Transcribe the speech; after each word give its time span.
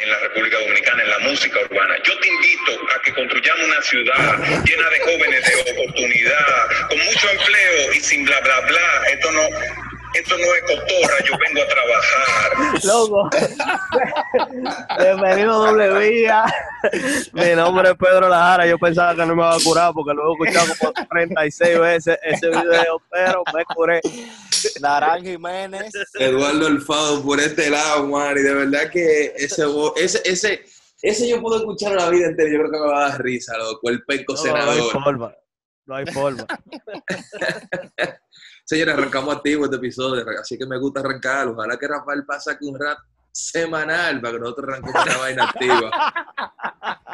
en 0.00 0.10
la 0.10 0.18
República 0.20 0.58
Dominicana, 0.58 1.02
en 1.02 1.10
la 1.10 1.18
música 1.20 1.58
urbana. 1.70 1.94
Yo 2.04 2.18
te 2.20 2.28
invito 2.28 2.72
a 2.94 3.02
que 3.02 3.14
construyamos 3.14 3.66
una 3.66 3.82
ciudad 3.82 4.38
llena 4.64 4.90
de 4.90 5.00
jóvenes 5.00 5.44
de 5.44 5.72
oportunidad, 5.72 6.88
con 6.88 6.98
mucho 6.98 7.30
empleo 7.30 7.92
y 7.94 8.00
sin 8.00 8.24
bla, 8.24 8.40
bla, 8.40 8.60
bla. 8.60 9.08
Esto 9.12 9.32
no, 9.32 9.42
esto 10.14 10.36
no 10.38 10.44
es 10.54 10.62
cotorra, 10.62 11.24
yo 11.24 11.34
vengo 11.38 11.62
a 11.62 11.68
trabajar. 11.68 12.84
Loco. 12.84 13.30
Bienvenido 14.98 15.66
doble 15.66 15.98
vía. 15.98 16.44
Mi 17.32 17.54
nombre 17.56 17.90
es 17.90 17.96
Pedro 17.96 18.28
Lajara. 18.28 18.66
Yo 18.66 18.78
pensaba 18.78 19.14
que 19.14 19.26
no 19.26 19.34
me 19.34 19.42
iba 19.42 19.54
a 19.54 19.58
curar 19.62 19.92
porque 19.92 20.14
luego 20.14 20.36
he 20.44 20.48
escuchado 20.48 20.74
como 20.78 21.06
36 21.08 21.78
veces 21.78 22.18
ese 22.22 22.48
video, 22.48 23.02
pero 23.10 23.42
me 23.54 23.64
curé. 23.64 24.00
Narán 24.80 25.22
Jiménez. 25.24 25.92
Eduardo 26.18 26.66
Alfado 26.66 27.22
por 27.22 27.40
este 27.40 27.70
lado, 27.70 28.06
Mari. 28.06 28.42
De 28.42 28.54
verdad 28.54 28.90
que 28.90 29.32
ese, 29.36 29.64
ese, 29.96 30.20
ese, 30.24 30.64
ese 31.02 31.28
yo 31.28 31.40
puedo 31.40 31.58
escuchar 31.58 31.92
la 31.92 32.08
vida 32.10 32.26
entera. 32.26 32.50
Yo 32.50 32.58
creo 32.58 32.70
que 32.70 32.78
me 32.78 32.86
va 32.86 33.06
a 33.06 33.08
dar 33.10 33.22
risa, 33.22 33.56
loco. 33.56 33.88
El 33.90 34.02
penco 34.04 34.32
No, 34.34 34.38
senador. 34.38 34.76
no 34.76 34.82
hay 34.82 34.90
forma. 34.90 35.34
No 35.86 35.94
hay 35.96 36.06
forma. 36.06 36.46
Señores, 38.64 38.94
arrancamos 38.94 39.36
activo 39.36 39.64
este 39.64 39.76
episodio, 39.76 40.24
así 40.38 40.58
que 40.58 40.66
me 40.66 40.78
gusta 40.78 41.00
arrancarlo. 41.00 41.52
Ojalá 41.52 41.78
que 41.78 41.88
Rafael 41.88 42.26
pase 42.26 42.50
aquí 42.52 42.66
un 42.66 42.78
rap 42.78 42.98
semanal 43.32 44.20
para 44.20 44.34
que 44.34 44.40
nosotros 44.40 44.68
arranquemos 44.68 45.06
una 45.06 45.16
vaina 45.16 45.44
activa. 45.44 45.90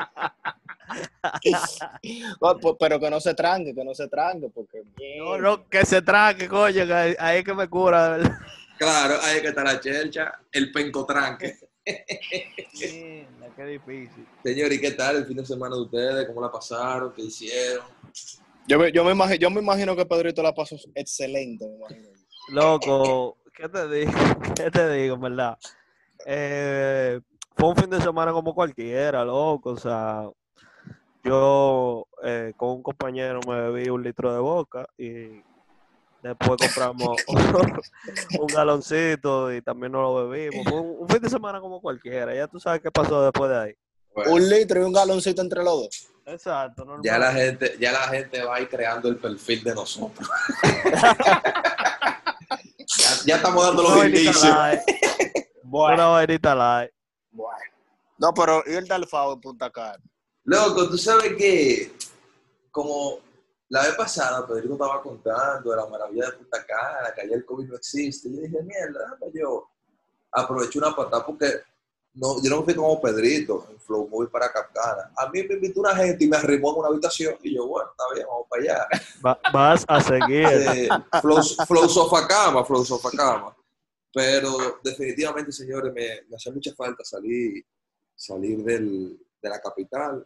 Pues, 2.40 2.76
Pero 2.78 3.00
que 3.00 3.10
no 3.10 3.20
se 3.20 3.34
tranque, 3.34 3.74
que 3.74 3.84
no 3.84 3.94
se 3.94 4.08
tranque, 4.08 4.48
porque. 4.54 4.82
No, 5.18 5.38
no, 5.38 5.68
que 5.68 5.84
se 5.86 6.02
traque, 6.02 6.48
coño, 6.48 6.86
que 6.86 6.92
ahí- 6.92 7.16
ahí 7.18 7.38
es 7.38 7.44
que 7.44 7.54
me 7.54 7.68
cura, 7.68 8.04
de 8.04 8.18
verdad. 8.18 8.38
Claro, 8.78 9.14
ahí 9.22 9.36
es 9.36 9.42
que 9.42 9.48
está 9.48 9.64
la 9.64 9.80
chelcha, 9.80 10.32
el 10.52 10.70
penco 10.72 11.06
tranque. 11.06 11.56
Mierda, 12.72 13.54
Qué 13.56 13.64
difícil. 13.64 14.26
Señores, 14.42 14.78
¿y 14.78 14.80
qué 14.80 14.90
tal 14.92 15.16
el 15.16 15.26
fin 15.26 15.36
de 15.36 15.46
semana 15.46 15.76
de 15.76 15.82
ustedes? 15.82 16.26
¿Cómo 16.26 16.40
la 16.40 16.50
pasaron? 16.50 17.12
¿Qué 17.14 17.22
hicieron? 17.22 17.84
Yo 18.66 18.78
me, 18.78 18.90
yo, 18.90 19.04
me 19.04 19.12
imagino, 19.12 19.36
yo 19.36 19.50
me 19.50 19.60
imagino 19.60 19.94
que 19.94 20.06
Pedrito 20.06 20.42
la 20.42 20.52
pasó 20.54 20.76
excelente, 20.94 21.66
me 21.66 21.76
imagino. 21.76 22.08
Loco, 22.48 23.36
¿qué 23.54 23.68
te 23.68 23.88
digo? 23.88 24.12
¿Qué 24.56 24.70
te 24.70 24.90
digo, 24.92 25.14
en 25.14 25.20
verdad? 25.20 25.58
Eh, 26.26 27.20
fue 27.56 27.68
un 27.68 27.76
fin 27.76 27.90
de 27.90 28.00
semana 28.00 28.32
como 28.32 28.54
cualquiera, 28.54 29.24
loco. 29.24 29.70
O 29.70 29.76
sea, 29.76 30.28
yo 31.24 32.06
eh, 32.22 32.52
con 32.56 32.70
un 32.70 32.82
compañero 32.82 33.40
me 33.46 33.70
bebí 33.70 33.88
un 33.88 34.02
litro 34.02 34.32
de 34.32 34.38
boca 34.40 34.86
y 34.98 35.42
después 36.22 36.58
compramos 36.60 37.16
un 38.38 38.46
galoncito 38.46 39.52
y 39.52 39.62
también 39.62 39.92
nos 39.92 40.02
lo 40.02 40.28
bebimos. 40.28 40.64
Fue 40.68 40.80
un, 40.80 40.96
un 41.00 41.08
fin 41.08 41.20
de 41.20 41.30
semana 41.30 41.60
como 41.60 41.80
cualquiera. 41.80 42.34
Ya 42.34 42.46
tú 42.46 42.60
sabes 42.60 42.80
qué 42.80 42.90
pasó 42.90 43.22
después 43.22 43.50
de 43.50 43.58
ahí. 43.58 43.74
Bueno, 44.14 44.32
Un 44.34 44.48
litro 44.48 44.80
y 44.80 44.84
un 44.84 44.92
galoncito 44.92 45.42
entre 45.42 45.64
los 45.64 45.74
dos. 45.82 46.08
Exacto, 46.26 46.84
normal. 46.84 47.02
ya 47.04 47.18
la 47.18 47.32
gente, 47.32 47.76
ya 47.78 47.92
la 47.92 48.08
gente 48.08 48.42
va 48.42 48.56
a 48.56 48.60
ir 48.60 48.68
creando 48.68 49.08
el 49.08 49.16
perfil 49.18 49.62
de 49.62 49.74
nosotros. 49.74 50.26
ya, 52.96 53.08
ya 53.26 53.36
estamos 53.36 53.64
dando 53.66 53.82
los 53.82 54.04
indicios. 54.06 54.46
Bueno, 55.66 55.94
Una 55.94 56.06
vainita 56.06 56.54
light. 56.54 56.90
bueno. 57.32 57.58
No, 58.18 58.32
pero 58.32 58.62
¿y 58.64 58.74
el 58.74 58.86
de 58.86 58.94
Alfao 58.94 59.32
en 59.32 59.40
Punta 59.40 59.70
Cana? 59.70 59.98
Loco, 60.44 60.88
tú 60.90 60.98
sabes 60.98 61.34
que 61.36 61.92
como 62.70 63.18
la 63.68 63.82
vez 63.82 63.94
pasada 63.94 64.46
Pedrito 64.46 64.74
estaba 64.74 65.00
contando 65.02 65.70
de 65.70 65.76
la 65.76 65.86
maravilla 65.86 66.26
de 66.26 66.32
Punta 66.36 66.64
Cana, 66.66 67.12
que 67.14 67.22
allá 67.22 67.34
el 67.34 67.44
COVID 67.44 67.68
no 67.68 67.76
existe, 67.76 68.30
yo 68.30 68.40
dije, 68.40 68.62
mierda, 68.62 69.18
yo 69.32 69.68
aproveché 70.32 70.78
una 70.78 70.94
patada 70.94 71.24
porque 71.24 71.46
no, 72.14 72.40
yo 72.42 72.50
no 72.50 72.62
fui 72.62 72.74
como 72.74 73.00
Pedrito 73.00 73.66
en 73.70 73.80
Flow 73.80 74.06
Movie 74.08 74.28
para 74.28 74.52
Capcana. 74.52 75.10
A 75.16 75.28
mí 75.30 75.42
me 75.44 75.54
invitó 75.54 75.80
una 75.80 75.96
gente 75.96 76.24
y 76.24 76.28
me 76.28 76.36
arrimó 76.36 76.72
en 76.72 76.78
una 76.80 76.88
habitación 76.88 77.36
y 77.42 77.54
yo, 77.54 77.66
bueno, 77.66 77.90
está 77.90 78.04
bien, 78.14 78.26
vamos 78.28 78.46
para 78.48 78.62
allá. 78.62 78.86
Va- 79.24 79.40
vas 79.52 79.84
a 79.88 80.00
seguir. 80.00 80.46
Eh, 80.46 80.88
flow, 81.20 81.42
flow 81.66 81.88
sofá 81.88 82.28
cama, 82.28 82.64
flow 82.64 82.84
sofá 82.84 83.10
cama. 83.10 83.56
Pero 84.12 84.78
definitivamente, 84.84 85.50
señores, 85.50 85.92
me, 85.92 86.22
me 86.28 86.36
hacía 86.36 86.52
mucha 86.52 86.72
falta 86.74 87.02
salir, 87.02 87.64
salir 88.14 88.62
del, 88.62 89.18
de 89.42 89.48
la 89.48 89.60
capital. 89.60 90.24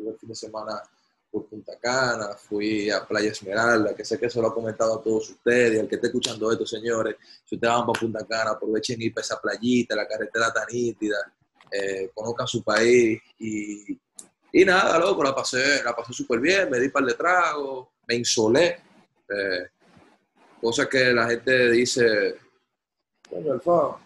Estuve 0.00 0.12
el 0.12 0.18
fin 0.18 0.28
de 0.30 0.34
semana 0.34 0.82
por 1.30 1.46
Punta 1.46 1.78
Cana, 1.78 2.34
fui 2.36 2.90
a 2.90 3.06
Playa 3.06 3.30
Esmeralda, 3.30 3.94
que 3.94 4.04
sé 4.04 4.18
que 4.18 4.26
eso 4.26 4.40
lo 4.40 4.48
ha 4.48 4.54
comentado 4.54 4.98
a 4.98 5.02
todos 5.02 5.30
ustedes, 5.30 5.74
y 5.74 5.78
al 5.78 5.88
que 5.88 5.94
esté 5.96 6.08
escuchando 6.08 6.50
esto, 6.50 6.66
señores, 6.66 7.16
si 7.44 7.54
ustedes 7.54 7.72
van 7.72 7.86
para 7.86 8.00
Punta 8.00 8.26
Cana, 8.26 8.50
aprovechen 8.52 9.00
ir 9.00 9.14
para 9.14 9.24
esa 9.24 9.40
playita, 9.40 9.94
la 9.94 10.08
carretera 10.08 10.52
tan 10.52 10.66
nítida, 10.72 11.18
eh, 11.70 12.10
conozcan 12.14 12.48
su 12.48 12.64
país 12.64 13.20
y, 13.38 13.96
y 14.52 14.64
nada, 14.64 14.98
loco, 14.98 15.22
la 15.22 15.34
pasé, 15.34 15.84
la 15.84 15.94
pasé 15.94 16.12
súper 16.12 16.40
bien, 16.40 16.68
me 16.68 16.80
di 16.80 16.88
par 16.88 17.04
de 17.04 17.14
tragos, 17.14 17.88
me 18.08 18.16
insolé, 18.16 18.80
eh, 19.28 19.68
cosa 20.60 20.88
que 20.88 21.12
la 21.12 21.28
gente 21.28 21.70
dice, 21.70 22.38
coño, 23.28 23.52
Alfa, 23.52 23.98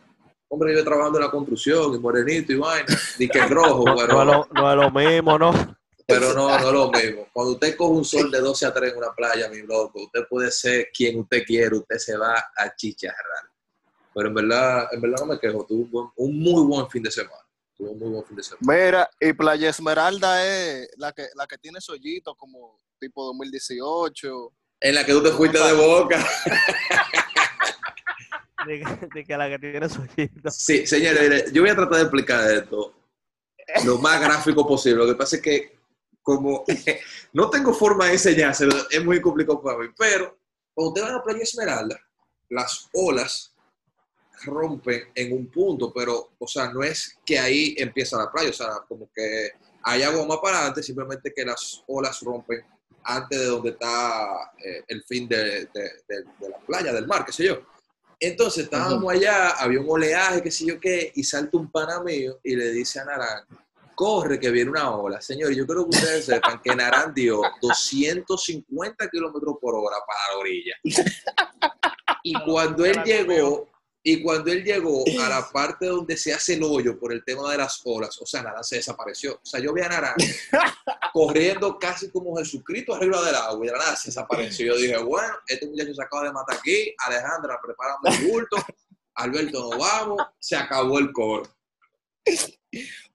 hombre, 0.48 0.74
yo 0.74 0.84
trabajando 0.84 1.18
en 1.18 1.24
la 1.24 1.30
construcción 1.30 1.94
y 1.94 1.98
morenito 1.98 2.52
y 2.52 2.56
vaina, 2.56 2.94
ni 3.18 3.28
que 3.28 3.38
en 3.38 3.48
rojo, 3.48 3.84
No, 3.86 3.96
pero, 3.96 4.12
no 4.12 4.20
es 4.20 4.26
lo, 4.26 4.48
no 4.52 4.70
es 4.70 4.76
lo 4.76 4.90
mismo, 4.90 5.38
¿no? 5.38 5.73
Pero 6.06 6.32
no, 6.34 6.48
no 6.48 6.56
es 6.68 6.72
lo 6.72 6.90
mismo. 6.90 7.28
Cuando 7.32 7.52
usted 7.52 7.76
coge 7.76 7.92
un 7.92 8.04
sol 8.04 8.30
de 8.30 8.40
12 8.40 8.66
a 8.66 8.74
3 8.74 8.92
en 8.92 8.98
una 8.98 9.12
playa, 9.14 9.48
mi 9.48 9.58
loco, 9.62 10.02
usted 10.04 10.26
puede 10.28 10.50
ser 10.50 10.88
quien 10.92 11.20
usted 11.20 11.44
quiera, 11.44 11.76
usted 11.76 11.96
se 11.98 12.16
va 12.16 12.34
a 12.56 12.74
chicharrar. 12.76 13.50
Pero 14.14 14.28
en 14.28 14.34
verdad, 14.34 14.88
en 14.92 15.00
verdad 15.00 15.16
no 15.20 15.26
me 15.26 15.38
quejo, 15.40 15.64
tuve 15.66 15.82
un, 15.84 15.90
buen- 15.90 16.10
un 16.16 16.38
muy 16.38 16.62
buen 16.66 16.88
fin 16.90 17.02
de 17.02 17.10
semana. 17.10 17.40
Tuve 17.76 17.90
un 17.90 17.98
muy 17.98 18.08
buen 18.10 18.24
fin 18.24 18.36
de 18.36 18.42
semana. 18.44 18.60
Mira, 18.84 19.10
y 19.20 19.32
Playa 19.32 19.70
Esmeralda 19.70 20.46
es 20.46 20.88
la 20.96 21.12
que, 21.12 21.26
la 21.34 21.46
que 21.46 21.58
tiene 21.58 21.80
sollitos 21.80 22.34
como 22.36 22.80
tipo 23.00 23.24
2018. 23.24 24.52
En 24.80 24.94
la 24.94 25.04
que 25.04 25.12
tú 25.12 25.22
te 25.22 25.30
fuiste 25.32 25.58
de 25.58 25.72
boca. 25.72 26.24
De 28.66 28.78
que, 28.80 29.08
de 29.14 29.24
que 29.24 29.36
la 29.36 29.48
que 29.48 29.58
tiene 29.58 29.88
su 29.88 30.02
hijito. 30.04 30.50
Sí, 30.50 30.86
señores, 30.86 31.52
yo 31.52 31.62
voy 31.62 31.70
a 31.70 31.74
tratar 31.74 31.96
de 31.96 32.02
explicar 32.02 32.50
esto 32.50 32.94
lo 33.84 33.98
más 33.98 34.20
gráfico 34.20 34.66
posible. 34.66 34.98
Lo 35.04 35.06
que 35.06 35.14
pasa 35.16 35.36
es 35.36 35.42
que, 35.42 35.73
como 36.24 36.64
no 37.32 37.50
tengo 37.50 37.72
forma 37.72 38.06
de 38.06 38.14
enseñárselo, 38.14 38.74
es 38.90 39.04
muy 39.04 39.20
complicado 39.20 39.62
para 39.62 39.78
mí. 39.78 39.88
Pero 39.96 40.36
cuando 40.74 40.88
usted 40.88 41.02
va 41.04 41.08
a 41.08 41.12
la 41.18 41.22
playa 41.22 41.42
Esmeralda, 41.42 42.00
las 42.48 42.88
olas 42.94 43.54
rompen 44.46 45.04
en 45.14 45.32
un 45.32 45.46
punto, 45.50 45.92
pero, 45.92 46.32
o 46.38 46.46
sea, 46.48 46.70
no 46.72 46.82
es 46.82 47.16
que 47.24 47.38
ahí 47.38 47.74
empieza 47.78 48.18
la 48.18 48.30
playa, 48.32 48.50
o 48.50 48.52
sea, 48.52 48.68
como 48.88 49.08
que 49.14 49.50
hay 49.82 50.02
agua 50.02 50.26
más 50.26 50.38
para 50.42 50.56
adelante, 50.58 50.82
simplemente 50.82 51.32
que 51.34 51.44
las 51.44 51.82
olas 51.86 52.20
rompen 52.20 52.64
antes 53.04 53.38
de 53.38 53.46
donde 53.46 53.70
está 53.70 54.52
eh, 54.64 54.82
el 54.88 55.04
fin 55.04 55.28
de, 55.28 55.36
de- 55.36 55.92
de- 56.08 56.24
de 56.40 56.48
la 56.48 56.58
playa, 56.66 56.92
del 56.92 57.06
mar, 57.06 57.24
qué 57.24 57.32
sé 57.32 57.44
yo. 57.46 57.60
Entonces 58.18 58.64
estábamos 58.64 59.12
allá, 59.12 59.50
había 59.50 59.80
un 59.80 59.90
oleaje, 59.90 60.42
qué 60.42 60.50
sé 60.50 60.64
yo 60.66 60.80
qué, 60.80 61.12
y 61.14 61.22
salta 61.24 61.58
un 61.58 61.70
pana 61.70 62.00
mío 62.02 62.38
y 62.42 62.56
le 62.56 62.70
dice 62.72 63.00
a 63.00 63.04
Narán, 63.04 63.44
corre 63.94 64.38
que 64.38 64.50
viene 64.50 64.70
una 64.70 64.96
ola. 64.96 65.20
Señor, 65.20 65.52
yo 65.52 65.66
creo 65.66 65.88
que 65.88 65.96
ustedes 65.96 66.26
sepan 66.26 66.60
que 66.62 66.74
Narán 66.74 67.14
dio 67.14 67.40
250 67.60 69.08
kilómetros 69.08 69.56
por 69.60 69.74
hora 69.74 69.96
para 70.06 70.32
la 70.32 70.38
orilla. 70.38 70.74
Y 72.22 72.34
cuando 72.44 72.84
él 72.84 73.02
llegó, 73.04 73.70
y 74.06 74.22
cuando 74.22 74.52
él 74.52 74.62
llegó 74.62 75.02
a 75.22 75.28
la 75.28 75.48
parte 75.52 75.86
donde 75.86 76.16
se 76.16 76.32
hace 76.32 76.54
el 76.54 76.62
hoyo 76.62 76.98
por 76.98 77.12
el 77.12 77.24
tema 77.24 77.50
de 77.50 77.58
las 77.58 77.80
olas, 77.84 78.20
o 78.20 78.26
sea, 78.26 78.42
Narán 78.42 78.62
se 78.62 78.76
desapareció. 78.76 79.34
O 79.34 79.46
sea, 79.46 79.60
yo 79.60 79.72
vi 79.72 79.80
a 79.80 79.88
Narán 79.88 80.14
corriendo 81.12 81.78
casi 81.78 82.10
como 82.10 82.36
Jesucristo 82.36 82.94
arriba 82.94 83.22
del 83.24 83.34
agua 83.34 83.64
y 83.64 83.68
de 83.68 83.72
la 83.72 83.78
nada 83.78 83.96
se 83.96 84.08
desapareció. 84.08 84.74
Yo 84.74 84.76
dije, 84.76 84.98
bueno, 84.98 85.34
este 85.46 85.66
muchacho 85.66 85.94
se 85.94 86.02
acaba 86.02 86.24
de 86.24 86.32
matar 86.32 86.58
aquí, 86.58 86.94
Alejandra, 87.06 87.58
prepárame 87.62 88.16
el 88.16 88.30
bulto, 88.30 88.56
Alberto, 89.14 89.70
nos 89.70 89.78
vamos, 89.78 90.22
se 90.38 90.56
acabó 90.56 90.98
el 90.98 91.12
coro. 91.12 91.48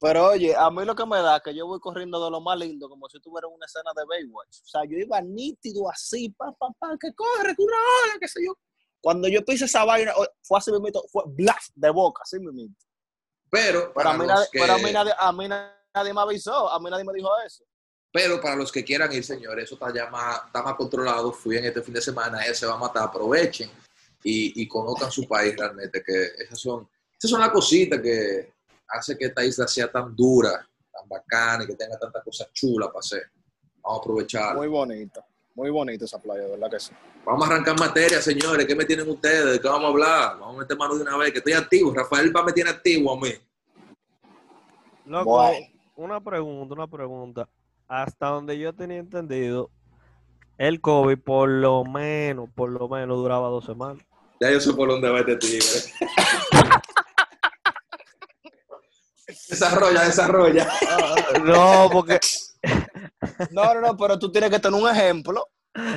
Pero 0.01 0.27
oye, 0.27 0.55
a 0.55 0.71
mí 0.71 0.85
lo 0.85 0.95
que 0.95 1.05
me 1.05 1.17
da 1.17 1.37
es 1.37 1.43
que 1.43 1.53
yo 1.53 1.67
voy 1.67 1.79
corriendo 1.79 2.23
de 2.23 2.31
lo 2.31 2.39
más 2.39 2.57
lindo, 2.57 2.87
como 2.87 3.09
si 3.09 3.19
tuviera 3.19 3.47
una 3.47 3.65
escena 3.65 3.91
de 3.95 4.05
Baywatch. 4.05 4.61
O 4.63 4.65
sea, 4.65 4.81
yo 4.85 4.97
iba 4.97 5.19
nítido 5.21 5.89
así, 5.89 6.29
pa, 6.29 6.53
pa, 6.53 6.67
pa, 6.79 6.97
que 6.97 7.13
corre, 7.13 7.53
que 7.53 7.61
una 7.61 7.75
ola, 7.75 8.13
qué 8.19 8.27
sé 8.27 8.39
yo. 8.45 8.57
Cuando 9.01 9.27
yo 9.27 9.43
pise 9.43 9.65
esa 9.65 9.83
vaina, 9.83 10.13
fue 10.41 10.57
así 10.57 10.71
mismo, 10.71 10.87
fue 11.11 11.23
blast 11.27 11.71
de 11.75 11.89
boca, 11.89 12.21
así 12.23 12.39
mismo. 12.39 12.73
Pero 13.49 13.93
Pero 13.93 13.93
para, 13.93 14.11
a 14.11 14.17
mí, 14.17 14.25
nadie, 14.25 14.47
que, 14.51 14.59
pero 14.59 14.73
a 14.73 14.77
mí 14.77 14.91
nadie, 14.91 15.13
a 15.17 15.31
mí 15.33 15.47
nadie 15.49 16.13
me 16.13 16.21
avisó, 16.21 16.69
a 16.69 16.79
mí 16.79 16.89
nadie 16.89 17.03
me 17.03 17.13
dijo 17.13 17.29
eso. 17.45 17.65
pero 18.11 18.39
para 18.41 18.55
los 18.55 18.71
que 18.71 18.83
quieran 18.83 19.11
ir, 19.11 19.23
señores, 19.23 19.65
eso 19.65 19.75
está 19.75 19.93
ya 19.93 20.09
más, 20.09 20.45
está 20.45 20.63
más 20.63 20.75
controlado. 20.75 21.31
Fui 21.33 21.57
en 21.57 21.65
este 21.65 21.81
fin 21.81 21.93
de 21.93 22.01
semana, 22.01 22.41
él 22.45 22.55
se 22.55 22.65
va 22.65 22.75
a 22.75 22.77
matar, 22.77 23.03
aprovechen 23.03 23.69
y, 24.23 24.61
y 24.61 24.67
conozcan 24.67 25.11
su 25.11 25.27
país 25.27 25.55
realmente, 25.57 26.01
que 26.03 26.43
esas 26.43 26.59
son, 26.59 26.89
esas 27.17 27.31
son 27.31 27.41
las 27.41 27.49
cositas 27.51 28.01
que 28.01 28.53
hace 28.89 29.17
que 29.17 29.25
esta 29.25 29.43
isla 29.43 29.67
sea 29.67 29.91
tan 29.91 30.15
dura, 30.15 30.67
tan 30.91 31.07
bacana 31.07 31.63
y 31.63 31.67
que 31.67 31.75
tenga 31.75 31.97
tantas 31.97 32.23
cosas 32.23 32.51
chulas 32.53 32.89
para 32.89 32.99
hacer. 32.99 33.23
Vamos 33.81 33.99
a 33.99 34.01
aprovechar. 34.01 34.55
Muy 34.55 34.67
bonita, 34.67 35.25
muy 35.55 35.69
bonita 35.69 36.05
esa 36.05 36.21
playa, 36.21 36.43
de 36.43 36.51
verdad 36.51 36.69
que 36.69 36.79
sí. 36.79 36.91
Vamos 37.25 37.47
a 37.47 37.53
arrancar 37.53 37.79
materia, 37.79 38.21
señores. 38.21 38.65
¿Qué 38.65 38.75
me 38.75 38.85
tienen 38.85 39.07
ustedes? 39.09 39.53
¿De 39.53 39.61
qué 39.61 39.67
vamos 39.67 39.85
a 39.85 39.87
hablar? 39.89 40.39
Vamos 40.39 40.55
a 40.55 40.59
meter 40.59 40.77
mano 40.77 40.95
de 40.95 41.01
una 41.01 41.17
vez, 41.17 41.31
que 41.31 41.37
estoy 41.39 41.53
activo. 41.53 41.93
Rafael 41.93 42.35
va 42.35 42.43
me 42.43 42.53
tiene 42.53 42.69
activo 42.69 43.13
a 43.13 43.19
mí. 43.19 43.33
Loco, 45.05 45.51
una 45.95 46.21
pregunta, 46.21 46.73
una 46.73 46.87
pregunta. 46.87 47.49
Hasta 47.87 48.27
donde 48.27 48.57
yo 48.57 48.73
tenía 48.73 48.97
entendido, 48.97 49.69
el 50.57 50.79
COVID 50.81 51.17
por 51.17 51.49
lo 51.49 51.83
menos, 51.83 52.49
por 52.53 52.69
lo 52.69 52.87
menos 52.87 53.17
duraba 53.17 53.49
dos 53.49 53.65
semanas. 53.65 54.03
Ya 54.39 54.51
yo 54.51 54.59
sé 54.59 54.73
por 54.73 54.87
dónde 54.87 55.09
va 55.09 55.19
este 55.19 55.35
tigre. 55.35 55.65
Desarrolla, 59.59 60.03
desarrolla. 60.03 60.67
No, 61.43 61.89
porque 61.91 62.19
No, 63.51 63.73
no, 63.73 63.81
no, 63.81 63.97
pero 63.97 64.17
tú 64.19 64.31
tienes 64.31 64.49
que 64.49 64.59
tener 64.59 64.79
un 64.81 64.89
ejemplo 64.89 65.47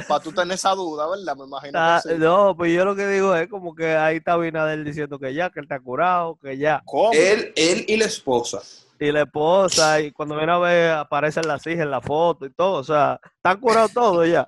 para 0.07 0.23
tú 0.23 0.31
tener 0.33 0.55
esa 0.55 0.71
duda, 0.75 1.09
¿verdad? 1.09 1.35
Me 1.37 1.45
imagino 1.47 1.79
Ah, 1.81 2.01
que 2.03 2.11
sí. 2.11 2.15
no, 2.19 2.55
pues 2.57 2.73
yo 2.73 2.85
lo 2.85 2.95
que 2.95 3.07
digo 3.09 3.35
es 3.35 3.49
como 3.49 3.75
que 3.75 3.95
ahí 3.97 4.19
está 4.19 4.37
Binader 4.37 4.85
diciendo 4.85 5.19
que 5.19 5.33
ya, 5.35 5.51
que 5.51 5.61
él 5.61 5.65
está 5.65 5.81
curado, 5.81 6.39
que 6.41 6.57
ya. 6.59 6.83
¿Cómo? 6.85 7.13
Él, 7.13 7.53
él 7.57 7.85
y 7.89 7.97
la 7.97 8.05
esposa. 8.05 8.61
Y 9.01 9.11
la 9.11 9.23
esposa, 9.23 10.01
y 10.01 10.13
cuando 10.13 10.37
viene 10.37 10.53
a 10.53 10.59
ver, 10.59 10.91
aparecen 10.93 11.49
las 11.49 11.67
hijas 11.67 11.81
en 11.83 11.91
la 11.91 12.01
foto 12.01 12.47
y 12.47 12.51
todo, 12.53 12.75
o 12.75 12.85
sea, 12.85 13.19
están 13.37 13.59
curados 13.59 13.93
todos 13.93 14.29
ya. 14.29 14.47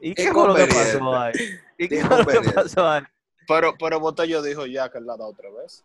¿Y 0.00 0.14
Qué 0.14 0.26
qué 0.26 0.32
fue 0.32 0.46
lo 0.46 0.54
que 0.54 0.66
pasó 0.66 1.16
ahí? 1.18 1.32
¿Y 1.76 1.88
Qué 1.88 1.98
qué 1.98 2.04
fue 2.04 2.34
lo 2.34 2.42
que 2.42 2.50
pasó 2.50 2.88
ahí? 2.88 3.02
Pero, 3.48 3.74
pero 3.78 3.98
Botello 3.98 4.42
dijo 4.42 4.66
ya 4.66 4.88
que 4.90 4.98
él 4.98 5.06
la 5.06 5.16
da 5.16 5.26
otra 5.26 5.48
vez. 5.50 5.82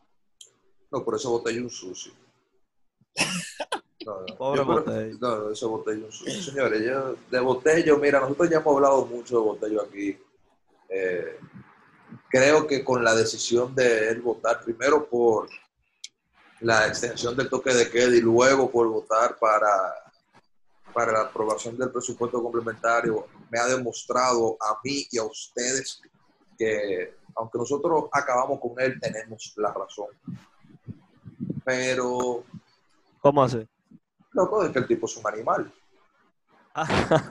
No, 0.94 1.04
por 1.04 1.16
eso 1.16 1.32
botello 1.32 1.64
un 1.64 1.72
sucio. 1.72 2.14
No, 4.06 4.22
no. 4.22 4.26
Pobre 4.38 4.62
Botello. 4.62 5.18
No, 5.20 5.36
no, 5.38 5.50
eso 5.50 5.68
botello 5.68 6.06
un 6.06 6.12
sucio. 6.12 6.44
Señores, 6.44 6.84
yo, 6.86 7.16
de 7.32 7.40
botello, 7.40 7.98
mira, 7.98 8.20
nosotros 8.20 8.48
ya 8.52 8.58
hemos 8.58 8.76
hablado 8.76 9.04
mucho 9.08 9.38
de 9.38 9.44
botello 9.44 9.82
aquí. 9.82 10.16
Eh, 10.88 11.40
creo 12.30 12.68
que 12.68 12.84
con 12.84 13.04
la 13.04 13.16
decisión 13.16 13.74
de 13.74 14.10
él 14.10 14.22
votar 14.22 14.64
primero 14.64 15.10
por 15.10 15.50
la 16.60 16.86
extensión 16.86 17.36
del 17.36 17.50
toque 17.50 17.74
de 17.74 17.90
queda 17.90 18.16
y 18.16 18.22
luego 18.22 18.70
por 18.70 18.88
votar 18.88 19.36
para, 19.40 19.96
para 20.94 21.12
la 21.12 21.22
aprobación 21.22 21.76
del 21.76 21.92
presupuesto 21.92 22.40
complementario, 22.40 23.26
me 23.50 23.58
ha 23.58 23.66
demostrado 23.66 24.58
a 24.62 24.80
mí 24.84 25.08
y 25.10 25.18
a 25.18 25.24
ustedes 25.24 26.00
que 26.56 27.16
aunque 27.36 27.58
nosotros 27.58 28.06
acabamos 28.12 28.60
con 28.60 28.80
él, 28.80 29.00
tenemos 29.00 29.54
la 29.58 29.74
razón. 29.74 30.10
Pero, 31.66 32.44
¿Cómo 33.22 33.44
así? 33.44 33.66
loco, 34.32 34.64
es 34.66 34.72
que 34.72 34.80
el 34.80 34.88
tipo 34.88 35.06
es 35.06 35.16
un 35.18 35.28
animal. 35.28 35.72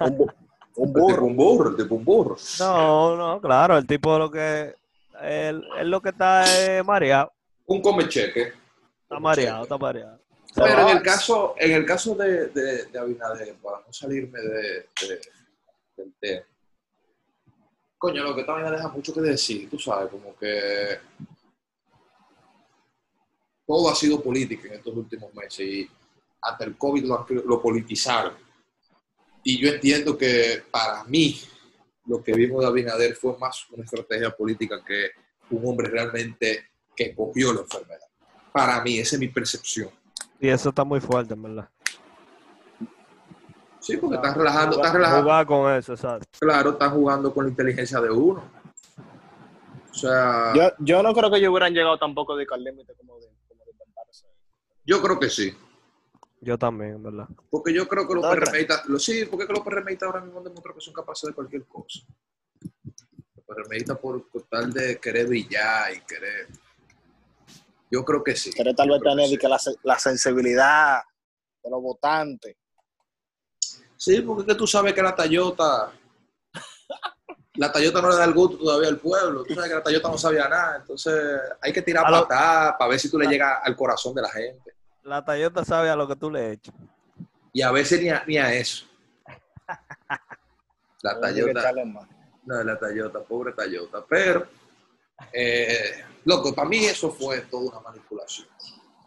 Un, 0.01 0.19
bu- 0.19 0.35
un 0.77 0.93
burro. 0.93 1.25
un 1.27 1.37
burro, 1.37 1.71
el 1.71 1.77
tipo 1.77 1.95
un 1.97 2.05
burro. 2.05 2.37
No, 2.59 3.17
no, 3.17 3.41
claro, 3.41 3.77
el 3.77 3.87
tipo 3.87 4.19
lo 4.19 4.31
que, 4.31 4.75
él, 5.21 5.65
él 5.79 5.91
lo 5.91 6.01
que 6.01 6.11
está 6.11 6.79
es 6.79 6.85
mareado, 6.85 7.33
Un 7.67 7.83
come 7.83 8.09
cheque. 8.09 8.53
está 9.03 9.19
mareado, 9.19 9.63
está 9.65 9.77
mareado. 9.79 10.19
Pero 10.55 10.83
en 10.83 10.97
el 10.97 11.03
caso, 11.03 11.55
en 11.59 11.73
el 11.73 11.87
caso 11.87 12.15
de, 12.15 12.47
de, 12.49 12.85
de 12.85 12.99
Abinader, 12.99 13.55
para 13.57 13.79
no 13.87 13.93
salirme 13.93 14.39
de, 14.41 14.89
de- 15.01 15.21
del 15.97 16.15
tema, 16.21 16.45
coño, 17.99 18.23
lo 18.25 18.35
que 18.35 18.45
vaina 18.45 18.71
deja 18.71 18.89
mucho 18.89 19.15
que 19.15 19.21
decir, 19.21 19.69
tú 19.71 19.79
sabes, 19.79 20.11
como 20.11 20.37
que 20.37 20.99
todo 23.73 23.89
ha 23.89 23.95
sido 23.95 24.21
política 24.21 24.69
en 24.69 24.75
estos 24.75 24.95
últimos 24.95 25.33
meses 25.35 25.61
y 25.61 25.91
hasta 26.43 26.65
el 26.65 26.77
COVID 26.77 27.05
lo, 27.07 27.27
lo 27.47 27.63
politizaron. 27.63 28.35
Y 29.43 29.59
yo 29.59 29.73
entiendo 29.73 30.19
que 30.19 30.63
para 30.71 31.05
mí 31.05 31.41
lo 32.07 32.23
que 32.23 32.33
vimos 32.35 32.61
de 32.61 32.67
Abinader 32.67 33.15
fue 33.15 33.39
más 33.39 33.67
una 33.71 33.85
estrategia 33.85 34.31
política 34.31 34.83
que 34.85 35.13
un 35.51 35.67
hombre 35.67 35.89
realmente 35.89 36.67
que 36.95 37.15
cogió 37.15 37.53
la 37.55 37.61
enfermedad. 37.61 38.07
Para 38.53 38.83
mí, 38.83 38.99
esa 38.99 39.17
es 39.17 39.21
mi 39.21 39.29
percepción. 39.29 39.89
Y 40.39 40.49
eso 40.49 40.69
está 40.69 40.85
muy 40.85 41.01
fuerte, 41.01 41.33
en 41.33 41.43
verdad. 41.43 41.69
Sí, 43.81 43.97
porque 43.97 44.17
están 44.17 44.35
relajando, 44.35 44.77
están 44.77 44.95
relajando. 44.95 45.23
Jugar 45.23 45.47
con 45.47 45.73
eso, 45.73 45.93
exacto. 45.95 46.27
Claro, 46.39 46.71
están 46.73 46.91
jugando 46.91 47.33
con 47.33 47.45
la 47.45 47.51
inteligencia 47.51 48.01
de 48.01 48.11
uno. 48.11 48.45
O 49.91 49.95
sea, 49.95 50.53
yo, 50.55 50.63
Yo, 50.63 50.71
yo 50.81 51.03
no 51.03 51.15
creo 51.15 51.31
que 51.31 51.39
ellos 51.39 51.51
hubieran 51.51 51.73
llegado 51.73 51.99
tampoco 51.99 52.37
de 52.37 52.47
al 52.51 52.65
límite 52.65 52.95
como 52.95 53.19
de, 53.19 53.27
como 53.49 53.65
de 53.65 53.73
inventarse. 53.73 54.27
Creo 55.03 55.19
que 55.19 55.31
sí. 55.31 55.55
Yo 56.41 56.59
también, 56.59 56.95
en 56.95 57.03
verdad. 57.03 57.29
Porque 57.51 57.73
yo 57.73 57.87
creo 57.87 58.07
que 58.07 58.15
los. 58.15 58.27
PRMistas, 58.27 58.87
lo, 58.87 58.99
sí, 58.99 59.25
porque 59.27 59.47
que 59.47 59.53
los 59.53 59.63
PRMistas 59.63 60.09
ahora 60.09 60.21
mismo 60.21 60.39
han 60.39 60.45
demostrado 60.45 60.77
que 60.77 60.85
son 60.85 60.95
capaces 60.95 61.29
de 61.29 61.35
cualquier 61.35 61.65
cosa. 61.67 62.01
Los 63.37 63.45
PRMistas 63.47 63.99
por, 63.99 64.29
por 64.29 64.43
tal 64.43 64.73
de 64.73 64.99
querer 64.99 65.29
brillar 65.29 65.95
y 65.95 66.01
querer. 66.01 66.49
Yo 67.91 68.05
creo 68.05 68.25
que 68.25 68.35
sí. 68.35 68.53
Quiere 68.53 68.75
tal 68.75 68.89
Yo 68.89 68.95
vez 68.95 69.03
tener 69.03 69.39
que 69.39 69.49
la, 69.49 69.61
la 69.85 69.99
sensibilidad 69.99 71.03
de 71.63 71.71
los 71.71 71.81
votantes. 71.81 72.57
Sí, 73.97 74.21
porque 74.23 74.55
tú 74.57 74.67
sabes 74.67 74.95
que 74.95 75.03
la 75.03 75.15
Toyota, 75.15 75.93
la 77.63 77.71
Toyota 77.71 78.03
no 78.03 78.11
le 78.11 78.17
da 78.17 78.25
el 78.25 78.33
gusto 78.35 78.59
todavía 78.59 78.89
al 78.89 78.99
pueblo. 78.99 79.45
Tú 79.45 79.55
sabes 79.55 79.71
que 79.71 79.77
la 79.77 79.83
Toyota 79.85 80.09
no 80.09 80.19
sabía 80.19 80.49
nada. 80.49 80.77
Entonces 80.79 81.15
hay 81.61 81.73
que 81.73 81.81
tirar 81.83 82.05
A 82.07 82.11
lo- 82.11 82.23
patada 82.23 82.77
para 82.77 82.91
ver 82.91 82.99
si 82.99 83.09
tú 83.09 83.19
le 83.19 83.27
llegas 83.29 83.61
al 83.63 83.77
corazón 83.77 84.15
de 84.15 84.23
la 84.23 84.29
gente. 84.31 84.75
La 85.05 85.25
Toyota 85.25 85.65
sabe 85.65 85.89
a 85.89 85.95
lo 85.95 86.09
que 86.09 86.17
tú 86.17 86.29
le 86.29 86.53
echas. 86.53 86.75
Y 87.53 87.63
a 87.63 87.71
veces 87.71 88.01
ni 88.03 88.09
a, 88.09 88.25
ni 88.27 88.37
a 88.37 88.53
eso. 88.53 88.85
La 91.03 91.15
más. 91.85 92.09
no, 92.45 92.63
la 92.65 92.79
Toyota, 92.79 93.21
pobre 93.21 93.53
Toyota. 93.53 94.05
Pero, 94.09 94.47
eh, 95.33 96.05
loco, 96.25 96.53
para 96.55 96.69
mí 96.69 96.85
eso 96.85 97.11
fue 97.13 97.43
toda 97.43 97.71
una 97.71 97.81
manipulación. 97.81 98.49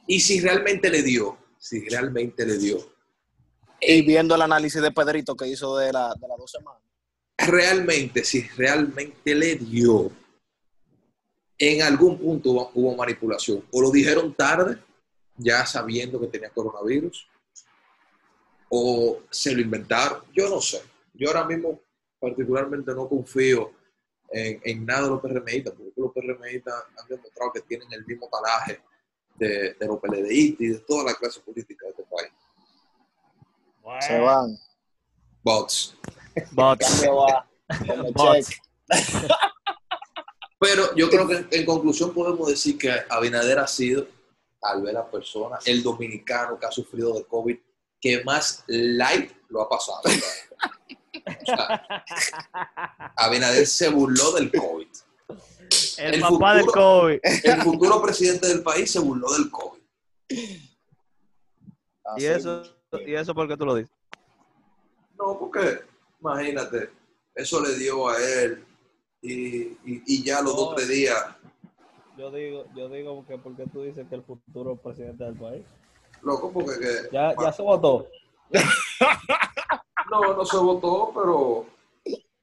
Y 0.08 0.20
si 0.20 0.40
realmente 0.40 0.90
le 0.90 1.02
dio, 1.02 1.38
si 1.58 1.88
realmente 1.90 2.46
le 2.46 2.58
dio, 2.58 2.78
Y 3.82 4.02
viendo 4.04 4.36
el 4.36 4.42
análisis 4.42 4.82
de 4.82 4.92
Pedrito 4.92 5.36
que 5.36 5.48
hizo 5.48 5.78
de, 5.78 5.92
la, 5.92 6.14
de 6.20 6.28
las 6.28 6.38
dos 6.38 6.52
semanas. 6.52 6.82
Realmente, 7.38 8.24
si 8.24 8.42
realmente 8.50 9.36
le 9.36 9.56
dio, 9.56 10.12
en 11.58 11.82
algún 11.82 12.18
punto 12.18 12.52
hubo, 12.52 12.72
hubo 12.74 12.96
manipulación. 12.96 13.64
O 13.72 13.82
lo 13.82 13.92
dijeron 13.92 14.34
tarde, 14.34 14.78
ya 15.38 15.66
sabiendo 15.66 16.20
que 16.20 16.28
tenía 16.28 16.50
coronavirus, 16.50 17.28
o 18.70 19.22
se 19.30 19.54
lo 19.54 19.62
inventaron. 19.62 20.24
Yo 20.34 20.50
no 20.50 20.60
sé. 20.60 20.82
Yo 21.14 21.30
ahora 21.30 21.46
mismo 21.46 21.80
particularmente 22.20 22.94
no 22.94 23.08
confío 23.08 23.72
en, 24.30 24.60
en 24.64 24.86
nada 24.86 25.04
de 25.04 25.10
los 25.10 25.22
PRMistas, 25.22 25.74
porque 25.74 25.94
los 25.96 26.12
PRMistas 26.12 26.74
han 26.98 27.08
demostrado 27.08 27.52
que 27.54 27.62
tienen 27.62 27.92
el 27.92 28.06
mismo 28.06 28.28
talaje 28.30 28.82
de, 29.36 29.74
de 29.74 29.88
los 29.88 30.00
PLDistas 30.00 30.62
y 30.62 30.68
de 30.70 30.80
toda 30.80 31.04
la 31.06 31.14
clase 31.14 31.40
política 31.42 31.86
de 31.86 31.92
este 31.92 32.04
país. 32.04 32.32
Se 34.06 34.20
van. 34.20 34.58
Bots. 35.44 35.96
Bots. 36.52 37.04
Va. 37.08 37.48
Bots. 38.14 38.62
Pero 40.60 40.96
yo 40.96 41.10
creo 41.10 41.28
que 41.28 41.46
en 41.52 41.66
conclusión 41.66 42.14
podemos 42.14 42.48
decir 42.48 42.78
que 42.78 42.92
Abinader 43.10 43.60
ha 43.60 43.68
sido, 43.68 44.08
tal 44.60 44.82
vez 44.82 44.94
la 44.94 45.10
persona, 45.10 45.60
el 45.66 45.84
dominicano 45.84 46.58
que 46.58 46.66
ha 46.66 46.72
sufrido 46.72 47.14
de 47.14 47.26
COVID, 47.26 47.58
que 48.00 48.24
más 48.24 48.64
light 48.68 49.32
lo 49.50 49.62
ha 49.62 49.70
pasado. 49.70 50.02
O 51.28 51.46
sea, 51.46 52.04
Abinader 53.16 53.66
se 53.66 53.90
burló 53.90 54.34
del 54.34 54.52
COVID. 54.52 54.88
El, 55.98 56.14
El 56.16 56.22
papá 56.22 56.56
del 56.56 56.66
COVID. 56.68 57.20
El 57.24 57.62
futuro 57.64 58.02
presidente 58.02 58.48
del 58.48 58.62
país 58.62 58.92
se 58.92 59.00
burló 59.00 59.32
del 59.32 59.50
COVID. 59.50 59.82
Y 62.18 62.26
eso, 62.26 62.64
y 63.06 63.16
eso 63.16 63.34
porque 63.34 63.58
tú 63.58 63.66
lo 63.66 63.76
dices. 63.76 63.92
No, 65.18 65.40
porque 65.40 65.80
imagínate, 66.32 66.90
eso 67.36 67.62
le 67.62 67.76
dio 67.78 68.08
a 68.10 68.18
él 68.18 68.66
y, 69.22 69.36
y- 69.86 70.04
y 70.08 70.24
ya 70.24 70.42
los 70.42 70.56
dos 70.56 70.70
No. 70.72 70.76
tres 70.76 70.90
días, 70.90 71.24
Yo 72.18 72.32
digo, 72.32 72.66
yo 72.76 72.88
digo 72.90 73.26
que 73.28 73.38
porque 73.38 73.66
tú 73.68 73.82
dices 73.84 74.08
que 74.08 74.16
el 74.16 74.24
futuro 74.24 74.76
presidente 74.78 75.24
del 75.26 75.36
país. 75.36 75.66
loco, 76.22 76.52
porque 76.52 76.80
que- 76.80 77.10
Ya, 77.12 77.36
ya 77.40 77.52
se 77.52 77.62
votó. 77.62 78.08
no, 80.12 80.34
no 80.36 80.46
se 80.46 80.58
votó, 80.58 81.12
pero 81.14 81.66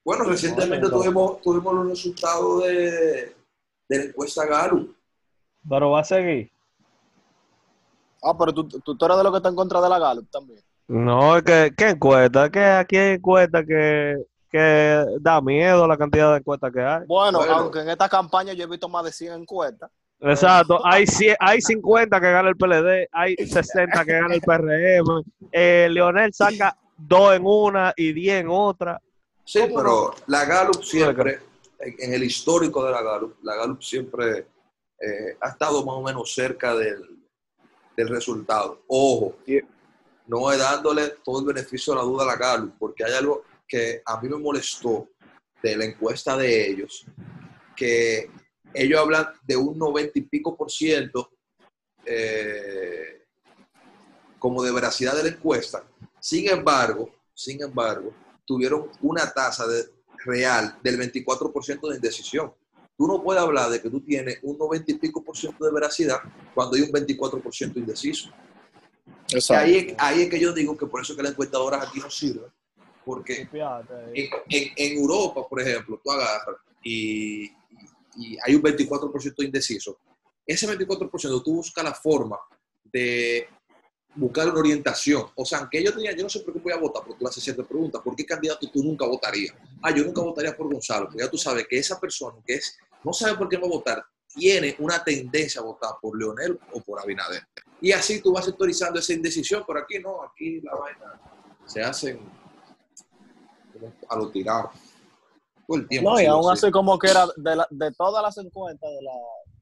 bueno, 0.05 0.25
recientemente 0.25 0.89
tuvimos, 0.89 1.41
tuvimos 1.41 1.75
los 1.75 1.89
resultados 1.89 2.65
de, 2.65 3.35
de 3.89 3.99
la 3.99 4.05
encuesta 4.05 4.45
Gallup. 4.47 4.95
Pero 5.69 5.91
va 5.93 6.01
a 6.01 6.05
seguir. 6.05 6.51
Ah, 8.23 8.37
pero 8.39 8.53
tú, 8.53 8.69
tú, 8.69 8.97
tú 8.97 9.05
eres 9.05 9.17
de 9.17 9.23
los 9.25 9.33
que 9.33 9.37
está 9.39 9.49
en 9.49 9.57
contra 9.57 9.81
de 9.81 9.89
la 9.89 9.99
Gallup 9.99 10.29
también. 10.31 10.61
No, 10.89 11.37
es 11.37 11.43
que, 11.43 11.73
¿qué 11.77 11.91
encuesta? 11.91 12.51
Que 12.51 12.65
aquí 12.65 12.97
hay 12.97 13.15
encuestas 13.15 13.65
que, 13.67 14.17
que 14.51 15.05
da 15.21 15.41
miedo 15.41 15.87
la 15.87 15.97
cantidad 15.97 16.33
de 16.33 16.39
encuestas 16.39 16.73
que 16.73 16.81
hay. 16.83 17.03
Bueno, 17.07 17.39
Bueno. 17.39 17.55
aunque 17.55 17.81
en 17.81 17.89
esta 17.91 18.09
campaña 18.09 18.53
yo 18.53 18.65
he 18.65 18.69
visto 18.69 18.89
más 18.89 19.05
de 19.05 19.13
100 19.13 19.33
encuestas. 19.43 19.91
Exacto, 20.21 20.81
hay, 20.85 21.05
cien- 21.05 21.37
hay 21.41 21.61
50 21.61 22.21
que 22.21 22.31
gana 22.31 22.49
el 22.49 22.57
PLD, 22.57 23.09
hay 23.11 23.35
60 23.37 24.05
que 24.05 24.13
gana 24.13 24.35
el 24.35 24.41
PRM. 24.41 25.25
Eh, 25.51 25.89
Leonel 25.91 26.33
saca 26.33 26.77
dos 26.97 27.35
en 27.35 27.43
una 27.45 27.93
y 27.97 28.13
10 28.13 28.43
en 28.43 28.49
otra. 28.49 29.01
Sí, 29.45 29.61
pero 29.75 30.15
la 30.29 30.45
Gallup 30.45 30.81
siempre, 30.85 31.41
en, 31.81 31.95
en 31.99 32.15
el 32.15 32.23
histórico 32.23 32.85
de 32.85 32.93
la 32.93 33.03
Gallup, 33.03 33.35
la 33.43 33.57
Gallup 33.57 33.83
siempre 33.83 34.47
eh, 35.01 35.37
ha 35.41 35.49
estado 35.49 35.85
más 35.85 35.97
o 35.97 36.03
menos 36.03 36.33
cerca 36.33 36.73
del, 36.77 37.03
del 37.97 38.09
resultado. 38.09 38.83
Ojo, 38.87 39.35
no 40.33 40.57
dándole 40.57 41.17
todo 41.23 41.41
el 41.41 41.47
beneficio 41.47 41.93
de 41.93 41.99
la 41.99 42.05
duda 42.05 42.23
a 42.23 42.27
la 42.27 42.37
Galo, 42.37 42.73
porque 42.79 43.05
hay 43.05 43.13
algo 43.13 43.45
que 43.69 44.01
a 44.05 44.19
mí 44.19 44.31
me 44.31 44.39
molestó 44.39 45.11
de 45.63 45.77
la 45.77 45.85
encuesta 45.85 46.39
de 46.39 46.71
ellos, 46.71 47.05
que 47.77 48.31
ellos 48.73 48.99
hablan 48.99 49.27
de 49.43 49.57
un 49.59 49.79
90 49.79 50.19
y 50.19 50.23
pico 50.23 50.57
por 50.57 50.71
ciento 50.71 51.33
eh, 52.07 53.27
como 54.39 54.63
de 54.63 54.73
veracidad 54.73 55.15
de 55.15 55.25
la 55.25 55.29
encuesta. 55.29 55.85
Sin 56.19 56.49
embargo, 56.49 57.11
sin 57.35 57.63
embargo, 57.63 58.15
tuvieron 58.47 58.91
una 59.03 59.31
tasa 59.31 59.67
de, 59.67 59.85
real 60.25 60.79
del 60.83 60.99
24% 60.99 61.91
de 61.91 61.97
indecisión. 61.97 62.55
Tú 62.97 63.07
no 63.07 63.23
puedes 63.23 63.43
hablar 63.43 63.69
de 63.69 63.83
que 63.83 63.91
tú 63.91 64.01
tienes 64.01 64.39
un 64.43 64.57
90 64.57 64.93
y 64.93 64.95
pico 64.95 65.23
por 65.23 65.37
ciento 65.37 65.63
de 65.67 65.73
veracidad 65.73 66.21
cuando 66.55 66.77
hay 66.77 66.83
un 66.83 66.91
24% 66.91 67.77
indeciso. 67.77 68.31
Ahí, 69.55 69.77
es- 69.77 69.95
ahí 69.99 70.23
es 70.23 70.31
que 70.31 70.39
yo 70.41 70.53
digo 70.53 70.77
que 70.77 70.87
por 70.87 71.01
eso 71.01 71.15
que 71.17 71.23
las 71.23 71.33
encuestadoras 71.33 71.87
aquí 71.89 71.99
no 72.01 72.11
sirven, 72.11 72.51
porque 73.05 73.47
en, 74.15 74.31
en- 74.49 74.73
en 74.77 74.99
Europa, 74.99 75.47
por 75.49 75.61
ejemplo, 75.61 76.01
tú 76.03 76.11
agarras 76.11 76.57
y, 76.83 77.45
y- 78.17 78.37
hay 78.45 78.55
un 78.55 78.63
24% 78.63 79.43
indeciso. 79.45 79.99
Ese 80.47 80.67
24% 80.67 81.43
tú 81.43 81.55
buscas 81.55 81.85
la 81.85 81.95
forma 81.95 82.39
de 82.85 83.47
buscar 84.15 84.49
una 84.51 84.59
orientación. 84.61 85.25
O 85.37 85.45
sea, 85.45 85.61
aunque 85.61 85.79
ellos 85.79 85.95
tenían, 85.95 86.15
yo 86.17 86.25
no 86.25 86.29
sé 86.29 86.41
por 86.41 86.53
qué 86.53 86.59
voy 86.61 86.73
a 86.73 86.77
votar, 86.77 87.03
porque 87.03 87.19
tú 87.19 87.25
le 87.25 87.31
haces 87.31 87.43
ciertas 87.45 87.67
preguntas. 87.67 88.03
¿Por 88.03 88.15
qué 88.15 88.27
candidato 88.27 88.69
tú 88.71 88.83
nunca 88.83 89.07
votarías? 89.07 89.55
Ah, 89.83 89.91
yo 89.95 90.05
nunca 90.05 90.21
votaría 90.21 90.55
por 90.57 90.71
Gonzalo, 90.71 91.07
porque 91.07 91.23
ya 91.25 91.31
tú 91.31 91.39
sabes 91.39 91.67
que 91.69 91.79
esa 91.79 91.99
persona 91.99 92.37
que 92.47 92.55
es, 92.55 92.77
no 93.05 93.13
sabe 93.13 93.37
por 93.39 93.49
qué 93.49 93.57
va 93.57 93.67
a 93.67 93.71
votar, 93.71 94.05
tiene 94.35 94.77
una 94.79 95.03
tendencia 95.03 95.61
a 95.61 95.65
votar 95.65 95.93
por 96.01 96.19
Leonel 96.19 96.59
o 96.73 96.81
por 96.81 97.01
Abinader. 97.01 97.43
Y 97.81 97.93
así 97.93 98.21
tú 98.23 98.33
vas 98.33 98.45
sectorizando 98.45 98.99
esa 99.01 99.13
indecisión, 99.13 99.65
pero 99.67 99.81
aquí 99.81 99.99
no, 99.99 100.23
aquí 100.23 100.61
la 100.61 100.75
vaina 100.75 101.21
se 101.67 101.83
hacen 101.83 102.21
a 104.09 104.17
lo 104.17 104.31
tirado. 104.31 104.71
Todo 105.67 105.77
el 105.79 105.89
tiempo. 105.89 106.11
No, 106.11 106.21
y 106.21 106.27
aún 106.27 106.51
así. 106.53 106.67
así 106.67 106.73
como 106.73 106.99
que 106.99 107.09
era 107.11 107.27
de, 107.37 107.57
la- 107.57 107.67
de 107.71 107.93
todas 107.93 108.23
las 108.23 108.37
encuestas, 108.39 108.91
de, 108.91 109.03
la, 109.03 109.13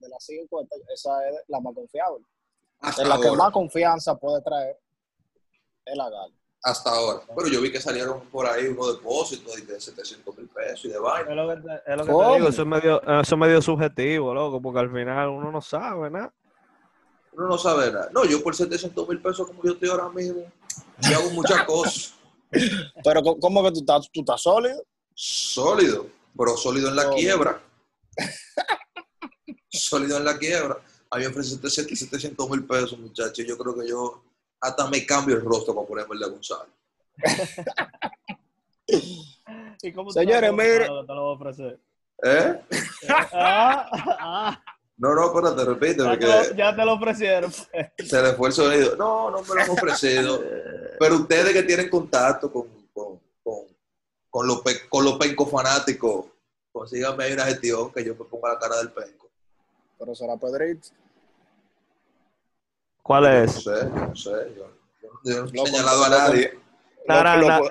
de 0.01 0.09
las 0.09 0.25
cinco 0.25 0.61
encuestas, 0.63 0.81
esa 0.93 1.29
es 1.29 1.37
la 1.49 1.61
más 1.61 1.75
confiable. 1.75 2.25
Hasta 2.81 3.03
Es 3.03 3.09
la 3.09 3.21
que 3.21 3.31
más 3.33 3.53
confianza 3.53 4.17
puede 4.17 4.41
traer 4.43 4.79
es 5.85 5.97
la 5.97 6.09
GAL. 6.11 6.33
Hasta 6.63 6.91
ahora. 6.91 7.21
Pero 7.35 7.49
yo 7.49 7.61
vi 7.61 7.73
que 7.73 7.81
salieron 7.81 8.21
por 8.31 8.47
ahí 8.47 8.67
unos 8.67 8.97
depósitos 8.97 9.67
de 9.67 9.81
700 9.81 10.37
mil 10.37 10.49
pesos 10.49 10.85
y 10.85 10.89
de 10.89 10.99
vaina. 10.99 11.31
Es 11.31 11.37
lo 11.37 11.49
que 11.49 11.57
te, 11.57 11.93
es 11.93 11.97
lo 11.97 12.05
que 12.05 12.07
te 12.07 12.13
¿Cómo? 12.13 12.35
digo, 12.35 12.49
eso 12.49 12.63
es, 12.63 12.69
medio, 12.69 13.03
eso 13.03 13.35
es 13.35 13.39
medio 13.39 13.63
subjetivo, 13.63 14.35
loco, 14.35 14.61
porque 14.61 14.81
al 14.81 14.93
final 14.93 15.29
uno 15.29 15.51
no 15.51 15.61
sabe 15.61 16.11
nada. 16.11 16.33
Uno 17.33 17.49
no 17.49 17.59
sabe 17.59 17.93
nada. 17.93 18.11
No, 18.13 18.25
yo 18.25 18.43
por 18.43 18.55
700 18.55 19.09
mil 19.09 19.21
pesos 19.21 19.47
como 19.47 19.63
yo 19.63 19.73
estoy 19.73 19.89
ahora 19.89 20.09
mismo, 20.11 20.43
yo 20.99 21.19
hago 21.19 21.31
muchas 21.31 21.65
cosas. 21.65 22.15
Pero 23.05 23.23
¿cómo 23.23 23.63
que 23.63 23.73
tú 23.73 23.81
estás, 23.81 24.11
tú 24.13 24.21
estás 24.21 24.43
sólido? 24.43 24.83
Sólido, 25.15 26.07
pero 26.37 26.57
sólido 26.57 26.89
en 26.89 26.97
la 26.97 27.11
quiebra. 27.11 27.63
sólido 29.69 30.17
en 30.17 30.25
la 30.25 30.39
quiebra. 30.39 30.79
A 31.11 31.19
mí 31.19 31.25
me 31.25 31.29
ofrecen 31.29 31.61
700 31.61 32.51
mil 32.51 32.65
pesos, 32.67 32.99
muchachos. 32.99 33.45
Yo 33.47 33.59
creo 33.59 33.77
que 33.77 33.87
yo 33.87 34.23
hasta 34.61 34.87
me 34.89 35.05
cambio 35.07 35.37
el 35.37 35.45
rostro 35.45 35.75
para 35.75 35.87
ponerme 35.87 36.15
el 36.15 36.21
de 36.21 36.29
Gonzalo. 36.29 36.69
¿Y 39.83 39.93
cómo 39.93 40.11
Señores, 40.11 40.53
mire. 40.53 40.81
te 40.81 40.87
lo- 40.89 41.07
te 41.07 41.15
lo 41.15 41.23
voy 41.23 41.33
a 41.33 41.37
ofrecer? 41.37 41.79
¿Eh? 42.23 42.61
Ah, 43.33 43.89
ah, 44.21 44.63
No, 44.99 45.15
no, 45.15 45.27
espérate, 45.29 45.65
repite, 45.65 45.97
ya, 45.97 46.05
te 46.05 46.09
porque 46.11 46.27
lo, 46.27 46.55
ya 46.57 46.77
te 46.77 46.85
lo 46.85 46.93
ofrecieron. 46.95 47.51
se 47.53 48.23
le 48.23 48.33
fue 48.35 48.49
el 48.49 48.55
sonido. 48.55 48.97
No, 48.97 49.31
no 49.31 49.41
me 49.43 49.55
lo 49.55 49.61
han 49.63 49.71
ofrecido. 49.71 50.43
Pero 50.99 51.17
ustedes 51.17 51.53
que 51.55 51.63
tienen 51.63 51.89
contacto 51.89 52.53
con, 52.53 52.69
con, 52.93 53.19
con, 53.43 53.65
con 54.29 54.47
los, 54.47 54.61
pe- 54.61 54.87
con 54.91 55.05
los 55.05 55.17
pencos 55.19 55.51
fanáticos, 55.51 56.27
consíganme 56.71 57.25
ahí 57.25 57.33
una 57.33 57.47
gestión 57.47 57.91
que 57.91 58.05
yo 58.05 58.15
me 58.15 58.25
ponga 58.27 58.53
la 58.53 58.59
cara 58.59 58.77
del 58.77 58.93
penco. 58.93 59.31
Pero 59.99 60.15
será 60.15 60.37
Pedrito. 60.37 60.89
¿Cuál 63.03 63.25
Yo 63.25 63.31
no 63.31 63.37
es? 63.45 63.53
sé, 63.53 63.71
yo 63.71 63.89
no 64.07 64.17
sé. 64.17 64.31
Yo, 64.57 64.67
yo- 65.25 65.43
no 65.45 65.49
he 65.49 65.53
Loco, 65.53 65.67
señalado 65.67 66.05
a 66.05 66.09
loco. 66.09 66.21
nadie. 66.23 66.59
Nara, 67.09 67.37
lo, 67.37 67.49
lo, 67.49 67.71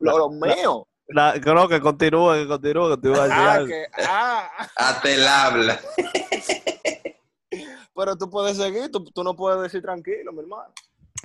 lo- 0.00 0.18
lo 0.18 0.30
mío. 0.30 0.86
La- 1.08 1.34
creo 1.40 1.68
que 1.68 1.80
continúe, 1.80 2.32
que 2.34 2.46
continúe, 2.48 2.90
que 2.90 2.96
te 3.02 3.08
iba 3.08 3.24
a 3.24 3.28
decir 3.58 3.86
Ah, 4.08 4.50
ah, 4.56 4.68
Hasta 4.76 5.10
el 5.12 5.26
habla. 5.26 5.78
pero 7.94 8.16
tú 8.16 8.28
puedes 8.30 8.56
seguir, 8.56 8.90
tú, 8.90 9.04
tú 9.04 9.22
no 9.22 9.34
puedes 9.36 9.60
decir 9.62 9.82
tranquilo, 9.82 10.32
mi 10.32 10.40
hermano. 10.40 10.72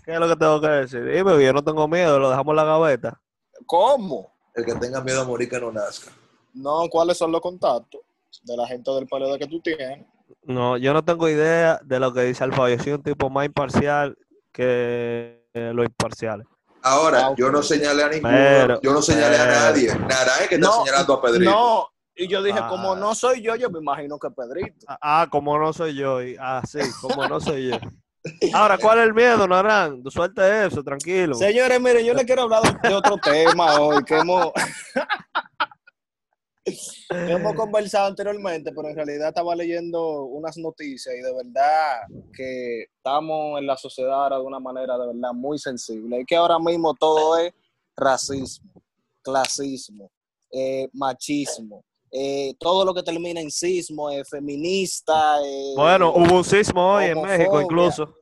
¿Qué 0.04 0.14
es 0.14 0.20
lo 0.20 0.28
que 0.28 0.36
tengo 0.36 0.62
que 0.62 0.68
decir? 0.68 1.04
Dime, 1.06 1.44
yo 1.44 1.54
no 1.54 1.64
tengo 1.64 1.88
miedo, 1.88 2.20
lo 2.20 2.30
dejamos 2.30 2.52
en 2.52 2.56
la 2.58 2.64
gaveta. 2.66 3.22
¿Cómo? 3.66 4.32
El 4.56 4.66
que 4.66 4.76
tenga 4.76 5.02
miedo 5.02 5.22
a 5.22 5.26
morir 5.26 5.50
que 5.50 5.60
no 5.60 5.72
nazca. 5.72 6.12
No, 6.54 6.88
¿cuáles 6.90 7.18
son 7.18 7.32
los 7.32 7.42
contactos 7.42 8.02
de 8.44 8.58
la 8.58 8.68
gente 8.68 8.92
del 8.92 9.08
PLD 9.08 9.38
que 9.40 9.48
tú 9.48 9.60
tienes? 9.62 10.06
No, 10.50 10.78
yo 10.78 10.94
no 10.94 11.06
tengo 11.06 11.30
idea 11.30 11.80
de 11.84 12.00
lo 12.00 12.12
que 12.12 12.22
dice 12.24 12.44
Alfa. 12.44 12.70
Yo 12.70 12.82
soy 12.82 12.94
un 12.94 13.04
tipo 13.04 13.30
más 13.30 13.46
imparcial 13.46 14.18
que 14.52 15.46
eh, 15.54 15.72
los 15.76 15.86
imparciales. 15.86 16.48
Ahora, 16.82 17.28
Ah, 17.28 17.34
yo 17.38 17.52
no 17.52 17.62
señalé 17.62 18.04
a 18.04 18.10
ninguno, 18.10 18.34
Pero- 18.34 18.82
yo 18.82 18.92
no 18.94 19.02
señalé 19.02 19.38
a 19.38 19.46
nadie. 19.46 19.94
Nada 19.96 20.38
es 20.42 20.48
que 20.48 20.56
está 20.56 20.68
No, 20.68 20.84
señalando 20.84 21.14
a 21.14 21.22
Pedrito. 21.22 21.52
No, 21.52 21.88
y 22.16 22.28
yo 22.28 22.42
dije, 22.42 22.60
Ah. 22.62 22.68
como 22.68 22.96
no 22.96 23.14
soy 23.14 23.44
yo, 23.44 23.56
yo 23.58 23.70
me 23.70 23.78
imagino 23.80 24.18
que 24.18 24.30
Pedrito. 24.32 24.86
Ah, 24.88 24.98
Ah, 25.02 25.28
como 25.30 25.58
no 25.60 25.72
soy 25.72 25.94
yo. 25.96 26.22
y- 26.24 26.36
Ah, 26.40 26.64
sí, 26.68 26.80
como 27.00 27.28
no 27.28 27.40
soy 27.40 27.70
yo. 27.70 27.78
Ahora, 28.54 28.78
¿cuál 28.80 29.00
es 29.00 29.06
el 29.06 29.14
miedo, 29.14 29.48
Narán? 29.48 30.02
Suelta 30.10 30.66
eso, 30.66 30.84
tranquilo. 30.84 31.36
Señores, 31.36 31.80
miren, 31.80 32.04
yo 32.06 32.14
les 32.16 32.26
quiero 32.26 32.42
hablar 32.44 32.82
de, 32.82 32.94
otro 32.96 33.18
tema 33.18 33.80
hoy 33.80 34.04
que 34.04 34.18
hemos, 34.18 34.52
hemos 37.10 37.54
conversado 37.56 38.08
anteriormente, 38.08 38.72
pero 38.76 38.90
en 38.90 38.96
realidad 38.96 39.30
estaba 39.30 39.56
leyendo 39.56 40.24
unas 40.26 40.58
noticias 40.58 41.16
y 41.16 41.22
de 41.22 41.34
verdad 41.34 42.02
que 42.34 42.84
estamos 42.96 43.60
en 43.60 43.68
la 43.68 43.78
sociedad 43.78 44.14
ahora 44.24 44.38
de 44.38 44.44
una 44.44 44.60
manera 44.60 44.98
de 44.98 45.08
verdad 45.08 45.34
muy 45.34 45.58
sensible. 45.58 46.20
Y 46.22 46.26
que 46.26 46.36
ahora 46.36 46.60
mismo 46.60 46.94
todo 46.94 47.38
es 47.38 47.54
racismo, 47.96 48.72
clasismo, 49.22 50.12
eh, 50.52 50.88
machismo. 50.94 51.84
eh, 52.12 52.56
todo 52.60 52.84
lo 52.86 52.94
que 52.94 53.04
termina 53.04 53.40
en 53.40 53.52
sismo 53.52 54.10
es 54.10 54.28
feminista. 54.28 55.38
eh, 55.46 55.74
Bueno, 55.76 56.12
hubo 56.16 56.38
un 56.38 56.44
sismo 56.44 56.94
hoy 56.94 57.06
en. 57.06 57.22
México 57.22 57.62
incluso. 57.62 58.16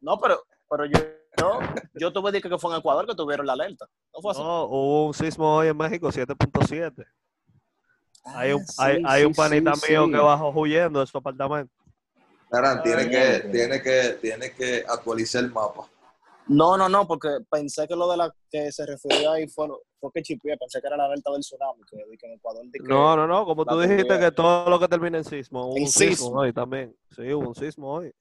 No, 0.00 0.18
pero, 0.18 0.42
pero 0.68 0.86
yo, 0.86 0.98
yo, 1.38 1.58
yo 1.94 2.12
tuve 2.12 2.32
que 2.32 2.48
que 2.48 2.58
fue 2.58 2.72
en 2.72 2.78
Ecuador 2.80 3.06
que 3.06 3.14
tuvieron 3.14 3.46
la 3.46 3.52
alerta. 3.52 3.86
¿No 4.14 4.20
fue 4.22 4.32
así? 4.32 4.40
No, 4.40 4.64
hubo 4.64 5.06
un 5.08 5.14
sismo 5.14 5.56
hoy 5.56 5.68
en 5.68 5.76
México, 5.76 6.08
7.7. 6.10 7.04
Hay 8.24 8.52
un, 8.52 8.60
Ah, 8.78 8.84
hay, 8.84 8.96
sí, 8.98 9.02
hay 9.06 9.20
sí, 9.22 9.26
un 9.26 9.34
panita 9.34 9.74
sí, 9.74 9.90
mío 9.90 10.06
sí. 10.06 10.12
que 10.12 10.18
bajó 10.18 10.50
huyendo 10.50 11.00
de 11.00 11.06
su 11.06 11.18
apartamento. 11.18 11.72
Tiene 12.82 13.02
Ah, 13.04 13.08
que, 13.10 13.42
ok. 13.46 13.50
tiene 13.52 13.82
que, 13.82 14.18
tiene 14.20 14.52
que 14.52 14.84
actualizar 14.86 15.42
el 15.42 15.50
mapa. 15.50 15.88
No, 16.46 16.76
no, 16.76 16.88
no, 16.88 17.06
porque 17.06 17.28
pensé 17.50 17.86
que 17.88 17.96
lo 17.96 18.10
de 18.10 18.16
la 18.16 18.34
que 18.50 18.70
se 18.72 18.84
refirió 18.84 19.30
ahí 19.30 19.48
fue, 19.48 19.68
fue 20.00 20.10
que 20.12 20.22
chipié, 20.22 20.56
pensé 20.58 20.80
que 20.80 20.86
era 20.86 20.96
la 20.96 21.06
alerta 21.06 21.30
del 21.30 21.40
tsunami, 21.40 21.82
que, 21.88 21.96
que 22.18 22.26
en 22.26 22.32
Ecuador. 22.34 22.64
que- 22.70 22.80
No, 22.80 23.16
no, 23.16 23.26
no, 23.26 23.44
como 23.46 23.64
tú 23.64 23.78
dijiste 23.80 24.18
que 24.18 24.30
todo 24.32 24.68
lo 24.68 24.78
que 24.78 24.88
termina 24.88 25.18
en 25.18 25.24
sismo, 25.24 25.66
hubo 25.66 25.76
En 25.76 25.82
un 25.84 25.88
sismo 25.88 26.10
sismo. 26.16 26.40
hoy 26.40 26.52
también. 26.52 26.94
Sí, 27.10 27.32
hubo 27.32 27.48
un 27.48 27.54
sismo 27.54 27.92
hoy. 27.94 28.12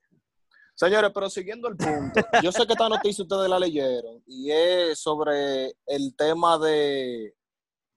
Señores, 0.75 1.12
pero 1.13 1.29
siguiendo 1.29 1.67
el 1.67 1.75
punto, 1.77 2.22
yo 2.41 2.51
sé 2.51 2.65
que 2.65 2.74
esta 2.74 2.88
noticia 2.89 3.24
ustedes 3.24 3.50
la 3.50 3.60
leyeron 3.60 4.24
y 4.25 4.50
es 4.51 4.98
sobre 5.00 5.75
el 5.86 6.15
tema 6.15 6.58
de, 6.58 7.36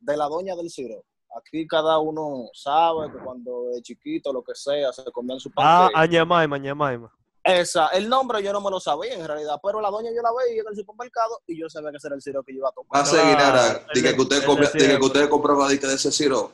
de 0.00 0.16
la 0.16 0.26
doña 0.26 0.56
del 0.56 0.68
Ciro. 0.70 1.04
Aquí 1.36 1.66
cada 1.66 1.98
uno 1.98 2.48
sabe 2.52 3.10
que 3.10 3.18
cuando 3.18 3.70
de 3.74 3.82
chiquito, 3.82 4.32
lo 4.32 4.42
que 4.42 4.54
sea, 4.54 4.92
se 4.92 5.04
comían 5.10 5.40
su 5.40 5.50
Ah, 5.56 5.88
panqueque. 5.90 6.00
Añemaima, 6.00 6.56
Añemaima. 6.56 7.12
Esa, 7.42 7.88
el 7.88 8.08
nombre 8.08 8.42
yo 8.42 8.52
no 8.52 8.60
me 8.62 8.70
lo 8.70 8.80
sabía 8.80 9.12
en 9.14 9.26
realidad, 9.26 9.60
pero 9.62 9.78
la 9.80 9.90
doña 9.90 10.10
yo 10.14 10.22
la 10.22 10.30
veía 10.32 10.62
en 10.62 10.68
el 10.68 10.76
supermercado 10.76 11.42
y 11.46 11.60
yo 11.60 11.68
sabía 11.68 11.90
que 11.90 11.98
ese 11.98 12.06
era 12.06 12.16
el 12.16 12.22
Ciro 12.22 12.42
que 12.42 12.52
yo 12.52 12.58
iba 12.60 12.68
a 12.70 12.72
tomar. 12.72 12.88
Va 12.96 13.00
a 13.00 13.04
seguir, 13.04 13.36
de- 13.36 14.14
que 14.16 14.22
usted, 14.22 14.44
compra- 14.46 14.70
que 14.72 15.04
usted 15.04 15.28
compraba 15.28 15.68
de 15.68 15.74
ese 15.74 16.10
Ciro. 16.12 16.52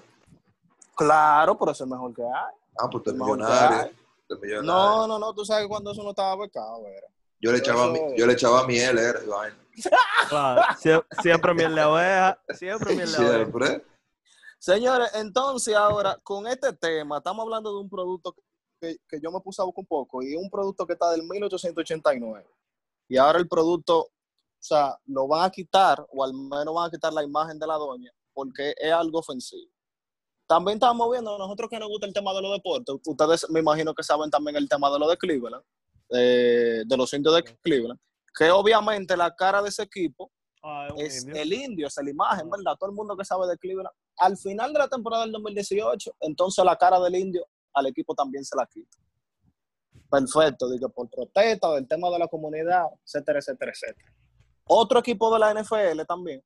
Claro, 0.96 1.56
pero 1.58 1.70
eso 1.72 1.84
es 1.84 1.90
mejor 1.90 2.12
que 2.14 2.22
hay. 2.22 2.54
Ah, 2.78 2.88
pues 2.90 2.94
usted 2.96 3.12
es 3.12 3.18
Mejor 3.18 3.36
que 3.38 3.42
millonario. 3.44 4.62
No, 4.62 5.06
no, 5.06 5.18
no, 5.18 5.34
tú 5.34 5.44
sabes 5.44 5.64
que 5.64 5.68
cuando 5.68 5.92
eso 5.92 6.02
no 6.02 6.10
estaba 6.10 6.36
becado, 6.36 6.86
era. 6.88 7.06
Yo 7.40 7.52
le 7.52 7.58
echaba, 7.58 7.84
eso- 7.84 7.92
mi- 7.92 8.18
yo 8.18 8.26
le 8.26 8.32
echaba 8.32 8.66
miel, 8.66 8.98
era. 8.98 9.20
Claro, 10.28 10.62
sie- 10.78 11.04
siempre 11.22 11.54
miel 11.54 11.74
de 11.74 11.84
oveja, 11.84 12.38
siempre 12.54 12.94
miel 12.96 13.12
de 13.12 13.18
oveja. 13.18 13.36
Siempre. 13.36 13.84
Señores, 14.60 15.08
entonces 15.14 15.74
ahora 15.74 16.18
con 16.22 16.46
este 16.46 16.70
tema, 16.74 17.16
estamos 17.16 17.42
hablando 17.44 17.72
de 17.72 17.80
un 17.80 17.88
producto 17.88 18.36
que, 18.78 18.98
que 19.08 19.18
yo 19.18 19.32
me 19.32 19.40
puse 19.40 19.62
a 19.62 19.64
buscar 19.64 19.80
un 19.80 19.86
poco 19.86 20.22
y 20.22 20.34
es 20.34 20.36
un 20.36 20.50
producto 20.50 20.86
que 20.86 20.92
está 20.92 21.10
del 21.12 21.22
1889. 21.22 22.46
Y 23.08 23.16
ahora 23.16 23.38
el 23.38 23.48
producto, 23.48 24.00
o 24.00 24.12
sea, 24.58 24.98
lo 25.06 25.26
van 25.26 25.44
a 25.44 25.50
quitar 25.50 26.06
o 26.10 26.22
al 26.22 26.34
menos 26.34 26.74
van 26.74 26.88
a 26.88 26.90
quitar 26.90 27.10
la 27.10 27.24
imagen 27.24 27.58
de 27.58 27.66
la 27.66 27.76
doña 27.76 28.12
porque 28.34 28.74
es 28.76 28.92
algo 28.92 29.20
ofensivo. 29.20 29.72
También 30.46 30.76
estamos 30.76 31.10
viendo, 31.10 31.38
nosotros 31.38 31.70
que 31.70 31.78
nos 31.78 31.88
gusta 31.88 32.06
el 32.06 32.12
tema 32.12 32.34
de 32.34 32.42
los 32.42 32.52
deportes, 32.52 32.96
ustedes 33.06 33.48
me 33.48 33.60
imagino 33.60 33.94
que 33.94 34.02
saben 34.02 34.28
también 34.28 34.56
el 34.56 34.68
tema 34.68 34.90
de 34.90 34.98
lo 34.98 35.08
de 35.08 35.16
Cleveland. 35.16 35.64
eh, 36.10 36.82
de 36.84 36.96
los 36.98 37.10
indios 37.14 37.34
de 37.34 37.44
Cleveland, 37.62 37.98
que 38.36 38.50
obviamente 38.50 39.16
la 39.16 39.34
cara 39.34 39.62
de 39.62 39.70
ese 39.70 39.84
equipo 39.84 40.30
Ah, 40.62 40.88
es 40.88 40.92
un 40.94 41.00
es 41.00 41.24
indio. 41.24 41.42
el 41.42 41.52
indio, 41.52 41.86
es 41.86 41.96
la 42.02 42.10
imagen, 42.10 42.50
¿verdad? 42.50 42.76
Todo 42.78 42.90
el 42.90 42.96
mundo 42.96 43.16
que 43.16 43.24
sabe 43.24 43.46
de 43.46 43.56
Cleveland. 43.56 43.94
Al 44.18 44.36
final 44.36 44.72
de 44.72 44.78
la 44.78 44.88
temporada 44.88 45.22
del 45.22 45.32
2018, 45.32 46.16
entonces 46.20 46.64
la 46.64 46.76
cara 46.76 47.00
del 47.00 47.14
indio 47.14 47.46
al 47.72 47.86
equipo 47.86 48.14
también 48.14 48.44
se 48.44 48.56
la 48.56 48.66
quita. 48.66 48.98
Perfecto, 50.10 50.68
digo, 50.68 50.88
por 50.88 51.08
protesta 51.08 51.72
del 51.74 51.86
tema 51.86 52.10
de 52.10 52.18
la 52.18 52.26
comunidad, 52.28 52.86
etcétera, 53.04 53.38
etcétera, 53.38 53.72
etcétera. 53.72 54.12
Otro 54.64 54.98
equipo 54.98 55.32
de 55.32 55.38
la 55.38 55.54
NFL 55.54 56.02
también, 56.06 56.42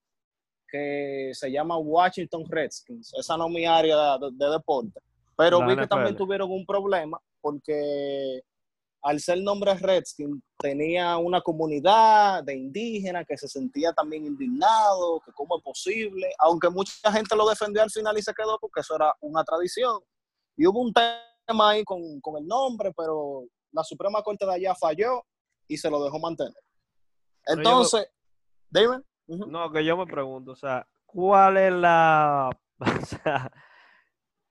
que 0.69 1.31
se 1.33 1.51
llama 1.51 1.77
Washington 1.79 2.45
Redskins. 2.49 3.13
Esa 3.15 3.37
no 3.37 3.47
es 3.47 3.53
mi 3.53 3.67
área 3.67 4.19
de, 4.19 4.31
de 4.33 4.51
deporte. 4.51 5.01
Pero 5.37 5.61
La 5.61 5.67
vi 5.67 5.77
que 5.77 5.87
también 5.87 6.17
tuvieron 6.17 6.51
un 6.51 6.65
problema 6.65 7.21
porque 7.41 8.43
al 9.05 9.21
ser 9.21 9.43
nombre 9.43 9.75
Redskin 9.75 10.43
tenía 10.59 11.19
una 11.19 11.43
comunidad 11.43 12.43
de 12.43 12.57
indígenas 12.57 13.27
que 13.29 13.37
se 13.37 13.47
sentía 13.47 13.93
también 13.93 14.25
indignado, 14.25 15.21
que 15.21 15.31
cómo 15.33 15.59
es 15.59 15.63
posible, 15.63 16.33
aunque 16.39 16.71
mucha 16.71 17.13
gente 17.13 17.37
lo 17.37 17.47
defendió 17.47 17.83
al 17.83 17.91
final 17.91 18.17
y 18.17 18.23
se 18.23 18.33
quedó 18.33 18.59
porque 18.59 18.81
eso 18.81 18.97
era 18.97 19.15
una 19.21 19.45
tradición. 19.45 20.01
Y 20.57 20.67
hubo 20.67 20.81
un 20.81 20.93
tema 20.95 21.71
ahí 21.71 21.85
con, 21.85 22.19
con 22.23 22.39
el 22.39 22.47
nombre, 22.47 22.93
pero 22.97 23.45
la 23.73 23.85
Suprema 23.85 24.23
Corte 24.23 24.47
de 24.47 24.55
allá 24.55 24.75
falló 24.75 25.23
y 25.69 25.77
se 25.77 25.91
lo 25.91 26.03
dejó 26.03 26.19
mantener. 26.19 26.55
Entonces, 27.47 28.09
dime. 28.71 29.03
Ujú. 29.27 29.47
No, 29.51 29.71
que 29.71 29.85
yo 29.85 29.99
me 29.99 30.07
pregunto, 30.07 30.53
o 30.53 30.57
sea, 30.57 30.89
¿cuál 31.05 31.59
es 31.59 31.73
la, 31.75 32.49
o 32.79 33.05
sea, 33.05 33.53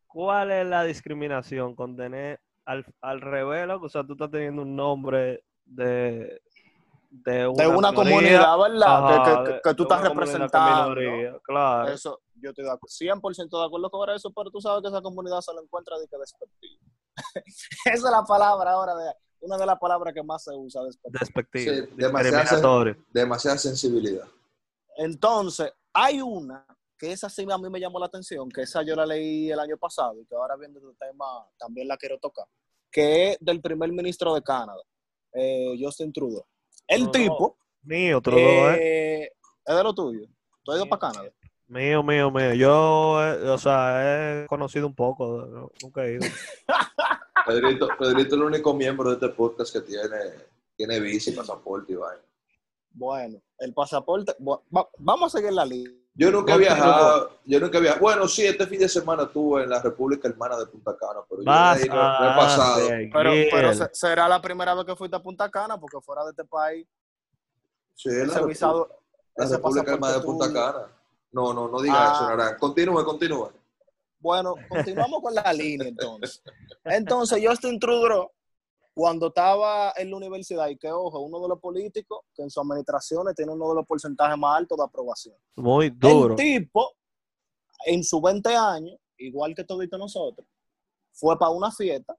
cuál 0.06 0.52
es 0.52 0.68
la 0.68 0.84
discriminación 0.84 1.76
con 1.76 1.96
tener 1.96 2.40
al, 2.66 2.86
al 3.02 3.22
revés? 3.22 3.68
O 3.82 3.90
sea, 3.90 4.04
tú 4.06 4.14
estás 4.14 4.32
teniendo 4.32 4.62
un 4.62 4.76
nombre 4.76 5.44
de, 5.66 6.42
de 7.10 7.48
una, 7.48 7.64
de 7.64 7.70
una 7.70 7.92
minoría, 7.92 8.12
comunidad, 8.14 8.58
¿verdad? 8.60 8.80
Que- 8.80 9.14
ajá, 9.14 9.24
que, 9.24 9.44
que- 9.46 9.54
de- 9.54 9.62
que 9.62 9.74
tú 9.74 9.84
de 9.84 9.96
estás 9.96 10.10
representando. 10.10 11.40
claro. 11.44 11.90
Eso, 11.90 12.22
yo 12.36 12.50
estoy 12.50 12.66
de 12.66 12.72
acu- 12.72 13.22
100% 13.22 13.60
de 13.60 13.66
acuerdo 13.66 13.90
con 13.90 14.10
eso, 14.10 14.32
pero 14.34 14.50
tú 14.52 14.60
sabes 14.62 14.82
que 14.82 14.88
esa 14.90 15.02
comunidad 15.02 15.42
se 15.42 15.54
lo 15.54 15.62
encuentra 15.62 15.98
de 16.00 16.08
que 16.08 16.18
despectivo. 16.18 16.80
esa 17.86 17.94
es 17.94 18.02
la 18.04 18.24
palabra 18.24 18.72
ahora, 18.72 18.96
de, 18.96 19.12
una 19.42 19.58
de 19.58 19.66
las 19.66 19.78
palabras 19.80 20.14
que 20.14 20.24
más 20.24 20.44
se 20.44 20.52
usa, 20.56 20.82
despectivo. 20.84 21.20
Despectivo, 21.20 21.76
Sí. 21.76 21.94
Demasiada 23.12 23.58
sensibilidad. 23.58 24.28
Entonces, 24.98 25.72
hay 25.94 26.22
una 26.22 26.66
que 27.04 27.12
esa 27.12 27.30
sí 27.30 27.46
a 27.52 27.58
mí 27.58 27.70
me 27.70 27.82
llamó 27.82 28.00
la 28.00 28.06
atención, 28.06 28.48
que 28.48 28.62
esa 28.62 28.82
yo 28.82 28.96
la 28.96 29.06
leí 29.06 29.52
el 29.52 29.60
año 29.60 29.76
pasado 29.78 30.22
y 30.22 30.26
que 30.26 30.36
ahora 30.36 30.56
viendo 30.56 30.80
el 30.80 30.96
tema 30.98 31.26
también 31.58 31.86
la 31.86 31.98
quiero 31.98 32.18
tocar, 32.18 32.46
que 32.90 33.32
es 33.32 33.38
del 33.42 33.60
primer 33.60 33.92
ministro 33.92 34.34
de 34.34 34.42
Canadá, 34.42 34.82
eh, 35.34 35.76
Justin 35.78 36.14
Trudeau. 36.14 36.46
El 36.88 37.12
tipo 37.12 37.58
Mío, 37.82 38.22
Trudeau, 38.22 38.70
¿eh? 38.72 38.78
eh, 39.24 39.32
es 39.66 39.76
de 39.76 39.84
lo 39.84 39.94
tuyo. 39.94 40.26
¿Tú 40.64 40.72
has 40.72 40.78
ido 40.78 40.88
para 40.88 41.12
Canadá? 41.12 41.30
Mío, 41.68 42.02
mío, 42.04 42.32
mío. 42.32 42.54
Yo, 42.54 43.22
eh, 43.22 43.50
o 43.50 43.58
sea, 43.58 44.44
he 44.44 44.48
conocido 44.48 44.88
un 44.88 44.96
poco, 44.96 45.46
no- 45.46 45.72
nunca 45.82 46.06
he 46.06 46.14
ido. 46.14 46.22
Pedrito, 47.46 47.90
Pedrito 48.00 48.28
es 48.28 48.34
el 48.34 48.44
único 48.44 48.74
miembro 48.74 49.10
de 49.10 49.16
este 49.16 49.28
podcast 49.36 49.74
que 49.74 49.82
tiene, 49.82 50.08
tiene 50.78 51.02
bici, 51.02 51.32
pasaporte 51.32 51.92
y 51.92 51.96
vaina. 51.98 52.24
Bueno, 52.92 53.42
el 53.58 53.74
pasaporte, 53.74 54.34
va- 54.40 54.90
vamos 55.00 55.36
a 55.36 55.38
seguir 55.38 55.52
la 55.52 55.66
línea. 55.66 55.92
Yo 56.16 56.30
nunca 56.32 56.54
he 56.54 56.58
viajado, 56.60 57.40
yo 57.46 57.60
nunca 57.60 57.78
he 57.80 57.82
viajado. 57.82 58.02
Bueno, 58.02 58.28
sí, 58.28 58.46
este 58.46 58.68
fin 58.68 58.80
de 58.80 58.88
semana 58.88 59.24
estuve 59.24 59.64
en 59.64 59.70
la 59.72 59.82
República 59.82 60.28
Hermana 60.28 60.58
de 60.58 60.68
Punta 60.68 60.96
Cana, 60.96 61.22
pero 61.28 61.42
yo 61.42 61.46
Vas 61.46 61.78
de 61.78 61.84
ahí 61.84 61.90
no, 61.90 61.96
no 62.20 62.32
he 62.32 62.36
pasado. 62.36 62.88
Pero, 63.12 63.32
pero 63.52 63.74
se- 63.74 63.90
será 63.94 64.28
la 64.28 64.40
primera 64.40 64.76
vez 64.76 64.86
que 64.86 64.96
fuiste 64.96 65.16
a 65.18 65.24
Punta 65.24 65.50
Cana, 65.50 65.80
porque 65.80 66.00
fuera 66.02 66.24
de 66.24 66.30
este 66.30 66.46
país, 66.46 66.86
Sí, 67.96 68.10
ese 68.10 68.44
visado, 68.46 68.90
la 69.36 69.46
ese 69.46 69.56
República 69.56 69.92
Hermana 69.94 70.14
de 70.18 70.22
Punta. 70.22 70.54
Cana. 70.54 70.88
No, 71.32 71.52
no, 71.52 71.68
no 71.68 71.82
diga 71.82 71.96
Ah. 71.98 72.14
eso, 72.16 72.30
Narán. 72.30 72.58
Continúe, 72.60 73.04
continúe. 73.04 73.50
Bueno, 74.20 74.54
continuamos 74.70 75.20
con 75.22 75.34
la 75.34 75.52
línea 75.52 75.88
entonces. 75.88 76.44
Entonces, 76.86 77.44
Justin 77.46 77.80
Trudeau, 77.80 78.32
cuando 78.94 79.28
estaba 79.28 79.94
en 79.96 80.12
la 80.12 80.18
universidad, 80.18 80.68
y 80.68 80.78
que 80.78 80.92
ojo, 80.92 81.20
uno 81.20 81.40
de 81.42 81.48
los 81.48 81.60
políticos 81.60 82.22
que 82.34 82.44
en 82.44 82.50
sus 82.50 82.64
administraciones 82.64 83.36
tiene 83.36 83.52
uno 83.52 83.70
de 83.70 83.76
los 83.76 83.86
porcentajes 83.86 84.38
más 84.38 84.58
altos 84.58 84.78
de 84.78 84.84
aprobación. 84.84 85.36
Muy 85.56 85.90
duro. 85.90 86.36
El 86.36 86.36
tipo, 86.36 86.92
en 87.86 88.04
sus 88.04 88.22
20 88.22 88.56
años, 88.56 88.98
igual 89.18 89.56
que 89.56 89.64
todito 89.64 89.98
nosotros, 89.98 90.48
fue 91.12 91.38
para 91.38 91.52
una 91.52 91.72
fiesta, 91.72 92.16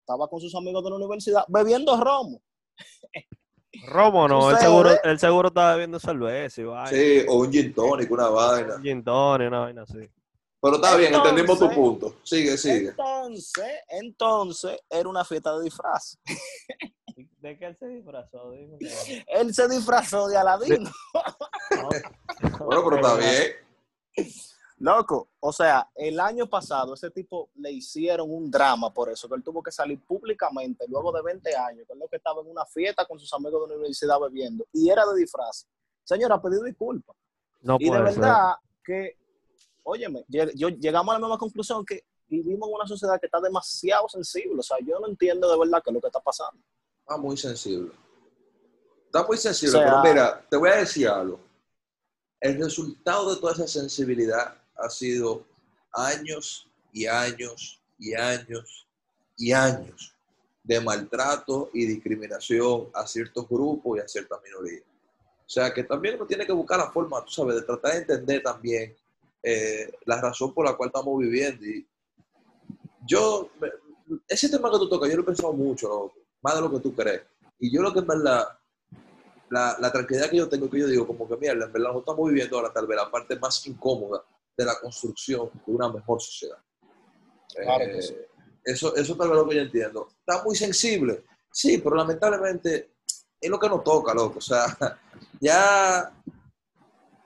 estaba 0.00 0.28
con 0.28 0.40
sus 0.40 0.54
amigos 0.54 0.82
de 0.82 0.90
la 0.90 0.96
universidad, 0.96 1.44
bebiendo 1.48 1.96
romo. 1.96 2.42
Romo 3.86 4.26
no, 4.26 4.42
sabes, 4.42 4.60
seguro, 4.60 4.90
¿eh? 4.92 5.00
el 5.04 5.18
seguro 5.18 5.48
estaba 5.48 5.72
bebiendo 5.72 6.00
cerveza 6.00 6.60
y 6.60 6.64
vaina. 6.64 6.88
Sí, 6.88 7.24
o 7.28 7.40
un 7.40 7.52
gin 7.52 7.74
tonic, 7.74 8.10
una 8.10 8.28
vaina. 8.28 8.76
Un 8.76 8.82
gin 8.82 9.04
tonic, 9.04 9.48
una 9.48 9.60
vaina 9.60 9.82
así. 9.82 10.10
Pero 10.60 10.74
está 10.76 10.96
bien, 10.96 11.14
entendimos 11.14 11.58
tu 11.58 11.70
punto. 11.70 12.16
Sigue, 12.24 12.56
sigue. 12.58 12.88
Entonces, 12.88 13.76
entonces, 13.88 14.80
era 14.90 15.08
una 15.08 15.24
fiesta 15.24 15.56
de 15.56 15.64
disfraz. 15.64 16.18
¿De 17.40 17.56
qué 17.56 17.66
él 17.66 17.76
se 17.78 17.86
disfrazó? 17.86 18.50
Dime. 18.50 18.78
Él 19.28 19.54
se 19.54 19.68
disfrazó 19.68 20.28
de 20.28 20.36
Aladino. 20.36 20.90
Bueno, 22.60 22.82
pero 22.84 22.96
está 22.96 23.16
bien. 23.16 24.32
Loco, 24.78 25.30
o 25.40 25.52
sea, 25.52 25.90
el 25.94 26.20
año 26.20 26.48
pasado 26.48 26.94
ese 26.94 27.10
tipo 27.10 27.50
le 27.56 27.72
hicieron 27.72 28.32
un 28.32 28.50
drama 28.50 28.92
por 28.94 29.10
eso, 29.10 29.28
que 29.28 29.34
él 29.34 29.42
tuvo 29.42 29.60
que 29.62 29.72
salir 29.72 30.00
públicamente 30.00 30.84
luego 30.88 31.10
de 31.12 31.22
20 31.22 31.56
años, 31.56 31.84
que 31.86 31.92
es 31.92 31.98
lo 31.98 32.06
que 32.06 32.16
estaba 32.16 32.40
en 32.42 32.48
una 32.48 32.64
fiesta 32.64 33.04
con 33.04 33.18
sus 33.18 33.32
amigos 33.34 33.62
de 33.62 33.68
la 33.68 33.74
universidad 33.74 34.20
bebiendo, 34.20 34.64
y 34.72 34.88
era 34.88 35.04
de 35.06 35.18
disfraz. 35.18 35.66
Señora, 36.04 36.40
pedí 36.40 36.62
disculpas. 36.64 37.16
No 37.60 37.76
Y 37.80 37.84
de 37.84 37.90
puede 37.90 38.12
ser. 38.12 38.20
verdad 38.20 38.54
que, 38.84 39.18
óyeme, 39.88 40.24
yo, 40.28 40.68
llegamos 40.68 41.14
a 41.14 41.18
la 41.18 41.26
misma 41.26 41.38
conclusión 41.38 41.84
que 41.84 42.04
vivimos 42.28 42.68
en 42.68 42.74
una 42.74 42.86
sociedad 42.86 43.18
que 43.18 43.26
está 43.26 43.40
demasiado 43.40 44.08
sensible. 44.08 44.60
O 44.60 44.62
sea, 44.62 44.76
yo 44.84 44.98
no 45.00 45.08
entiendo 45.08 45.50
de 45.50 45.58
verdad 45.58 45.82
qué 45.82 45.90
es 45.90 45.94
lo 45.94 46.00
que 46.00 46.08
está 46.08 46.20
pasando. 46.20 46.60
Está 47.00 47.16
muy 47.16 47.36
sensible. 47.36 47.90
Está 49.06 49.26
muy 49.26 49.38
sensible, 49.38 49.78
O 49.78 49.80
sea- 49.80 50.02
pero 50.02 50.14
mira, 50.14 50.46
te 50.50 50.56
voy 50.56 50.68
a 50.70 50.76
decir 50.76 51.08
algo. 51.08 51.40
El 52.40 52.58
resultado 52.62 53.34
de 53.34 53.40
toda 53.40 53.54
esa 53.54 53.66
sensibilidad 53.66 54.56
ha 54.76 54.90
sido 54.90 55.44
años 55.92 56.68
y 56.92 57.06
años 57.06 57.80
y 57.98 58.14
años 58.14 58.86
y 59.36 59.52
años 59.52 60.14
de 60.62 60.80
maltrato 60.80 61.70
y 61.72 61.86
discriminación 61.86 62.90
a 62.92 63.06
ciertos 63.06 63.48
grupos 63.48 63.96
y 63.96 64.00
a 64.02 64.08
ciertas 64.08 64.38
minorías. 64.42 64.82
O 64.82 65.50
sea, 65.50 65.72
que 65.72 65.82
también 65.82 66.16
uno 66.16 66.26
tiene 66.26 66.44
que 66.44 66.52
buscar 66.52 66.78
la 66.78 66.90
forma, 66.90 67.24
tú 67.24 67.30
sabes, 67.30 67.56
de 67.56 67.62
tratar 67.62 67.92
de 67.92 67.98
entender 68.00 68.42
también 68.42 68.94
eh, 69.42 69.90
la 70.06 70.20
razón 70.20 70.52
por 70.54 70.64
la 70.66 70.76
cual 70.76 70.88
estamos 70.88 71.18
viviendo. 71.18 71.64
Y 71.64 71.86
yo, 73.06 73.50
me- 73.60 73.70
ese 74.28 74.48
tema 74.48 74.70
que 74.70 74.78
tú 74.78 74.88
tocas, 74.88 75.08
yo 75.10 75.16
lo 75.16 75.22
he 75.22 75.26
pensado 75.26 75.52
mucho, 75.52 76.12
más 76.42 76.54
de 76.54 76.60
lo 76.62 76.70
que 76.70 76.80
tú 76.80 76.94
crees. 76.94 77.22
Y 77.58 77.74
yo 77.74 77.82
lo 77.82 77.92
que 77.92 77.98
en 78.00 78.06
verdad, 78.06 78.46
la, 79.50 79.76
la 79.80 79.92
tranquilidad 79.92 80.30
que 80.30 80.36
yo 80.36 80.48
tengo, 80.48 80.68
que 80.70 80.78
yo 80.80 80.86
digo, 80.86 81.06
como 81.06 81.28
que 81.28 81.36
mierda, 81.36 81.66
en 81.66 81.72
verdad 81.72 81.88
nosotros 81.88 82.12
estamos 82.12 82.28
viviendo 82.28 82.56
ahora 82.56 82.72
tal 82.72 82.86
vez 82.86 82.96
la 82.96 83.10
parte 83.10 83.38
más 83.38 83.66
incómoda 83.66 84.22
de 84.56 84.64
la 84.64 84.78
construcción 84.80 85.50
de 85.66 85.72
una 85.72 85.88
mejor 85.90 86.20
sociedad. 86.20 86.58
Claro 87.54 87.84
Eh, 87.84 87.92
que 87.92 88.02
sí. 88.02 88.14
Eso, 88.64 88.94
eso 88.96 89.16
tal 89.16 89.28
vez 89.30 89.38
lo 89.38 89.48
que 89.48 89.54
yo 89.56 89.62
entiendo. 89.62 90.08
Está 90.20 90.42
muy 90.44 90.54
sensible, 90.54 91.24
sí, 91.50 91.78
pero 91.78 91.96
lamentablemente 91.96 92.90
es 93.40 93.50
lo 93.50 93.58
que 93.58 93.68
nos 93.68 93.82
toca, 93.82 94.12
loco. 94.12 94.38
O 94.38 94.42
sea, 94.42 94.66
ya 95.40 96.12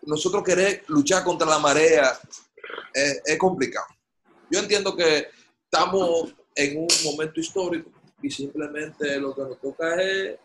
nosotros 0.02 0.42
querer 0.42 0.84
luchar 0.88 1.24
contra 1.24 1.46
la 1.46 1.58
marea 1.58 2.18
es, 2.92 3.22
es 3.24 3.38
complicado. 3.38 3.86
Yo 4.50 4.60
entiendo 4.60 4.94
que 4.94 5.28
estamos 5.64 6.34
en 6.54 6.78
un 6.78 6.88
momento 7.04 7.40
histórico 7.40 7.90
y 8.22 8.30
simplemente 8.30 9.18
lo 9.18 9.34
que 9.34 9.42
nos 9.42 9.60
toca 9.60 10.00
es 10.00 10.38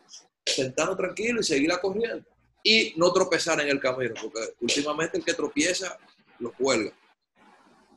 sentarnos 0.45 0.97
tranquilos 0.97 1.49
y 1.49 1.53
seguir 1.53 1.69
la 1.69 1.81
corriente 1.81 2.27
y 2.63 2.93
no 2.97 3.11
tropezar 3.13 3.59
en 3.61 3.69
el 3.69 3.79
camino, 3.79 4.13
porque 4.21 4.39
últimamente 4.61 5.17
el 5.17 5.23
que 5.23 5.33
tropieza 5.33 5.97
lo 6.39 6.51
cuelga. 6.53 6.91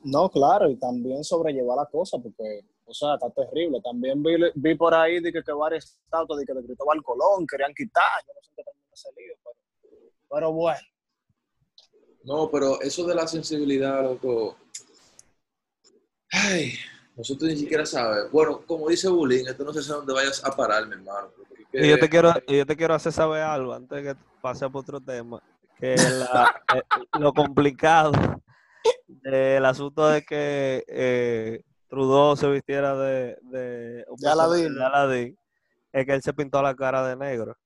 No, 0.03 0.29
claro, 0.29 0.69
y 0.69 0.77
también 0.77 1.23
sobrellevar 1.23 1.77
la 1.77 1.85
cosa, 1.85 2.17
porque, 2.17 2.61
o 2.85 2.93
sea, 2.93 3.15
está 3.15 3.29
terrible. 3.29 3.81
También 3.81 4.23
vi, 4.23 4.35
vi 4.55 4.75
por 4.75 4.93
ahí 4.93 5.21
de 5.21 5.31
que, 5.31 5.43
que 5.43 5.51
varias 5.51 5.99
de 6.11 6.45
que 6.45 6.53
de 6.53 6.65
Cristóbal 6.65 7.03
Colón 7.03 7.45
querían 7.45 7.73
quitar. 7.73 8.03
No 8.27 8.41
sé 8.41 8.51
qué 8.55 8.63
terminó 8.63 8.93
ese 8.93 9.09
lío, 9.15 9.35
pero 10.29 10.53
bueno. 10.53 10.79
No, 12.23 12.49
pero 12.51 12.79
eso 12.81 13.05
de 13.05 13.15
la 13.15 13.27
sensibilidad, 13.27 14.03
loco. 14.03 14.57
Ay, 16.31 16.73
nosotros 17.15 17.49
ni 17.49 17.57
siquiera 17.57 17.85
sabemos. 17.85 18.31
Bueno, 18.31 18.61
como 18.65 18.87
dice 18.89 19.09
Bullying, 19.09 19.45
esto 19.47 19.63
no 19.63 19.73
sé 19.73 19.91
a 19.91 19.95
dónde 19.95 20.13
vayas 20.13 20.43
a 20.45 20.51
parar, 20.55 20.85
mi 20.87 20.93
hermano. 20.93 21.29
Y 21.73 21.87
yo 21.89 21.97
te 21.99 22.09
quiero, 22.09 22.33
y 22.47 22.57
yo 22.57 22.65
te 22.65 22.75
quiero 22.75 22.93
hacer 22.93 23.11
saber 23.11 23.41
algo 23.41 23.73
antes 23.73 24.03
de 24.03 24.13
que 24.13 24.19
pase 24.41 24.69
por 24.69 24.81
otro 24.81 24.99
tema, 25.01 25.41
que 25.77 25.95
la- 25.95 26.61
eh, 26.75 26.83
lo 27.19 27.33
complicado 27.33 28.11
del 29.07 29.65
asunto 29.65 30.07
de 30.07 30.21
que 30.23 30.83
eh, 30.87 31.61
Trudeau 31.89 32.35
se 32.35 32.49
vistiera 32.49 32.95
de, 32.97 33.37
de, 33.41 34.05
De 34.17 34.29
de 34.75 34.83
Aladdin, 34.85 35.37
es 35.91 36.05
que 36.05 36.13
él 36.13 36.21
se 36.21 36.33
pintó 36.33 36.61
la 36.61 36.75
cara 36.75 37.05
de 37.07 37.15
negro. 37.15 37.57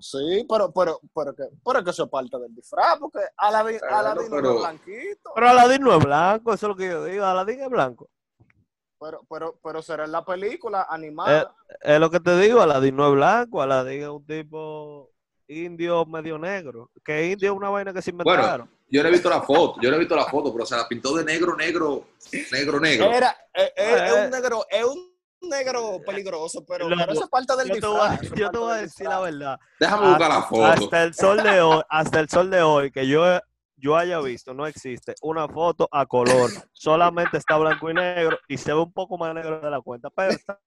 Sí, 0.00 0.46
pero, 0.48 0.72
pero, 0.72 1.00
pero, 1.14 1.34
que, 1.34 1.44
pero 1.64 1.82
que 1.84 1.90
eso 1.90 2.04
es 2.04 2.10
parte 2.10 2.38
del 2.38 2.54
disfraz, 2.54 2.98
porque 2.98 3.20
Aladdin, 3.36 3.78
Claro, 3.78 3.96
Aladdin 3.96 4.30
no 4.30 4.36
pero- 4.36 4.52
es 4.54 4.60
blanquito. 4.60 5.30
Pero 5.34 5.48
Aladdin 5.48 5.82
no 5.82 5.96
es 5.98 6.04
blanco, 6.04 6.52
eso 6.52 6.66
es 6.66 6.68
lo 6.68 6.76
que 6.76 6.86
yo 6.88 7.04
digo. 7.04 7.24
Aladdin 7.24 7.60
es 7.62 7.68
blanco. 7.70 8.08
Pero, 8.98 9.20
pero, 9.28 9.58
pero 9.62 9.82
será 9.82 10.04
en 10.04 10.12
la 10.12 10.24
película 10.24 10.86
animada. 10.88 11.54
Es 11.82 11.98
lo 12.00 12.10
que 12.10 12.20
te 12.20 12.36
digo, 12.38 12.60
Aladdin 12.60 12.96
no 12.96 13.08
es 13.08 13.14
blanco, 13.14 13.60
Aladdin 13.62 14.02
es 14.02 14.08
un 14.08 14.24
tipo 14.26 15.10
indio 15.48 16.04
medio 16.06 16.38
negro. 16.38 16.90
Que 17.04 17.26
indio 17.30 17.52
es 17.52 17.56
una 17.56 17.68
vaina 17.70 17.92
que 17.92 18.00
se 18.02 18.10
inventaron. 18.10 18.70
Yo 18.88 19.02
no 19.02 19.08
he 19.08 19.12
visto 19.12 19.28
la 19.28 19.42
foto, 19.42 19.80
yo 19.82 19.90
no 19.90 19.96
he 19.96 19.98
visto 19.98 20.14
la 20.16 20.26
foto, 20.26 20.52
pero 20.52 20.64
se 20.64 20.76
la 20.76 20.86
pintó 20.88 21.14
de 21.16 21.24
negro, 21.24 21.56
negro, 21.56 22.06
negro, 22.52 22.80
negro. 22.80 23.06
Era, 23.12 23.36
es, 23.52 23.72
es- 23.76 24.00
es 24.02 24.12
Eh. 24.12 24.24
un 24.24 24.30
negro, 24.30 24.64
es 24.70 24.84
un 24.84 25.15
negro 25.40 26.00
peligroso, 26.04 26.64
pero, 26.66 26.88
eso 26.90 27.24
es 27.24 27.30
parte 27.30 27.56
del 27.56 27.68
yo 27.68 27.80
te 27.80 27.86
voy, 27.86 28.08
yo 28.34 28.50
te 28.50 28.58
voy 28.58 28.72
a 28.72 28.76
decir 28.82 29.06
la 29.06 29.20
verdad. 29.20 29.58
Déjame 29.78 30.08
buscar 30.08 30.28
la 30.28 30.42
foto. 30.42 30.66
Hasta 30.66 31.02
el 31.04 31.14
sol 31.14 31.42
de 31.42 31.60
hoy, 31.60 31.82
hasta 31.88 32.20
el 32.20 32.28
sol 32.28 32.50
de 32.50 32.62
hoy 32.62 32.90
que 32.90 33.06
yo, 33.06 33.22
yo 33.76 33.96
haya 33.96 34.20
visto, 34.20 34.54
no 34.54 34.66
existe 34.66 35.14
una 35.22 35.48
foto 35.48 35.88
a 35.92 36.06
color. 36.06 36.50
Solamente 36.72 37.38
está 37.38 37.56
blanco 37.56 37.90
y 37.90 37.94
negro 37.94 38.38
y 38.48 38.56
se 38.56 38.72
ve 38.72 38.80
un 38.80 38.92
poco 38.92 39.18
más 39.18 39.34
negro 39.34 39.60
de 39.60 39.70
la 39.70 39.80
cuenta, 39.80 40.10
pero 40.10 40.32
está, 40.32 40.58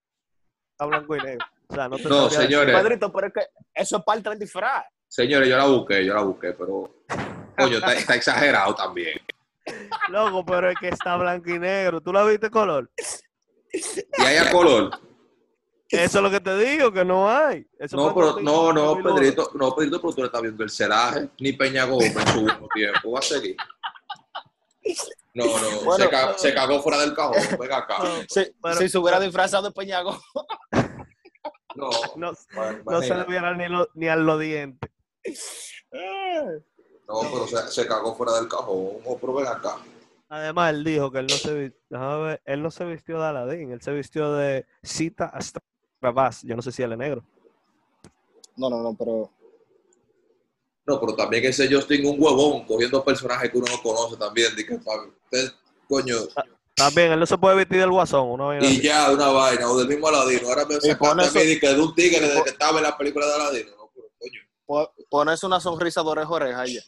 está 0.71 0.86
blanco 0.86 1.15
y 1.15 1.21
negro. 1.21 1.45
O 1.67 1.75
sea, 1.75 1.89
no 1.89 1.97
te 1.97 2.10
No, 2.10 2.29
señores. 2.29 2.75
Pedrito, 2.75 3.12
pero 3.12 3.27
es 3.27 3.34
que 3.34 3.41
eso 3.73 3.97
es 3.97 4.03
parte 4.03 4.29
del 4.29 4.39
disfraz. 4.39 4.86
Señores, 5.08 5.49
yo 5.49 5.58
la 5.58 5.65
busqué, 5.65 6.05
yo 6.05 6.13
la 6.13 6.21
busqué, 6.21 6.53
pero 6.53 7.03
coño, 7.58 7.77
está, 7.77 7.93
está 7.93 8.15
exagerado 8.15 8.75
también. 8.75 9.19
Loco, 10.10 10.45
pero 10.45 10.69
es 10.69 10.75
que 10.79 10.89
está 10.89 11.15
blanco 11.17 11.49
y 11.49 11.60
negro. 11.60 12.01
¿Tú 12.01 12.13
la 12.13 12.23
viste 12.23 12.49
color? 12.49 12.89
Y 13.73 14.21
hay 14.21 14.38
a 14.38 14.51
color. 14.51 14.91
Eso 15.89 16.17
es 16.19 16.23
lo 16.23 16.29
que 16.29 16.39
te 16.39 16.55
digo, 16.58 16.91
que 16.91 17.03
no 17.03 17.29
hay. 17.29 17.65
Eso 17.79 17.97
No, 17.97 18.13
pero, 18.13 18.39
no, 18.39 18.71
no, 18.71 18.82
2001. 18.95 19.15
Pedrito, 19.15 19.51
no, 19.55 19.75
Pedrito, 19.75 19.99
pero 20.01 20.13
tú 20.13 20.21
le 20.21 20.27
estás 20.27 20.41
viendo 20.41 20.63
el 20.63 20.69
celaje, 20.69 21.29
ni 21.39 21.53
Peña 21.53 21.86
Gómez 21.86 22.15
en 22.15 22.27
su 22.27 22.39
último 22.41 22.67
tiempo, 22.73 23.12
va 23.12 23.19
a 23.19 23.21
seguir. 23.23 23.55
No, 25.34 25.45
no, 25.45 25.82
Bueno, 25.84 26.03
se, 26.05 26.10
ca- 26.10 26.38
se 26.38 26.53
cagó 26.53 26.82
fuera 26.82 26.99
del 27.01 27.13
cajón, 27.15 27.36
venga 27.60 27.77
acá. 27.77 27.97
No, 28.03 28.21
Si, 28.29 28.51
Pero- 28.62 28.75
si 28.75 28.89
se 28.89 28.97
hubiera 28.97 29.19
disfrazado 29.19 29.63
de 29.67 29.71
Peñago. 29.71 30.19
No, 31.75 31.89
No, 32.17 32.34
bueno, 32.55 32.79
no 32.86 33.01
se 33.01 33.13
le 33.15 33.23
vieran 33.25 33.58
ni, 33.58 33.67
lo- 33.67 33.89
ni 33.95 34.08
a 34.10 34.15
los 34.15 34.39
dientes. 34.39 34.89
no, 37.08 37.21
pero 37.21 37.47
se, 37.47 37.71
se 37.71 37.88
cagó 37.88 38.15
fuera 38.15 38.34
del 38.34 38.47
cajón, 38.47 38.97
oh, 39.05 39.17
pero 39.19 39.34
ven 39.34 39.47
acá. 39.47 39.77
Además, 40.30 40.70
él 40.76 40.84
dijo 40.84 41.12
que 41.12 41.20
él 41.20 41.28
no 41.28 41.36
se, 41.36 41.74
ver, 41.89 42.42
él 42.46 42.62
no 42.62 42.70
se 42.70 42.86
vistió 42.86 43.20
de 43.20 43.26
Aladdin, 43.26 43.72
él 43.72 43.82
se 43.82 43.92
vistió 43.92 44.32
de 44.34 44.65
Cita 44.84 45.26
Astravas. 45.26 46.44
Yo 46.44 46.56
no 46.56 46.62
sé 46.62 46.72
si 46.72 46.84
él 46.84 46.92
es 46.92 46.98
negro. 47.00 47.24
No, 48.56 48.70
no, 48.70 48.84
no, 48.84 48.96
pero. 48.96 49.32
No, 50.86 51.00
pero 51.00 51.15
también 51.15 51.46
ese 51.46 51.72
Justin 51.74 52.06
un 52.06 52.22
huevón 52.22 52.65
cogiendo 52.65 53.04
personajes 53.04 53.50
que 53.52 53.58
uno 53.58 53.68
no 53.72 53.82
conoce 53.82 54.18
también. 54.18 54.52
Pa- 54.86 55.04
usted, 55.06 55.52
coño, 55.88 56.15
También, 56.76 57.12
él 57.12 57.20
no 57.20 57.26
se 57.26 57.38
puede 57.38 57.56
vestir 57.56 57.80
del 57.80 57.89
guasón, 57.92 58.30
una 58.30 58.46
vaina 58.46 58.65
y 58.65 58.70
así. 58.70 58.82
ya 58.82 59.10
de 59.10 59.15
una 59.15 59.28
vaina, 59.30 59.70
o 59.70 59.78
del 59.80 59.88
mismo 59.88 60.08
Aladino. 60.08 60.48
Ahora 60.48 60.65
me 60.65 60.76
sacaste 60.76 60.96
pone 60.96 61.24
a 61.24 61.26
eso- 61.26 61.39
mí 61.39 61.46
de, 61.46 61.60
que 61.60 61.68
de 61.74 61.82
un 61.82 61.96
tigre 61.96 62.20
desde 62.28 62.44
que 62.44 62.50
estaba 62.52 62.78
en 62.78 62.84
la 62.84 62.98
película 62.98 63.26
de 63.28 63.34
Aladino. 63.34 63.72
No, 63.78 63.89
pero 63.94 64.08
coño. 64.20 64.42
po- 64.65 64.94
Pones 65.10 65.44
una 65.44 65.60
sonrisa 65.60 66.02
de 66.04 66.08
oreja 66.10 66.28
a 66.28 66.32
oreja 66.32 66.65
ya. 66.68 66.82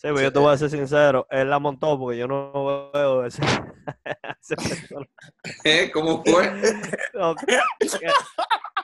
Sí, 0.00 0.02
pero 0.02 0.20
yo 0.20 0.32
te 0.32 0.38
voy 0.38 0.54
a 0.54 0.56
ser 0.58 0.70
sincero, 0.70 1.26
él 1.28 1.50
la 1.50 1.58
montó 1.58 1.98
porque 1.98 2.18
yo 2.18 2.28
no 2.28 2.90
veo 2.92 3.24
ese, 3.26 3.42
ese 4.40 4.54
personaje. 4.56 5.10
¿Eh? 5.64 5.90
¿Cómo 5.92 6.22
fue? 6.24 6.50
No, 7.14 7.34
que, 7.34 7.46
que- 7.80 8.12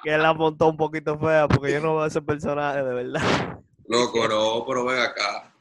que 0.03 0.14
él 0.14 0.20
la 0.22 0.35
montó 0.35 0.68
un 0.68 0.77
poquito 0.77 1.16
fea 1.18 1.46
porque 1.48 1.72
yo 1.72 1.81
no 1.81 1.96
veo 1.96 2.07
ese 2.07 2.20
personaje 2.20 2.83
de 2.83 2.94
verdad. 2.94 3.59
Loco, 3.87 4.27
no, 4.29 4.64
pero 4.66 4.85
ven 4.85 4.98
acá. 4.98 5.55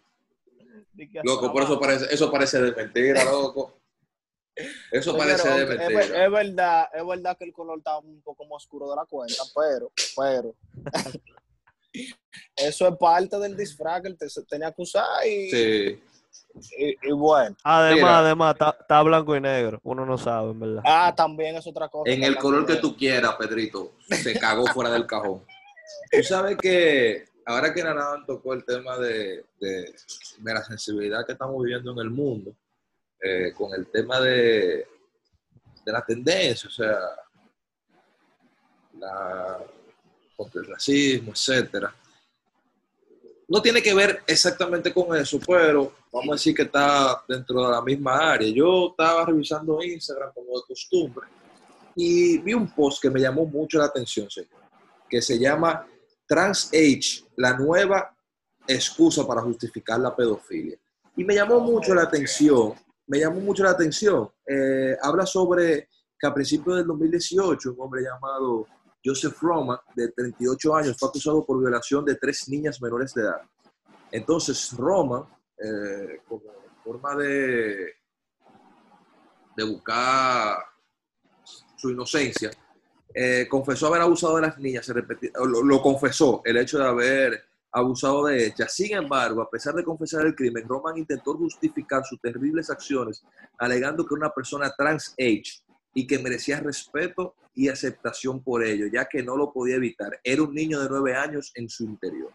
Loco, 1.24 1.52
por 1.52 1.64
eso 1.64 1.80
parece, 1.80 2.14
eso 2.14 2.32
parece 2.32 2.60
de 2.62 2.72
mentira, 2.74 3.24
loco. 3.24 3.78
Eso 4.92 5.16
parece 5.18 5.48
de 5.48 5.54
aunque 5.62 5.74
es, 5.76 5.80
mentira. 5.92 6.26
es 6.26 6.32
verdad, 6.32 6.90
es 6.94 7.06
verdad 7.08 7.38
que 7.38 7.46
el 7.46 7.54
color 7.54 7.78
está 7.78 7.98
un 8.00 8.22
poco 8.22 8.44
más 8.46 8.58
oscuro 8.64 8.90
de 8.90 8.96
la 8.96 9.06
cuenta, 9.06 9.44
pero, 9.56 9.92
pero. 10.18 10.56
Eso 12.56 12.88
es 12.88 12.96
parte 12.98 13.38
del 13.40 13.56
disfraz 13.56 14.02
que 14.02 14.08
él 14.10 14.18
te- 14.18 14.28
tenía 14.50 14.72
que 14.72 14.82
usar 14.82 15.26
y, 15.26 15.50
Sí. 15.50 16.04
y, 16.78 17.10
y 17.10 17.12
bueno. 17.12 17.56
Además, 17.64 17.96
Mira. 18.02 18.20
además, 18.20 18.56
está, 18.80 19.02
blanco 19.02 19.36
y 19.36 19.42
negro. 19.42 19.80
Uno 19.84 20.06
no 20.06 20.18
sabe, 20.18 20.52
en 20.52 20.60
verdad. 20.60 20.82
Ah, 20.86 21.14
también 21.16 21.56
es 21.56 21.66
otra 21.68 21.88
cosa. 21.90 22.12
En 22.12 22.24
el 22.24 22.36
color 22.38 22.66
que 22.66 22.76
tú 22.78 22.96
quieras, 22.96 23.36
Pedrito, 23.36 23.94
se 24.10 24.38
cagó 24.40 24.66
fuera 24.68 24.92
del 24.92 25.06
cajón. 25.06 25.44
Tú 26.12 26.24
sabes 26.24 26.58
que 26.58 27.26
ahora 27.46 27.74
que 27.74 27.84
Nanadan 27.84 28.26
tocó 28.26 28.54
el 28.54 28.64
tema 28.66 28.98
de, 28.98 29.46
de- 29.60 29.94
de 30.38 30.54
la 30.54 30.64
sensibilidad 30.64 31.26
que 31.26 31.34
estamos 31.34 31.62
viviendo 31.64 31.92
en 31.92 32.00
el 32.00 32.10
mundo, 32.10 32.56
eh, 33.22 33.52
con 33.56 33.74
el 33.74 33.88
tema 33.88 34.20
de, 34.20 34.88
de 35.86 35.92
la 35.92 36.04
tendencia, 36.06 36.68
o 36.68 36.72
sea, 36.72 36.98
la, 39.00 39.60
contra 40.36 40.62
el 40.62 40.68
racismo, 40.68 41.32
etcétera. 41.32 41.94
No 43.48 43.62
tiene 43.62 43.82
que 43.82 43.94
ver 43.94 44.24
exactamente 44.26 44.94
con 44.94 45.16
eso, 45.16 45.40
pero 45.46 45.94
vamos 46.12 46.30
a 46.30 46.34
decir 46.34 46.56
que 46.56 46.64
está 46.64 47.24
dentro 47.28 47.66
de 47.66 47.72
la 47.72 47.82
misma 47.82 48.34
área. 48.34 48.50
Yo 48.50 48.90
estaba 48.92 49.26
revisando 49.26 49.84
Instagram 49.84 50.32
como 50.34 50.58
de 50.60 50.66
costumbre 50.68 51.28
y 51.96 52.38
vi 52.40 52.54
un 52.54 52.74
post 52.74 53.02
que 53.02 53.10
me 53.10 53.20
llamó 53.20 53.46
mucho 53.46 53.78
la 53.78 53.86
atención, 53.86 54.30
señor, 54.30 54.62
que 55.10 55.22
se 55.22 55.38
llama 55.38 55.86
Trans 56.26 56.72
Age, 56.74 57.26
la 57.38 57.56
nueva 57.58 58.16
excusa 58.68 59.28
para 59.28 59.42
justificar 59.42 60.00
la 60.00 60.16
pedofilia. 60.16 60.78
Y 61.16 61.24
me 61.24 61.36
llamó 61.36 61.60
mucho 61.60 61.94
la 61.94 62.04
atención, 62.04 62.74
me 63.08 63.20
llamó 63.20 63.40
mucho 63.42 63.64
la 63.64 63.72
atención. 63.72 64.30
Eh, 64.48 64.96
habla 65.02 65.26
sobre 65.26 65.90
que 66.20 66.28
a 66.28 66.34
principios 66.34 66.78
del 66.78 66.88
2018 66.88 67.74
un 67.74 67.82
hombre 67.82 68.02
llamado 68.02 68.66
Joseph 69.04 69.38
Roma, 69.42 69.82
de 69.96 70.10
38 70.10 70.76
años, 70.76 70.98
fue 70.98 71.10
acusado 71.10 71.46
por 71.46 71.60
violación 71.60 72.06
de 72.06 72.16
tres 72.16 72.48
niñas 72.50 72.82
menores 72.82 73.14
de 73.14 73.24
edad. 73.24 73.42
Entonces, 74.12 74.72
Roma, 74.78 75.28
eh, 75.58 76.22
como 76.28 76.44
forma 76.84 77.16
de, 77.16 77.94
de 79.56 79.64
buscar 79.64 80.58
su 81.76 81.90
inocencia, 81.90 82.52
eh, 83.14 83.48
confesó 83.50 83.88
haber 83.88 84.02
abusado 84.02 84.36
de 84.38 84.42
las 84.44 84.58
niñas, 84.58 84.86
se 84.86 84.94
repeti- 84.94 85.32
lo, 85.66 85.82
confesó, 85.82 86.42
el 86.46 86.58
hecho 86.58 86.80
de 86.80 86.88
haber 86.88 87.44
abusado 87.72 88.26
de 88.26 88.46
ellas. 88.48 88.74
Sin 88.74 88.94
embargo, 88.96 89.42
a 89.42 89.50
pesar 89.50 89.74
de 89.74 89.84
confesar 89.84 90.26
el 90.26 90.36
crimen, 90.36 90.68
Roman 90.68 90.98
intentó 90.98 91.36
justificar 91.36 92.04
sus 92.06 92.20
terribles 92.22 92.70
acciones, 92.70 93.24
alegando 93.58 94.06
que 94.06 94.14
una 94.14 94.30
persona 94.30 94.74
trans 94.78 95.14
age 95.20 95.63
y 95.94 96.08
que 96.08 96.20
merecía 96.20 96.60
respeto 96.60 97.36
y 97.56 97.70
aceptación 97.70 98.42
por 98.44 98.64
ello, 98.64 98.88
ya 98.92 99.06
que 99.06 99.22
no 99.22 99.38
lo 99.38 99.54
podía 99.54 99.76
evitar. 99.76 100.20
Era 100.24 100.44
un 100.44 100.54
niño 100.54 100.82
de 100.82 100.90
nueve 100.90 101.16
años 101.16 101.52
en 101.56 101.70
su 101.70 101.84
interior. 101.84 102.32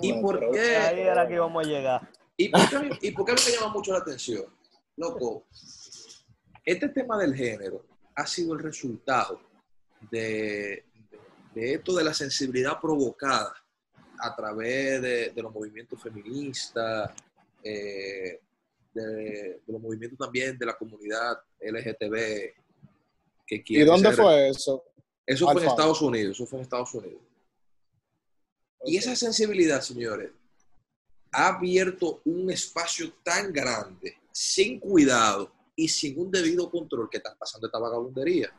¿Y 0.00 0.12
Bueno, 0.12 0.22
por 0.22 0.50
qué? 0.52 0.76
Ahí 0.76 1.00
era 1.00 1.26
que 1.26 1.34
íbamos 1.34 1.64
a 1.64 1.68
llegar. 1.68 2.10
¿Y 2.36 2.48
por, 2.48 2.68
qué, 2.68 2.98
¿Y 3.08 3.10
por 3.12 3.28
me 3.28 3.52
llama 3.52 3.72
mucho 3.72 3.92
la 3.92 3.98
atención? 3.98 4.44
Loco, 4.96 5.46
este 6.64 6.88
tema 6.88 7.18
del 7.18 7.34
género 7.34 7.84
ha 8.14 8.26
sido 8.26 8.54
el 8.54 8.60
resultado 8.60 9.40
de, 10.10 10.84
de 11.54 11.74
esto 11.74 11.94
de 11.94 12.04
la 12.04 12.14
sensibilidad 12.14 12.80
provocada 12.80 13.54
a 14.18 14.34
través 14.34 15.02
de, 15.02 15.30
de 15.30 15.42
los 15.42 15.52
movimientos 15.52 16.00
feministas, 16.00 17.10
eh, 17.62 18.40
de, 18.94 19.02
de 19.66 19.72
los 19.72 19.80
movimientos 19.80 20.18
también 20.18 20.56
de 20.56 20.66
la 20.66 20.76
comunidad 20.76 21.36
LGTB. 21.60 22.54
Que 23.46 23.56
¿Y 23.56 23.62
quiere 23.62 23.84
dónde 23.84 24.08
ser- 24.08 24.16
fue 24.16 24.48
eso? 24.48 24.84
Eso 25.26 25.50
fue 25.50 25.62
en? 25.62 25.68
Estados 25.68 26.00
Unidos, 26.02 26.36
eso 26.36 26.46
fue 26.46 26.58
en 26.58 26.62
Estados 26.62 26.94
Unidos. 26.94 27.20
Y 28.86 28.96
esa 28.96 29.16
sensibilidad, 29.16 29.80
señores, 29.80 30.30
ha 31.32 31.48
abierto 31.48 32.20
un 32.26 32.50
espacio 32.50 33.12
tan 33.22 33.52
grande, 33.52 34.16
sin 34.30 34.78
cuidado 34.78 35.50
y 35.74 35.88
sin 35.88 36.18
un 36.20 36.30
debido 36.30 36.70
control 36.70 37.08
que 37.10 37.16
están 37.16 37.36
pasando 37.38 37.66
esta 37.66 37.78
vagabundería. 37.78 38.52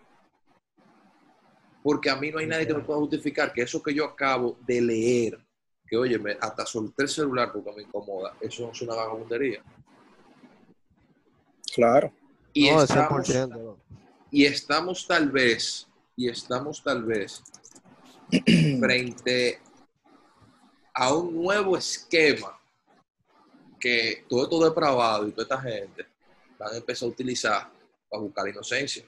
Porque 1.84 2.10
a 2.10 2.16
mí 2.16 2.32
no 2.32 2.40
hay 2.40 2.48
nadie 2.48 2.66
que 2.68 2.74
me 2.74 2.82
pueda 2.84 3.00
justificar 3.00 3.54
que 3.54 3.62
eso 3.62 3.82
que 3.82 3.94
yo 3.94 4.06
acabo 4.06 4.58
de 4.66 4.82
leer, 4.82 5.38
que 5.88 5.96
oye, 5.96 6.18
me- 6.18 6.38
hasta 6.42 6.66
solté 6.66 7.04
el 7.04 7.10
celular 7.10 7.52
porque 7.54 7.72
me 7.74 7.84
incomoda, 7.84 8.36
eso 8.42 8.72
es 8.72 8.82
una 8.82 8.96
vagabundería. 8.96 9.64
Claro. 11.76 12.12
Y, 12.54 12.72
No, 12.72 12.82
estamos, 12.82 13.28
100%, 13.28 13.50
loco. 13.50 13.80
y 14.32 14.46
estamos 14.46 15.06
tal 15.06 15.30
vez, 15.30 15.88
y 16.16 16.30
estamos 16.30 16.82
tal 16.82 17.04
vez 17.04 17.44
frente 18.80 19.60
a 20.94 21.14
un 21.14 21.36
nuevo 21.36 21.76
esquema 21.78 22.58
que 23.78 24.24
todo 24.30 24.44
esto 24.44 24.64
depravado 24.64 25.28
y 25.28 25.32
toda 25.32 25.44
esta 25.44 25.62
gente 25.62 26.06
van 26.58 26.74
a 26.74 26.78
empezar 26.78 27.08
a 27.08 27.12
utilizar 27.12 27.70
para 28.10 28.24
buscar 28.24 28.48
inocencia. 28.48 29.06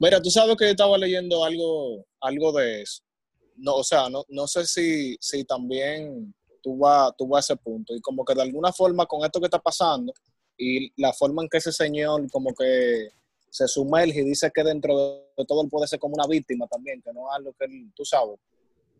Mira, 0.00 0.20
tú 0.20 0.28
sabes 0.28 0.56
que 0.56 0.64
yo 0.64 0.70
estaba 0.72 0.98
leyendo 0.98 1.44
algo, 1.44 2.04
algo 2.20 2.52
de 2.52 2.82
eso. 2.82 3.04
No, 3.54 3.76
o 3.76 3.84
sea, 3.84 4.10
no, 4.10 4.24
no 4.28 4.48
sé 4.48 4.66
si, 4.66 5.16
si 5.20 5.44
también 5.44 6.34
tú 6.66 6.76
vas, 6.76 7.12
tú 7.16 7.28
vas 7.28 7.48
a 7.48 7.54
ese 7.54 7.62
punto. 7.62 7.94
Y 7.94 8.00
como 8.00 8.24
que 8.24 8.34
de 8.34 8.42
alguna 8.42 8.72
forma 8.72 9.06
con 9.06 9.24
esto 9.24 9.38
que 9.38 9.46
está 9.46 9.60
pasando 9.60 10.12
y 10.58 10.90
la 11.00 11.12
forma 11.12 11.42
en 11.42 11.48
que 11.48 11.58
ese 11.58 11.70
señor 11.70 12.28
como 12.32 12.52
que 12.52 13.10
se 13.48 13.68
sumerge 13.68 14.20
y 14.20 14.24
dice 14.24 14.50
que 14.52 14.64
dentro 14.64 14.98
de 15.36 15.44
todo 15.46 15.62
él 15.62 15.68
puede 15.70 15.86
ser 15.86 16.00
como 16.00 16.14
una 16.14 16.26
víctima 16.26 16.66
también, 16.66 17.00
que 17.02 17.12
no 17.12 17.20
es 17.30 17.36
algo 17.36 17.52
que 17.56 17.66
él, 17.66 17.92
tú 17.94 18.04
sabes, 18.04 18.36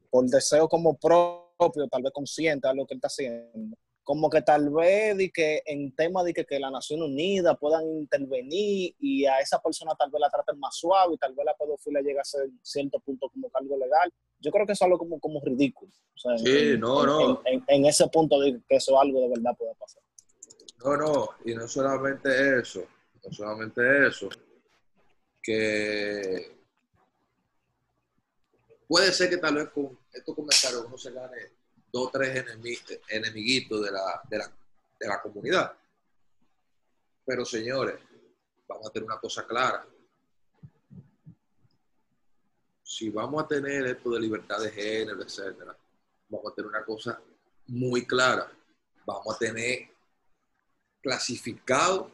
por 0.09 0.24
deseo 0.26 0.68
como 0.68 0.96
propio, 0.96 1.88
tal 1.90 2.05
vez 2.05 2.12
consciente 2.12 2.68
de 2.68 2.74
lo 2.76 2.87
que 2.87 2.94
él 2.94 2.98
está 2.98 3.09
haciendo. 3.09 3.76
Como 4.06 4.30
que 4.30 4.40
tal 4.40 4.70
vez 4.70 5.16
de 5.16 5.32
que 5.32 5.62
en 5.66 5.92
tema 5.92 6.22
de 6.22 6.32
que, 6.32 6.46
que 6.46 6.60
la 6.60 6.70
Nación 6.70 7.02
Unida 7.02 7.56
puedan 7.56 7.84
intervenir 7.88 8.94
y 9.00 9.26
a 9.26 9.40
esa 9.40 9.60
persona 9.60 9.96
tal 9.98 10.12
vez 10.12 10.20
la 10.20 10.30
traten 10.30 10.60
más 10.60 10.76
suave 10.76 11.14
y 11.14 11.18
tal 11.18 11.34
vez 11.34 11.44
la 11.44 11.56
pedofilia 11.56 12.00
llegue 12.02 12.20
a 12.20 12.24
ser 12.24 12.48
cierto 12.62 13.00
punto 13.00 13.28
como 13.28 13.50
algo 13.52 13.76
legal. 13.76 14.12
Yo 14.38 14.52
creo 14.52 14.64
que 14.64 14.74
eso 14.74 14.84
es 14.84 14.86
algo 14.86 14.98
como, 14.98 15.18
como 15.18 15.40
ridículo. 15.40 15.90
O 16.14 16.18
sea, 16.18 16.38
Sí, 16.38 16.46
en, 16.74 16.80
no, 16.80 17.00
en- 17.00 17.06
no. 17.08 17.42
En, 17.46 17.64
en 17.66 17.86
ese 17.86 18.06
punto 18.06 18.38
de 18.38 18.60
que 18.68 18.76
eso 18.76 18.96
algo 19.00 19.20
de 19.22 19.28
verdad 19.30 19.56
puede 19.58 19.74
pasar. 19.74 20.00
No, 20.84 20.96
no, 20.96 21.28
y 21.44 21.54
no 21.56 21.66
solamente 21.66 22.60
eso, 22.60 22.84
no 23.24 23.32
solamente 23.32 24.06
eso, 24.06 24.28
que 25.42 26.56
puede 28.86 29.10
ser 29.12 29.30
que 29.30 29.38
tal 29.38 29.56
vez 29.56 29.68
con 29.70 29.98
estos 30.12 30.32
comentarios 30.32 30.84
uno 30.86 30.96
se 30.96 31.10
gane 31.10 31.55
dos 31.96 32.09
o 32.09 32.11
tres 32.11 32.44
enemi- 32.44 33.00
enemiguitos 33.09 33.85
de 33.85 33.90
la, 33.90 34.20
de, 34.28 34.38
la, 34.38 34.52
de 35.00 35.09
la 35.09 35.22
comunidad. 35.22 35.72
Pero 37.24 37.44
señores, 37.44 37.98
vamos 38.68 38.87
a 38.87 38.90
tener 38.90 39.06
una 39.06 39.18
cosa 39.18 39.46
clara. 39.46 39.87
Si 42.82 43.11
vamos 43.11 43.42
a 43.44 43.48
tener 43.48 43.87
esto 43.87 44.11
de 44.11 44.20
libertad 44.20 44.61
de 44.61 44.70
género, 44.70 45.22
etcétera, 45.22 45.76
vamos 46.28 46.52
a 46.52 46.54
tener 46.54 46.68
una 46.68 46.85
cosa 46.85 47.20
muy 47.66 48.06
clara. 48.06 48.50
Vamos 49.04 49.35
a 49.35 49.38
tener 49.38 49.88
clasificado 51.02 52.11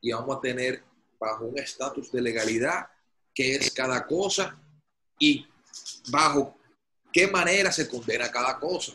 y 0.00 0.12
vamos 0.12 0.36
a 0.36 0.40
tener 0.40 0.82
bajo 1.18 1.46
un 1.46 1.58
estatus 1.58 2.12
de 2.12 2.20
legalidad 2.20 2.88
qué 3.34 3.56
es 3.56 3.70
cada 3.70 4.06
cosa 4.06 4.58
y 5.18 5.46
bajo 6.10 6.57
qué 7.12 7.26
manera 7.28 7.70
se 7.72 7.88
condena 7.88 8.30
cada 8.30 8.58
cosa. 8.58 8.92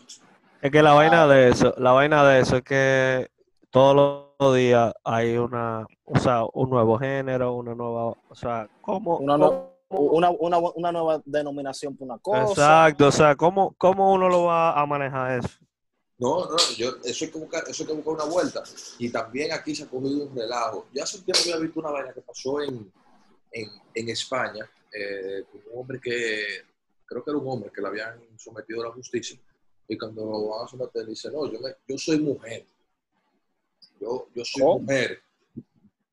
Es 0.62 0.72
que 0.72 0.82
la 0.82 0.94
vaina 0.94 1.28
de 1.28 1.50
eso, 1.50 1.74
la 1.78 1.92
vaina 1.92 2.24
de 2.26 2.40
eso 2.40 2.58
es 2.58 2.64
que 2.64 3.30
todos 3.70 4.30
los 4.40 4.56
días 4.56 4.94
hay 5.04 5.38
una, 5.38 5.86
o 6.06 6.20
sea, 6.20 6.44
un 6.54 6.70
nuevo 6.70 6.98
género, 6.98 7.54
una 7.54 7.76
nueva, 7.76 8.06
o 8.30 8.36
sea, 8.36 8.70
¿cómo? 8.82 9.18
Una, 9.18 9.38
no- 9.38 9.74
una, 9.90 10.30
una, 10.32 10.58
una 10.60 10.92
nueva 10.92 11.22
denominación 11.26 11.96
por 11.96 12.08
una 12.08 12.18
cosa. 12.18 12.50
Exacto, 12.52 13.08
o 13.08 13.12
sea, 13.12 13.36
¿cómo, 13.36 13.76
¿cómo 13.78 14.14
uno 14.14 14.30
lo 14.30 14.46
va 14.46 14.80
a 14.80 14.86
manejar 14.86 15.40
eso? 15.40 15.50
No, 16.18 16.46
no, 16.46 16.56
yo, 16.78 16.92
eso 17.04 17.26
hay 17.26 17.32
que 17.32 17.38
buscar, 17.40 17.64
eso 17.68 17.84
hay 17.84 17.88
que 17.88 17.94
buscar 17.96 18.14
una 18.14 18.24
vuelta. 18.34 18.64
Y 19.00 19.10
también 19.10 19.52
aquí 19.52 19.76
se 19.76 19.84
ha 19.84 19.88
cogido 19.88 20.28
un 20.28 20.36
relajo. 20.36 20.86
Yo 20.94 21.04
hace 21.04 21.18
un 21.18 21.26
tiempo 21.26 21.42
había 21.44 21.58
visto 21.58 21.80
una 21.82 21.92
vaina 21.92 22.14
que 22.14 22.22
pasó 22.22 22.62
en, 22.62 22.92
en, 23.52 23.70
en 23.94 24.10
España, 24.10 24.68
eh, 24.94 25.44
con 25.52 25.62
un 25.74 25.80
hombre 25.82 26.00
que, 26.02 26.44
creo 27.14 27.24
que 27.24 27.32
era 27.32 27.40
un 27.40 27.48
hombre 27.50 27.72
que 27.74 27.82
le 27.82 27.88
habían 27.88 28.20
sometido 28.38 28.82
a 28.82 28.88
la 28.88 28.92
justicia. 28.94 29.40
Y 29.88 29.98
cuando 29.98 30.26
lo 30.26 30.48
van 30.50 30.66
a 30.66 30.68
someter, 30.68 31.06
dice, 31.06 31.30
no, 31.32 31.52
yo, 31.52 31.60
me- 31.60 31.76
yo 31.88 31.98
soy 31.98 32.20
mujer. 32.20 32.66
Yo, 34.00 34.28
yo 34.36 34.44
soy 34.46 34.62
¿Cómo? 34.62 34.80
mujer. 34.80 35.22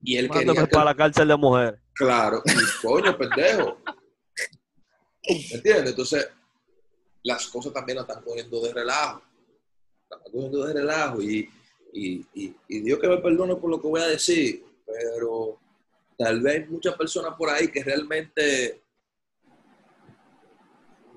Y 0.03 0.17
él 0.17 0.29
Mándame 0.29 0.47
quería 0.53 0.67
que, 0.69 0.73
para 0.73 0.85
la 0.87 0.95
cárcel 0.97 1.29
de 1.29 1.37
mujeres. 1.37 1.81
Claro, 1.95 2.43
y 2.47 2.87
coño, 2.87 3.17
pendejo. 3.19 3.79
¿Me 5.29 5.55
entiendes? 5.57 5.91
Entonces, 5.91 6.29
las 7.23 7.47
cosas 7.49 7.73
también 7.73 7.97
la 7.97 8.03
están 8.03 8.23
cogiendo 8.23 8.61
de 8.63 8.73
relajo. 8.73 9.23
La 10.09 10.17
están 10.17 10.33
cogiendo 10.33 10.65
de 10.67 10.73
relajo 10.73 11.23
y, 11.23 11.51
y, 11.93 12.27
y, 12.35 12.57
y 12.69 12.81
Dios 12.81 12.99
que 12.99 13.09
me 13.09 13.19
perdone 13.19 13.57
por 13.57 13.71
lo 13.71 13.81
que 13.81 13.89
voy 13.89 14.01
a 14.01 14.07
decir, 14.09 14.65
pero 14.87 15.59
tal 16.17 16.41
vez 16.41 16.63
hay 16.63 16.69
muchas 16.69 16.95
personas 16.97 17.35
por 17.37 17.51
ahí 17.51 17.69
que 17.69 17.85
realmente 17.85 18.81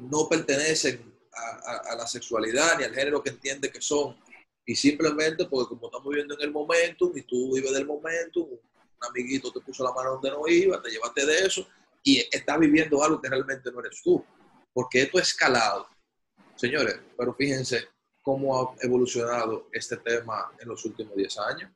no 0.10 0.28
pertenecen 0.30 1.14
a, 1.34 1.72
a- 1.72 1.94
a 1.94 1.96
la 1.96 2.08
sexualidad 2.08 2.78
ni 2.78 2.84
al 2.86 2.94
género 2.94 3.22
que 3.24 3.30
entiende 3.32 3.72
que 3.72 3.82
son. 3.82 4.18
Y 4.66 4.76
simplemente 4.76 5.46
porque 5.46 5.70
como 5.70 5.88
estamos 5.88 6.08
viviendo 6.10 6.36
en 6.36 6.42
el 6.42 6.52
momento 6.52 7.12
y 7.16 7.22
tú 7.24 7.54
vives 7.54 7.74
del 7.74 7.86
momento, 7.86 8.42
un 8.44 8.60
amiguito 9.10 9.52
te 9.52 9.60
puso 9.60 9.84
la 9.84 9.92
mano 9.92 10.12
donde 10.14 10.30
no 10.32 10.48
iba, 10.48 10.82
te 10.82 10.90
llevaste 10.90 11.26
de 11.26 11.40
eso 11.46 11.68
y 12.04 12.20
estás 12.32 12.60
viviendo 12.60 13.04
algo 13.04 13.22
que 13.22 13.30
realmente 13.30 13.72
no 13.72 13.80
eres 13.82 14.02
tú. 14.04 14.24
Porque 14.74 15.02
esto 15.04 15.18
ha 15.18 15.22
escalado. 15.22 15.88
Señores, 16.56 16.98
pero 17.18 17.34
fíjense 17.34 17.88
cómo 18.22 18.58
ha 18.60 18.76
evolucionado 18.82 19.68
este 19.74 19.98
tema 19.98 20.52
en 20.60 20.70
los 20.70 20.84
últimos 20.86 21.16
10 21.16 21.38
años. 21.40 21.72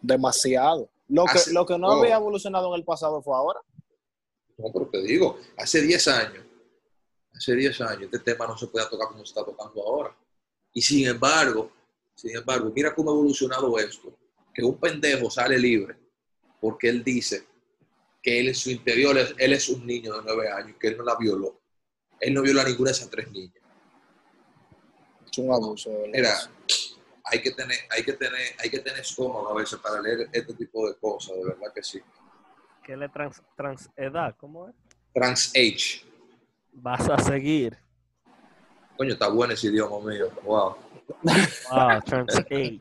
Demasiado. 0.00 0.88
Lo 1.08 1.24
que, 1.24 1.32
Hace- 1.38 1.52
lo 1.52 1.64
que 1.64 1.78
no 1.78 1.88
oh. 1.88 1.92
había 2.02 2.16
evolucionado 2.16 2.68
en 2.74 2.80
el 2.80 2.84
pasado 2.84 3.22
fue 3.22 3.34
ahora. 3.34 3.60
No, 4.58 4.66
pero 4.72 4.88
te 4.88 5.02
digo, 5.02 5.38
hace 5.56 5.80
10 5.82 6.08
años, 6.08 6.44
hace 7.36 7.54
10 7.54 7.80
años, 7.82 8.02
este 8.04 8.18
tema 8.20 8.46
no 8.46 8.56
se 8.56 8.66
podía 8.66 8.88
tocar 8.88 9.08
como 9.08 9.18
se 9.20 9.30
está 9.30 9.44
tocando 9.44 9.82
ahora. 9.82 10.16
Y 10.72 10.80
sin 10.80 11.06
embargo, 11.06 11.70
sin 12.14 12.36
embargo, 12.36 12.72
mira 12.74 12.94
cómo 12.94 13.10
ha 13.10 13.14
evolucionado 13.14 13.78
esto, 13.78 14.16
que 14.54 14.64
un 14.64 14.78
pendejo 14.78 15.30
sale 15.30 15.58
libre 15.58 15.96
porque 16.60 16.88
él 16.88 17.04
dice 17.04 17.46
que 18.22 18.40
él 18.40 18.48
en 18.48 18.54
su 18.54 18.70
interior, 18.70 19.16
él 19.38 19.52
es 19.52 19.68
un 19.68 19.86
niño 19.86 20.14
de 20.14 20.22
9 20.24 20.50
años, 20.50 20.76
que 20.80 20.88
él 20.88 20.96
no 20.96 21.04
la 21.04 21.16
violó. 21.16 21.60
Él 22.18 22.34
no 22.34 22.42
violó 22.42 22.62
a 22.62 22.64
ninguna 22.64 22.90
de 22.90 22.96
esas 22.96 23.10
tres 23.10 23.30
niñas. 23.30 23.62
Es 25.30 25.38
un 25.38 25.52
abuso. 25.52 25.90
Mira, 26.12 26.34
hay 27.24 27.42
que 27.42 27.50
tener, 27.52 27.78
hay 27.90 28.02
que 28.02 28.14
tener, 28.14 28.40
hay 28.58 28.70
que 28.70 28.78
tener 28.78 29.00
estómago 29.00 29.50
a 29.50 29.54
veces 29.54 29.78
para 29.78 30.00
leer 30.00 30.28
este 30.32 30.54
tipo 30.54 30.88
de 30.88 30.96
cosas, 30.96 31.36
de 31.36 31.44
verdad 31.44 31.72
que 31.74 31.82
sí. 31.82 32.00
¿Qué 32.82 32.96
le 32.96 33.08
trans, 33.08 33.42
transedad? 33.56 34.34
¿Cómo 34.38 34.68
es? 34.68 34.74
Trans 35.12 35.50
age. 35.50 36.05
Vas 36.76 37.08
a 37.08 37.18
seguir. 37.18 37.76
Coño, 38.96 39.12
está 39.12 39.28
bueno 39.28 39.52
ese 39.54 39.68
idioma 39.68 39.98
mío. 40.08 40.30
Wow. 40.44 40.76
Ah, 41.70 42.00
trans 42.04 42.34
age. 42.36 42.80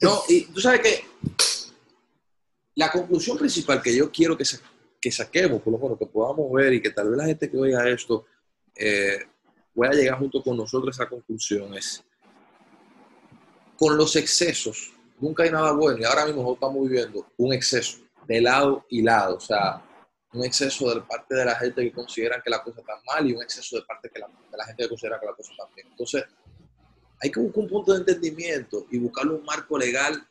No, 0.00 0.22
y 0.28 0.44
tú 0.46 0.60
sabes 0.60 0.80
que 0.80 1.04
la 2.76 2.90
conclusión 2.90 3.38
principal 3.38 3.80
que 3.80 3.96
yo 3.96 4.10
quiero 4.10 4.36
que, 4.36 4.44
sa- 4.44 4.60
que 5.00 5.10
saquemos, 5.10 5.62
por 5.62 5.72
lo 5.72 5.78
menos 5.78 5.98
que 5.98 6.06
podamos 6.06 6.50
ver 6.52 6.74
y 6.74 6.82
que 6.82 6.90
tal 6.90 7.08
vez 7.10 7.18
la 7.18 7.26
gente 7.26 7.50
que 7.50 7.56
oiga 7.56 7.88
esto 7.88 8.26
eh, 8.74 9.18
pueda 9.74 9.92
llegar 9.92 10.18
junto 10.18 10.42
con 10.42 10.56
nosotros 10.56 10.98
a 10.98 11.02
esa 11.04 11.10
conclusión 11.10 11.74
es, 11.74 12.02
con 13.78 13.96
los 13.96 14.16
excesos, 14.16 14.92
nunca 15.20 15.44
hay 15.44 15.50
nada 15.50 15.72
bueno 15.72 15.98
y 16.00 16.04
ahora 16.04 16.26
mismo 16.26 16.52
estamos 16.54 16.82
viviendo 16.88 17.26
un 17.36 17.52
exceso 17.52 17.98
de 18.26 18.40
lado 18.40 18.84
y 18.88 19.02
lado, 19.02 19.36
o 19.36 19.40
sea, 19.40 19.82
un 20.34 20.44
exceso 20.44 20.92
de 20.94 21.00
parte 21.02 21.34
de 21.34 21.44
la 21.44 21.54
gente 21.56 21.82
que 21.82 21.92
consideran 21.92 22.42
que 22.42 22.50
la 22.50 22.62
cosa 22.62 22.80
está 22.80 23.00
mal 23.06 23.26
y 23.26 23.32
un 23.32 23.42
exceso 23.42 23.76
de 23.76 23.82
parte 23.82 24.10
que 24.12 24.18
la- 24.18 24.26
de 24.26 24.56
la 24.56 24.64
gente 24.66 24.82
que 24.82 24.88
considera 24.88 25.20
que 25.20 25.26
la 25.26 25.34
cosa 25.34 25.52
está 25.52 25.64
bien. 25.74 25.86
Entonces, 25.88 26.24
hay 27.22 27.30
que 27.30 27.40
buscar 27.40 27.62
un 27.64 27.68
punto 27.70 27.92
de 27.92 27.98
entendimiento 28.00 28.86
y 28.90 28.98
buscar 28.98 29.26
un 29.28 29.44
marco 29.44 29.78
legal 29.78 30.26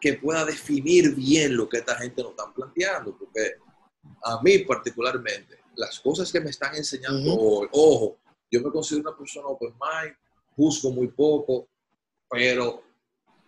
que 0.00 0.14
pueda 0.14 0.44
definir 0.44 1.14
bien 1.14 1.56
lo 1.56 1.68
que 1.68 1.78
esta 1.78 1.96
gente 1.96 2.22
nos 2.22 2.32
está 2.32 2.52
planteando, 2.54 3.16
porque 3.16 3.56
a 4.24 4.40
mí 4.42 4.58
particularmente, 4.58 5.58
las 5.76 5.98
cosas 6.00 6.30
que 6.30 6.40
me 6.40 6.50
están 6.50 6.74
enseñando 6.74 7.34
hoy, 7.34 7.68
ojo, 7.72 8.18
yo 8.50 8.60
me 8.60 8.70
considero 8.70 9.08
una 9.08 9.16
persona 9.18 9.46
open 9.46 9.70
mind, 9.72 10.16
juzgo 10.56 10.90
muy 10.90 11.08
poco, 11.08 11.68
pero 12.28 12.82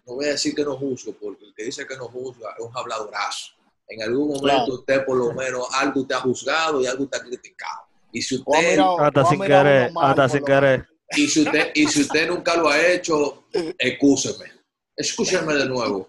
no 0.07 0.15
voy 0.15 0.27
a 0.27 0.31
decir 0.31 0.55
que 0.55 0.65
no 0.65 0.77
juzgo, 0.77 1.13
porque 1.13 1.45
el 1.45 1.55
que 1.55 1.65
dice 1.65 1.87
que 1.87 1.97
no 1.97 2.09
juzga 2.09 2.55
es 2.59 2.65
un 2.65 2.77
habladorazo. 2.77 3.53
En 3.89 4.03
algún 4.03 4.29
momento 4.29 4.43
Claro. 4.47 4.75
usted 4.75 5.05
por 5.05 5.17
lo 5.17 5.33
menos 5.35 5.67
algo 5.75 6.01
usted 6.03 6.15
ha 6.15 6.21
juzgado 6.21 6.81
y 6.81 6.87
algo 6.87 7.05
usted 7.05 7.19
ha 7.21 7.25
criticado. 7.25 7.81
Y 8.13 8.23
si 8.23 8.37
usted 8.37 8.71
mirado- 8.71 9.01
Hasta 9.01 9.25
sin 9.27 9.41
querer, 9.41 9.91
hasta 10.01 10.29
sin 10.29 10.45
querer. 10.45 10.89
y 11.17 11.29
si 11.29 11.43
usted, 11.43 11.71
y 11.75 11.87
si 11.89 12.01
usted 12.03 12.29
nunca 12.29 12.57
lo 12.57 12.69
ha 12.69 12.81
hecho, 12.87 13.45
excúseme. 13.79 14.53
Escúcheme 14.97 15.55
de 15.55 15.67
nuevo. 15.67 16.09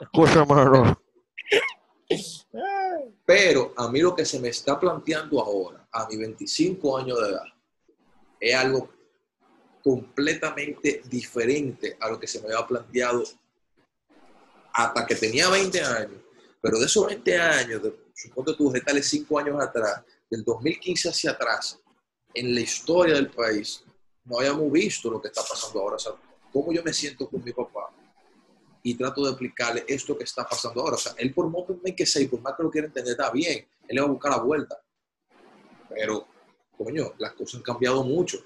Escúchame, 0.00 0.54
no. 0.54 1.00
Pero 3.24 3.72
a 3.76 3.88
mí 3.90 4.00
lo 4.00 4.14
que 4.14 4.24
se 4.24 4.38
me 4.40 4.48
está 4.48 4.78
planteando 4.78 5.40
ahora, 5.40 5.86
a 5.92 6.06
mis 6.06 6.18
25 6.18 6.98
años 6.98 7.20
de 7.20 7.28
edad, 7.28 7.42
es 8.40 8.54
algo 8.54 8.90
completamente 9.82 11.02
diferente 11.08 11.96
a 12.00 12.08
lo 12.10 12.18
que 12.18 12.26
se 12.26 12.40
me 12.40 12.46
había 12.52 12.66
planteado 12.66 13.24
hasta 14.72 15.06
que 15.06 15.14
tenía 15.14 15.48
20 15.48 15.80
años. 15.82 16.20
Pero 16.60 16.78
de 16.78 16.86
esos 16.86 17.06
20 17.06 17.38
años, 17.38 17.82
de, 17.82 17.94
supongo 18.14 18.54
tú, 18.56 18.72
tales 18.84 19.06
5 19.08 19.38
años 19.38 19.62
atrás, 19.62 20.02
del 20.30 20.42
2015 20.44 21.08
hacia 21.08 21.30
atrás, 21.32 21.78
en 22.34 22.54
la 22.54 22.60
historia 22.60 23.14
del 23.14 23.30
país, 23.30 23.84
no 24.24 24.38
habíamos 24.38 24.70
visto 24.70 25.10
lo 25.10 25.20
que 25.20 25.28
está 25.28 25.42
pasando 25.42 25.80
ahora. 25.80 25.96
O 25.96 25.98
sea, 25.98 26.12
cómo 26.52 26.72
yo 26.72 26.82
me 26.82 26.92
siento 26.92 27.28
con 27.28 27.42
mi 27.44 27.52
papá. 27.52 27.90
y 28.82 28.94
trato 28.94 29.22
de 29.24 29.30
explicarle 29.30 29.84
esto 29.88 30.16
que 30.16 30.24
está 30.24 30.48
pasando 30.48 30.80
ahora. 30.80 30.94
O 30.96 30.98
sea, 30.98 31.12
él 31.18 31.34
por 31.34 31.50
más 31.50 31.62
que 31.96 32.06
sea, 32.06 32.26
por 32.30 32.40
más 32.40 32.54
que 32.56 32.62
lo 32.62 32.70
quiera 32.70 32.86
entender, 32.86 33.10
está 33.12 33.30
bien. 33.30 33.66
Él 33.86 33.94
le 33.96 34.00
va 34.00 34.06
a 34.06 34.10
buscar 34.10 34.30
la 34.30 34.38
vuelta. 34.38 34.80
Pero, 35.90 36.26
coño, 36.76 37.12
las 37.18 37.32
cosas 37.32 37.56
han 37.56 37.62
cambiado 37.62 38.02
mucho. 38.04 38.38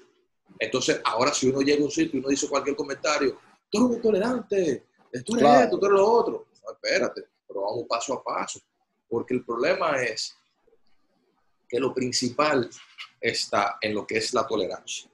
Entonces, 0.59 0.99
ahora 1.05 1.33
si 1.33 1.47
uno 1.47 1.61
llega 1.61 1.81
a 1.81 1.85
un 1.85 1.91
sitio 1.91 2.17
y 2.17 2.19
uno 2.19 2.29
dice 2.29 2.47
cualquier 2.49 2.75
comentario, 2.75 3.37
tú 3.69 3.77
eres 3.77 3.89
un 3.89 3.93
intolerante, 3.95 4.85
tú 5.25 5.33
eres 5.35 5.43
Claro. 5.43 5.63
esto, 5.65 5.79
tú 5.79 5.85
eres 5.85 5.97
lo 5.99 6.11
otro. 6.11 6.47
No, 6.63 6.71
espérate, 6.73 7.21
pero 7.53 7.65
vamos 7.65 7.85
paso 7.87 8.13
a 8.13 8.23
paso. 8.23 8.59
Porque 9.07 9.35
el 9.35 9.45
problema 9.45 10.01
es 10.01 10.35
que 11.69 11.79
lo 11.79 11.93
principal 11.93 12.67
está 13.21 13.77
en 13.79 13.93
lo 13.93 14.07
que 14.07 14.17
es 14.17 14.33
la 14.33 14.47
tolerancia. 14.47 15.09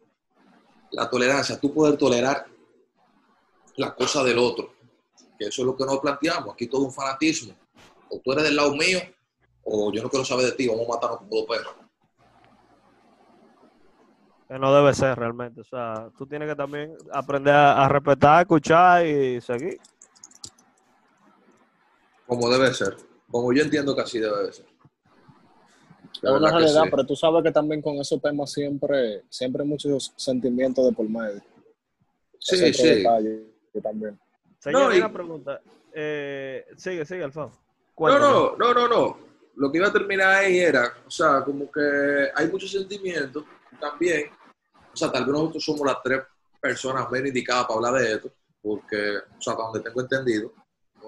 La 0.92 1.10
tolerancia, 1.10 1.60
tú 1.60 1.74
poder 1.74 1.98
tolerar 1.98 2.46
la 3.76 3.94
cosa 3.94 4.24
del 4.24 4.40
otro. 4.40 4.74
Que 5.38 5.48
eso 5.48 5.62
es 5.62 5.66
lo 5.66 5.76
que 5.76 5.86
nos 5.86 6.00
planteamos. 6.00 6.54
Aquí 6.54 6.68
todo 6.68 6.86
un 6.86 6.92
fanatismo. 6.92 7.54
O 8.10 8.20
tú 8.20 8.32
eres 8.32 8.46
del 8.46 8.56
lado 8.56 8.74
mío, 8.74 9.00
o 9.64 9.92
yo 9.92 10.02
no 10.02 10.10
quiero 10.10 10.26
saber 10.26 10.46
de 10.46 10.52
ti, 10.54 10.68
vamos 10.68 10.86
a 10.88 10.94
matarnos 10.94 11.20
como 11.20 11.36
dos 11.36 11.46
perros. 11.46 11.76
Que 14.48 14.58
no 14.58 14.74
debe 14.74 14.94
ser 14.96 15.20
realmente. 15.20 15.62
O 15.62 15.64
sea, 15.64 16.10
tú 16.18 16.26
tienes 16.26 16.50
que 16.50 16.56
también 16.56 16.98
aprender 17.14 17.54
a, 17.54 17.86
a 17.86 17.90
respetar, 17.90 18.42
escuchar 18.42 19.06
y 19.06 19.40
seguir. 19.42 19.80
Como 22.30 22.50
debe 22.50 22.74
ser. 22.74 22.96
Como 23.30 23.52
yo 23.52 23.64
entiendo 23.64 23.94
que 23.96 24.02
así 24.02 24.20
debe 24.20 24.46
de 24.46 24.54
ser. 24.54 24.66
Es 26.14 26.24
La 26.24 26.32
una 26.32 26.40
verdad 26.40 26.50
que 26.50 26.64
realidad, 26.64 26.84
sí. 26.84 26.88
pero 26.92 27.06
tú 27.06 27.16
sabes 27.16 27.44
que 27.44 27.52
también 27.52 27.82
con 27.82 27.96
esos 27.98 28.22
temas 28.22 28.52
siempre, 28.52 29.24
siempre 29.30 29.64
hay 29.64 29.68
muchos 29.70 30.14
sentimientos 30.16 30.86
de 30.86 30.92
por 30.94 31.10
medio. 31.10 31.42
Sí, 32.40 32.56
Ese 32.56 32.74
sí. 32.74 32.88
detalle 32.88 33.46
que 33.74 33.82
también. 33.82 34.20
Señor, 34.60 34.82
No, 34.90 34.96
y- 34.96 35.00
una 35.00 35.12
pregunta. 35.14 35.62
Eh, 35.94 36.66
sigue, 36.78 37.06
sigue, 37.06 37.24
Alfonso. 37.24 37.60
No, 37.98 38.20
no, 38.20 38.56
no, 38.58 38.74
no, 38.74 38.88
no. 38.88 39.18
Lo 39.56 39.72
que 39.72 39.78
iba 39.80 39.88
a 39.88 39.92
terminar 39.94 40.30
ahí 40.36 40.60
era, 40.60 40.94
o 41.06 41.12
sea, 41.12 41.44
como 41.44 41.70
que 41.72 42.30
hay 42.34 42.48
muchos 42.48 42.72
sentimientos 42.72 43.44
también. 43.80 44.30
O 44.94 44.96
sea, 44.96 45.12
tal 45.12 45.26
vez 45.26 45.34
nosotros 45.34 45.64
somos 45.66 45.86
las 45.86 46.02
tres 46.04 46.22
personas 46.62 47.10
menos 47.12 47.28
indicadas 47.28 47.66
para 47.66 47.76
hablar 47.76 47.94
de 48.02 48.14
esto, 48.14 48.32
porque, 48.62 49.18
o 49.18 49.42
sea, 49.42 49.54
hasta 49.54 49.64
donde 49.66 49.80
tengo 49.82 50.02
entendido, 50.02 50.54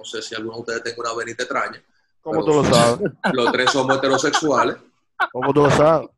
no 0.02 0.06
sé 0.06 0.22
si 0.24 0.34
alguno 0.34 0.56
de 0.56 0.62
ustedes 0.62 0.84
tenga 0.84 0.98
una 1.12 1.14
venita 1.14 1.44
extraña, 1.44 1.84
¿Cómo 2.22 2.44
tú 2.44 2.54
lo 2.54 2.64
sabes? 2.66 3.12
los 3.34 3.52
tres 3.52 3.72
somos 3.72 3.98
heterosexuales, 3.98 4.78
¿Cómo 5.32 5.54
tú 5.54 5.64
lo 5.64 5.70
sabes? 5.70 6.10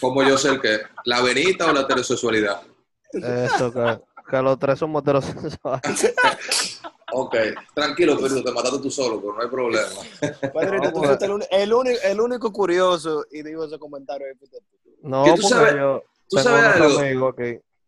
como 0.00 0.24
yo 0.24 0.36
sé 0.36 0.48
el 0.48 0.60
que, 0.60 0.80
la 1.04 1.22
venita 1.22 1.70
o 1.70 1.72
la 1.72 1.82
heterosexualidad. 1.82 2.62
Eso, 3.12 3.72
que, 3.72 4.00
que 4.28 4.42
los 4.42 4.58
tres 4.58 4.78
somos 4.80 5.02
heterosexuales. 5.02 6.14
Ok, 7.16 7.36
tranquilo, 7.72 8.18
pero 8.20 8.42
te 8.42 8.50
mataste 8.50 8.80
tú 8.80 8.90
solo, 8.90 9.20
pero 9.20 9.34
no 9.34 9.42
hay 9.42 9.48
problema. 9.48 10.00
Pedrito, 10.52 10.92
tú 10.92 11.04
fuiste 11.04 11.26
el, 11.52 11.72
único, 11.72 12.00
el 12.02 12.20
único 12.20 12.52
curioso 12.52 13.24
y 13.30 13.44
digo 13.44 13.66
ese 13.66 13.78
comentario. 13.78 14.26
No, 15.00 15.32
tú 15.36 15.42
sabes- 15.42 15.76
yo 15.76 16.02
Tú 16.28 16.38
sabes 16.38 16.80
algo, 16.80 17.32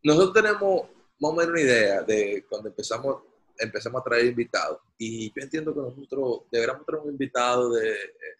nosotros 0.05 0.33
tenemos 0.33 0.83
más 1.19 1.33
o 1.33 1.35
menos 1.35 1.51
una 1.51 1.61
idea 1.61 2.03
de 2.03 2.45
cuando 2.49 2.69
empezamos, 2.69 3.17
empezamos 3.59 4.01
a 4.01 4.05
traer 4.05 4.27
invitados. 4.27 4.81
Y 4.99 5.29
yo 5.29 5.43
entiendo 5.43 5.75
que 5.75 5.81
nosotros 5.81 6.43
deberíamos 6.51 6.85
traer 6.87 7.03
un 7.03 7.11
invitado 7.11 7.73
de 7.73 7.93
eh, 7.93 8.37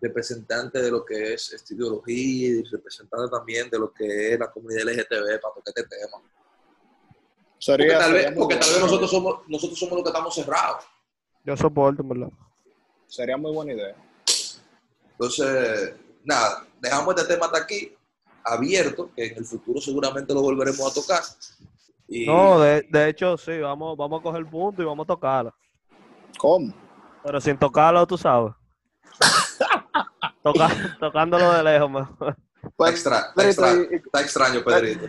representante 0.00 0.82
de 0.82 0.90
lo 0.90 1.04
que 1.04 1.34
es 1.34 1.52
esta 1.52 1.74
ideología 1.74 2.48
y 2.48 2.62
representante 2.64 3.30
también 3.30 3.70
de 3.70 3.78
lo 3.78 3.92
que 3.92 4.34
es 4.34 4.38
la 4.38 4.50
comunidad 4.50 4.82
LGTB 4.82 5.40
para 5.40 5.54
tocar 5.54 5.74
este 5.74 5.84
tema. 5.84 6.18
Porque 6.18 6.32
Sería, 7.58 7.98
tal 7.98 8.10
sería 8.12 8.28
vez, 8.30 8.38
porque 8.38 8.56
tal 8.56 8.70
vez 8.70 8.80
nosotros 8.80 9.10
somos, 9.10 9.48
nosotros 9.48 9.78
somos 9.78 9.94
los 9.94 10.02
que 10.02 10.08
estamos 10.08 10.34
cerrados. 10.34 10.84
Yo 11.44 11.56
soporto, 11.56 12.02
¿verdad? 12.02 12.30
Sería 13.06 13.36
muy 13.36 13.52
buena 13.52 13.72
idea. 13.72 13.96
Entonces, 15.12 15.94
nada, 16.24 16.66
dejamos 16.80 17.14
este 17.14 17.34
tema 17.34 17.46
hasta 17.46 17.58
aquí, 17.58 17.94
abierto, 18.44 19.10
que 19.14 19.26
en 19.26 19.36
el 19.36 19.44
futuro 19.44 19.80
seguramente 19.80 20.34
lo 20.34 20.42
volveremos 20.42 20.90
a 20.90 20.94
tocar. 20.94 21.22
Y 22.14 22.26
No, 22.26 22.60
de, 22.60 22.86
de 22.90 23.08
hecho, 23.08 23.38
sí, 23.38 23.58
vamos, 23.58 23.96
vamos 23.96 24.20
a 24.20 24.22
coger 24.22 24.40
el 24.40 24.46
punto 24.46 24.82
y 24.82 24.84
vamos 24.84 25.04
a 25.04 25.06
tocarlo. 25.06 25.54
¿Cómo? 26.38 26.70
Pero 27.24 27.40
sin 27.40 27.56
tocarlo, 27.56 28.06
tú 28.06 28.18
sabes. 28.18 28.52
Toca- 30.42 30.68
tocándolo 31.00 31.52
de 31.54 31.62
lejos, 31.62 31.90
mejor. 31.90 32.36
está, 32.62 32.90
extra- 32.90 33.18
está 33.18 33.34
Pedrito, 33.34 33.64
extra- 33.64 33.72
y- 33.74 33.94
está 33.94 34.20
extraño, 34.20 34.62
Pedrito. 34.62 35.06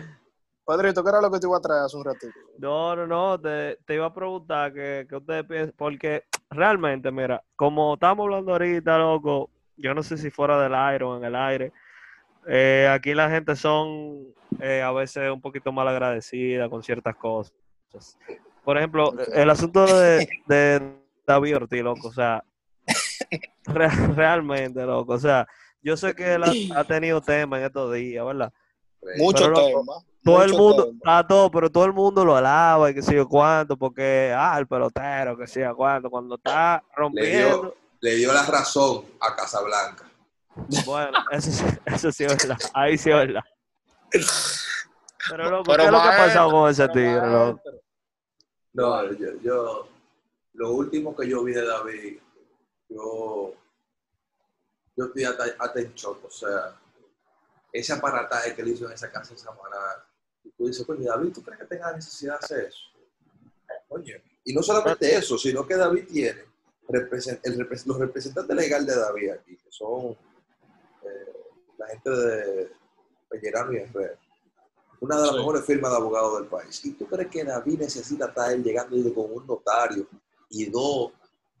Pedrito, 0.66 1.02
¿qué 1.04 1.10
era 1.10 1.20
lo 1.20 1.30
que 1.30 1.38
te 1.40 1.46
iba 1.46 1.58
a 1.58 1.60
traer 1.60 1.82
hace 1.82 1.96
un 1.98 2.04
ratito? 2.06 2.32
No, 2.58 2.96
no, 2.96 3.06
no, 3.06 3.38
te, 3.38 3.76
te 3.84 3.96
iba 3.96 4.06
a 4.06 4.14
preguntar 4.14 4.72
que, 4.72 5.06
que 5.06 5.16
ustedes 5.16 5.44
piensan, 5.44 5.74
porque 5.76 6.24
realmente, 6.48 7.10
mira, 7.10 7.42
como 7.54 7.94
estamos 7.94 8.24
hablando 8.24 8.52
ahorita, 8.52 8.96
loco, 8.96 9.50
yo 9.76 9.92
no 9.92 10.02
sé 10.02 10.16
si 10.16 10.30
fuera 10.30 10.58
del 10.62 10.74
aire 10.74 11.04
o 11.04 11.18
en 11.18 11.24
el 11.24 11.36
aire, 11.36 11.70
eh, 12.46 12.88
aquí 12.92 13.14
la 13.14 13.30
gente 13.30 13.56
son 13.56 14.26
eh, 14.60 14.82
a 14.82 14.92
veces 14.92 15.30
un 15.30 15.40
poquito 15.40 15.72
mal 15.72 15.88
agradecida 15.88 16.68
con 16.68 16.82
ciertas 16.82 17.16
cosas. 17.16 17.52
Por 18.64 18.78
ejemplo, 18.78 19.12
el 19.32 19.50
asunto 19.50 19.84
de, 19.86 20.28
de 20.46 20.94
David 21.26 21.56
Ortiz, 21.56 21.82
loco, 21.82 22.08
o 22.08 22.12
sea, 22.12 22.42
re- 23.66 23.88
realmente, 24.14 24.82
loco, 24.84 25.14
o 25.14 25.18
sea, 25.18 25.46
yo 25.82 25.96
sé 25.96 26.14
que 26.14 26.34
él 26.34 26.44
ha, 26.44 26.80
ha 26.80 26.84
tenido 26.84 27.20
tema 27.20 27.58
en 27.58 27.64
estos 27.66 27.92
días, 27.94 28.24
¿verdad? 28.24 28.52
Mucho 29.18 29.48
loco, 29.48 29.66
tema. 29.66 29.92
Todo 30.24 30.42
el 30.42 30.54
mundo, 30.54 30.86
tema. 30.86 31.18
a 31.18 31.26
todo, 31.26 31.50
pero 31.50 31.70
todo 31.70 31.84
el 31.84 31.92
mundo 31.92 32.24
lo 32.24 32.34
alaba 32.34 32.90
y 32.90 32.94
que 32.94 33.02
sé 33.02 33.14
yo 33.14 33.28
cuánto, 33.28 33.76
porque, 33.76 34.32
ah, 34.34 34.56
el 34.58 34.66
pelotero, 34.66 35.36
que 35.36 35.46
sé 35.46 35.60
yo 35.60 35.76
cuánto, 35.76 36.08
cuando 36.08 36.36
está 36.36 36.82
rompiendo, 36.96 37.74
Le 38.00 38.14
dio 38.16 38.32
la 38.32 38.42
razón 38.46 39.04
a 39.20 39.34
Casablanca. 39.36 40.04
Bueno, 40.86 41.18
eso, 41.30 41.50
sí- 41.50 41.64
eso 41.86 42.12
sí 42.12 42.24
es 42.24 42.36
verdad, 42.36 42.58
ahí 42.72 42.96
sí 42.98 43.10
es 43.10 43.16
verdad. 43.16 43.42
Pero, 45.30 45.50
loco, 45.50 45.64
Pero 45.70 45.78
¿qué 45.82 45.84
es 45.86 45.92
lo 45.92 46.02
que 46.02 46.08
ha 46.08 46.16
pasado 46.16 46.50
con 46.50 46.70
ese 46.70 46.88
tigre, 46.88 47.30
loco? 47.30 47.62
No, 48.74 49.12
yo, 49.12 49.40
yo- 49.40 49.88
lo 50.54 50.70
último 50.72 51.16
que 51.16 51.28
yo 51.28 51.42
vi 51.42 51.52
de 51.52 51.66
David, 51.66 52.18
yo, 52.88 53.54
yo 54.96 55.04
estoy 55.06 55.24
hasta, 55.24 55.44
hasta 55.58 55.80
en 55.80 55.94
shock, 55.94 56.24
o 56.24 56.30
sea, 56.30 56.76
ese 57.72 57.92
aparataje 57.92 58.54
que 58.54 58.62
él 58.62 58.68
hizo 58.68 58.86
en 58.86 58.92
esa 58.92 59.10
casa 59.10 59.32
de 59.32 59.38
Samaná, 59.38 60.04
y 60.44 60.50
tú 60.50 60.66
dices, 60.68 60.86
coño, 60.86 61.08
David, 61.10 61.32
¿tú 61.32 61.42
crees 61.42 61.60
que 61.60 61.66
tenga 61.66 61.92
necesidad 61.92 62.38
de 62.38 62.44
hacer 62.44 62.64
eso? 62.66 62.78
Coño, 63.88 64.14
y 64.44 64.54
no 64.54 64.62
solamente 64.62 65.16
eso, 65.16 65.36
sino 65.38 65.66
que 65.66 65.74
David 65.76 66.06
tiene 66.06 66.44
represent- 66.88 67.40
el 67.42 67.58
representantes 67.98 68.54
legales 68.56 68.86
de 68.86 68.96
David 69.00 69.30
aquí, 69.30 69.56
que 69.56 69.72
son 69.72 70.16
eh, 71.04 71.32
la 71.78 71.86
gente 71.88 72.10
de 72.10 72.72
Pellerano 73.28 73.72
y 73.72 73.76
Herrera, 73.76 74.18
una 75.00 75.16
de 75.16 75.22
las 75.22 75.30
Sí. 75.32 75.36
mejores 75.38 75.64
firmas 75.64 75.90
de 75.90 75.96
abogados 75.96 76.38
del 76.40 76.48
país. 76.48 76.84
¿Y 76.84 76.92
tú 76.92 77.06
crees 77.06 77.28
que 77.30 77.44
David 77.44 77.80
necesita 77.80 78.26
estar 78.26 78.52
él 78.52 78.62
llegando 78.62 78.96
y 78.96 79.12
con 79.12 79.32
un 79.32 79.46
notario 79.46 80.06
y 80.50 80.66
dos 80.66 81.12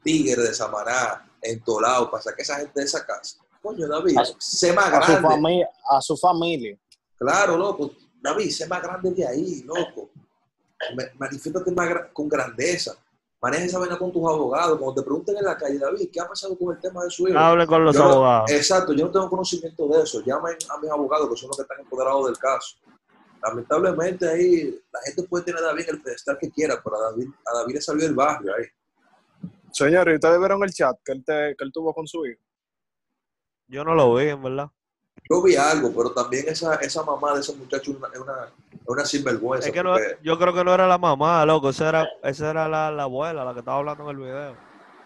tigres 0.02 0.36
de 0.48 0.54
Samaná 0.54 1.30
entolados 1.42 2.08
para 2.10 2.22
sacar 2.22 2.40
a 2.40 2.42
esa 2.42 2.56
gente 2.56 2.80
de 2.80 2.86
esa 2.86 3.04
casa? 3.04 3.38
Coño, 3.62 3.86
David, 3.88 4.18
A- 4.18 4.24
sé 4.38 4.72
más 4.72 4.86
A 4.92 5.02
su, 5.02 5.12
grande. 5.12 5.28
familia, 5.28 5.68
a 5.90 6.00
su 6.00 6.16
familia. 6.16 6.78
Claro, 7.18 7.56
loco. 7.56 7.90
David, 8.20 8.50
sé 8.50 8.66
más 8.66 8.82
grande 8.82 9.10
de 9.10 9.26
ahí, 9.26 9.62
loco. 9.62 10.10
Manifiéstate 11.18 11.70
más 11.72 11.88
gra- 11.88 12.12
con 12.12 12.28
grandeza. 12.28 12.94
Maneja 13.44 13.64
esa 13.66 13.78
vaina 13.78 13.98
con 13.98 14.10
tus 14.10 14.22
abogados. 14.26 14.78
Cuando 14.78 14.94
te 15.02 15.04
pregunten 15.04 15.36
en 15.36 15.44
la 15.44 15.54
calle, 15.54 15.78
David, 15.78 16.08
¿qué 16.10 16.18
ha 16.18 16.26
pasado 16.26 16.56
con 16.56 16.74
el 16.74 16.80
tema 16.80 17.04
de 17.04 17.10
su 17.10 17.28
hijo? 17.28 17.38
Hablen 17.38 17.66
con 17.66 17.84
los 17.84 17.94
Yo 17.94 18.02
no- 18.02 18.10
abogados. 18.12 18.50
Exacto, 18.50 18.94
yo 18.94 19.04
no 19.04 19.10
tengo 19.12 19.28
conocimiento 19.28 19.86
de 19.88 20.02
eso. 20.02 20.22
Llamen 20.24 20.56
a 20.70 20.78
mis 20.78 20.90
abogados, 20.90 21.28
que 21.28 21.36
son 21.36 21.48
los 21.48 21.56
que 21.58 21.62
están 21.64 21.78
empoderados 21.80 22.24
del 22.24 22.38
caso. 22.38 22.78
Lamentablemente 23.42 24.26
ahí 24.26 24.80
la 24.90 25.00
gente 25.04 25.24
puede 25.24 25.44
tener 25.44 25.62
a 25.62 25.66
David 25.66 25.84
el 25.90 26.00
pedestal 26.00 26.38
que 26.40 26.50
quiera, 26.50 26.80
pero 26.82 26.96
a 26.96 27.10
David, 27.10 27.28
a 27.44 27.58
David 27.58 27.74
le 27.74 27.80
salió 27.82 28.06
el 28.06 28.14
barrio 28.14 28.54
ahí. 28.54 28.64
Señores, 29.72 30.14
¿ustedes 30.14 30.38
vieron 30.38 30.64
el 30.64 30.72
chat 30.72 30.96
que 31.04 31.12
él, 31.12 31.22
te- 31.22 31.54
que 31.58 31.64
él 31.64 31.70
tuvo 31.70 31.92
con 31.92 32.06
su 32.06 32.24
hijo? 32.24 32.40
Yo 33.66 33.84
no 33.84 33.94
lo 33.94 34.14
vi, 34.14 34.28
en 34.28 34.42
verdad. 34.42 34.70
Yo 35.30 35.42
vi 35.42 35.56
algo, 35.56 35.90
pero 35.96 36.10
también 36.12 36.44
esa, 36.48 36.74
esa 36.76 37.02
mamá 37.02 37.32
de 37.34 37.40
ese 37.40 37.54
muchacho 37.56 37.92
es 37.92 37.96
una, 37.96 38.08
es 38.08 38.18
una, 38.20 38.48
una 38.86 39.04
sinvergüenza. 39.06 39.68
Es 39.68 39.72
que 39.72 39.82
no, 39.82 39.92
porque- 39.92 40.18
yo 40.22 40.38
creo 40.38 40.52
que 40.52 40.62
no 40.64 40.74
era 40.74 40.86
la 40.86 40.98
mamá, 40.98 41.46
loco, 41.46 41.70
esa 41.70 41.88
era, 41.88 42.08
esa 42.22 42.50
era 42.50 42.68
la, 42.68 42.90
la 42.90 43.04
abuela, 43.04 43.44
la 43.44 43.54
que 43.54 43.60
estaba 43.60 43.78
hablando 43.78 44.04
en 44.04 44.10
el 44.10 44.16
video. 44.16 44.56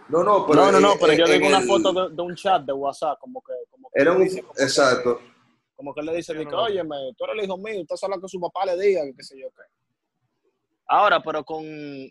no, 0.09 0.25
no, 0.25 0.45
pero, 0.47 0.64
no, 0.64 0.73
no, 0.73 0.81
no, 0.81 0.93
en- 0.95 0.99
pero 0.99 1.12
yo 1.12 1.25
en 1.27 1.33
digo 1.33 1.47
una 1.49 1.59
el- 1.59 1.66
foto 1.69 1.93
de, 1.93 2.14
de 2.16 2.23
un 2.23 2.35
chat 2.35 2.62
de 2.64 2.73
WhatsApp, 2.73 3.19
como 3.21 3.41
que... 3.43 3.53
Como 3.71 3.89
que 3.91 4.01
Era 4.03 4.12
un, 4.12 4.23
dice, 4.25 4.43
como 4.43 4.55
que- 4.55 4.62
exacto. 4.64 5.21
como 5.77 5.95
que 5.95 6.01
él 6.01 6.07
le 6.07 6.16
dice, 6.16 6.35
no 6.35 6.51
lo- 6.51 6.62
óyeme, 6.64 6.97
tú 7.16 7.25
eres 7.25 7.37
el 7.39 7.45
hijo 7.45 7.57
mío, 7.57 7.81
usted 7.83 7.95
sabe 7.97 8.16
lo 8.16 8.23
que 8.23 8.29
su 8.29 8.41
papá 8.41 8.66
le 8.66 8.77
diga, 8.77 9.03
que 9.05 9.14
qué 9.14 9.23
sé 9.23 9.39
yo 9.41 9.47
qué. 9.51 9.62
Ahora, 10.89 11.23
pero 11.23 11.45
con, 11.45 11.62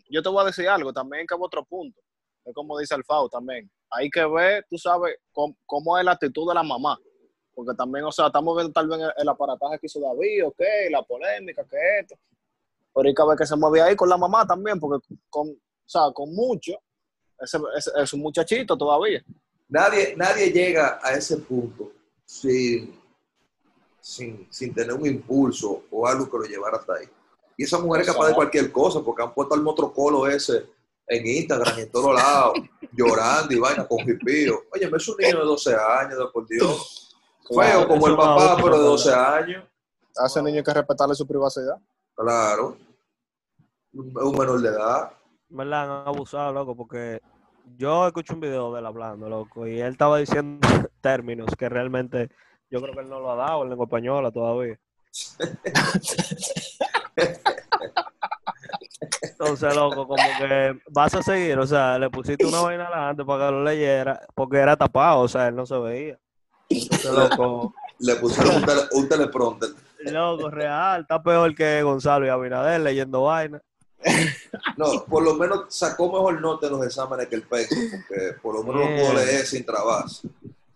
yo 0.08 0.22
te 0.22 0.28
voy 0.30 0.42
a 0.42 0.46
decir 0.46 0.66
algo, 0.68 0.92
también 0.94 1.26
que 1.26 1.34
otro 1.38 1.62
punto, 1.64 2.00
es 2.44 2.54
como 2.54 2.78
dice 2.78 2.94
Alfao 2.94 3.28
también, 3.28 3.70
hay 3.90 4.08
que 4.08 4.24
ver, 4.24 4.64
tú 4.70 4.78
sabes, 4.78 5.16
cómo, 5.32 5.54
cómo 5.66 5.98
es 5.98 6.04
la 6.04 6.12
actitud 6.12 6.48
de 6.48 6.54
la 6.54 6.62
mamá, 6.62 6.96
porque 7.58 7.74
también, 7.74 8.04
o 8.04 8.12
sea, 8.12 8.28
estamos 8.28 8.54
viendo 8.54 8.72
tal 8.72 8.86
vez 8.86 9.00
el, 9.16 9.28
aparataje 9.28 9.80
que 9.80 9.86
hizo 9.86 9.98
David, 9.98 10.46
ok, 10.46 10.60
la 10.92 11.02
polémica, 11.02 11.64
que 11.64 11.76
esto, 11.98 12.14
pero 12.94 13.08
hay 13.08 13.12
que 13.12 13.26
ver 13.26 13.36
que 13.36 13.46
se 13.46 13.56
mueve 13.56 13.82
ahí 13.82 13.96
con 13.96 14.08
la 14.08 14.16
mamá 14.16 14.46
también, 14.46 14.78
porque 14.78 15.04
con, 15.28 15.60
sea, 15.84 16.02
con 16.14 16.32
mucho, 16.32 16.74
ese, 17.40 17.58
ese- 17.76 17.90
es 18.00 18.12
un 18.12 18.20
muchachito 18.20 18.78
todavía. 18.78 19.24
Nadie, 19.68 20.14
nadie 20.16 20.52
llega 20.52 21.00
a 21.02 21.14
ese 21.14 21.38
punto 21.38 21.90
sin, 22.24 22.96
sin, 24.00 24.46
sin 24.52 24.72
tener 24.72 24.94
un 24.94 25.06
impulso 25.06 25.82
o 25.90 26.06
algo 26.06 26.30
que 26.30 26.38
lo 26.38 26.44
llevara 26.44 26.76
hasta 26.76 26.94
ahí. 26.94 27.08
Y 27.56 27.64
esa 27.64 27.80
mujer 27.80 28.02
es 28.02 28.06
capaz 28.06 28.28
de 28.28 28.34
cualquier 28.36 28.70
cosa, 28.70 29.00
porque 29.00 29.24
han 29.24 29.34
puesto 29.34 29.56
al 29.56 29.62
motrocolo 29.62 30.28
ese 30.28 30.64
en 31.08 31.26
Instagram 31.26 31.76
y 31.76 31.82
en 31.82 31.90
todos 31.90 32.14
lados, 32.14 32.52
llorando 32.92 33.52
y 33.52 33.58
vaina 33.58 33.84
con 33.84 33.98
jipío. 33.98 34.62
Oye, 34.72 34.88
es 34.96 35.08
un 35.08 35.16
niño 35.16 35.40
de 35.40 35.44
12 35.44 35.74
años, 35.74 36.30
por 36.32 36.46
Dios. 36.46 36.97
Feo 37.48 37.88
como 37.88 38.06
el 38.06 38.16
papá, 38.16 38.52
otro, 38.54 38.64
pero 38.64 38.76
de 38.76 38.82
¿verdad? 38.82 38.90
12 38.90 39.14
años. 39.14 39.64
A 40.16 40.26
ese 40.26 40.42
niño 40.42 40.58
hay 40.58 40.64
que 40.64 40.74
respetarle 40.74 41.14
su 41.14 41.26
privacidad. 41.26 41.78
Claro. 42.14 42.76
Un 43.92 44.12
un 44.16 44.36
menor 44.36 44.60
de 44.60 44.68
edad. 44.68 45.12
¿Verdad? 45.48 46.00
Han 46.00 46.08
abusado, 46.08 46.52
loco, 46.52 46.76
porque 46.76 47.20
yo 47.76 48.06
escuché 48.06 48.34
un 48.34 48.40
video 48.40 48.72
de 48.72 48.80
él 48.80 48.86
hablando, 48.86 49.28
loco, 49.28 49.66
y 49.66 49.80
él 49.80 49.92
estaba 49.92 50.18
diciendo 50.18 50.66
términos 51.00 51.50
que 51.56 51.68
realmente 51.68 52.30
yo 52.70 52.80
creo 52.80 52.94
que 52.94 53.00
él 53.00 53.08
no 53.08 53.20
lo 53.20 53.32
ha 53.32 53.36
dado 53.36 53.62
en 53.62 53.70
lengua 53.70 53.86
española 53.86 54.30
todavía. 54.30 54.78
Entonces, 59.22 59.74
loco, 59.74 60.06
como 60.06 60.22
que 60.38 60.78
vas 60.90 61.14
a 61.14 61.22
seguir, 61.22 61.58
o 61.58 61.66
sea, 61.66 61.98
le 61.98 62.10
pusiste 62.10 62.44
una 62.44 62.60
vaina 62.60 62.86
adelante 62.86 63.24
para 63.24 63.46
que 63.46 63.52
lo 63.52 63.64
leyera, 63.64 64.20
porque 64.34 64.58
era 64.58 64.76
tapado, 64.76 65.20
o 65.20 65.28
sea, 65.28 65.48
él 65.48 65.56
no 65.56 65.64
se 65.64 65.78
veía. 65.78 66.18
Loco, 67.04 67.74
Le 67.98 68.16
pusieron 68.16 68.56
un, 68.56 68.64
tele- 68.64 68.88
un 68.92 69.08
teleprompter. 69.08 69.70
loco, 70.00 70.50
real, 70.50 71.02
está 71.02 71.22
peor 71.22 71.54
que 71.54 71.82
Gonzalo 71.82 72.26
y 72.26 72.28
Abinader 72.28 72.80
leyendo 72.80 73.22
vaina. 73.22 73.60
No, 74.76 75.04
por 75.06 75.22
lo 75.24 75.34
menos 75.34 75.74
sacó 75.74 76.06
mejor 76.06 76.40
nota 76.40 76.66
en 76.66 76.72
los 76.74 76.84
exámenes 76.86 77.26
que 77.28 77.34
el 77.36 77.42
pecho, 77.42 77.74
porque 77.90 78.34
por 78.40 78.54
lo 78.54 78.62
menos 78.62 78.82
lo 78.82 78.94
pudo 78.94 79.14
leer 79.14 79.44
sin 79.46 79.64
trabarse. 79.64 80.28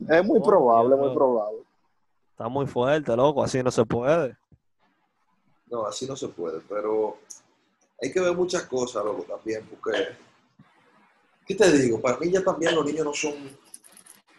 Es 0.09 0.25
muy 0.25 0.41
Oh, 0.41 0.45
probable, 0.45 0.97
Dios. 0.97 1.07
muy 1.07 1.15
probable. 1.15 1.59
Está 2.33 2.49
muy 2.49 2.67
fuerte, 2.67 3.15
loco, 3.17 3.45
así 3.45 3.63
no 3.63 3.71
se 3.71 3.85
puede. 3.85 4.37
No, 5.67 5.87
así 5.87 6.07
no 6.07 6.17
se 6.17 6.29
puede, 6.29 6.61
pero 6.69 7.19
hay 8.03 8.13
que 8.13 8.21
ver 8.21 8.35
muchas 8.35 8.65
cosas, 8.65 9.05
loco, 9.05 9.23
también, 9.23 9.65
porque, 9.71 10.09
¿qué 11.47 11.55
te 11.55 11.71
digo? 11.71 12.01
Para 12.01 12.19
mí 12.19 12.31
ya 12.31 12.43
también 12.43 12.75
los 12.75 12.85
niños 12.85 13.05
no 13.05 13.15
son 13.15 13.35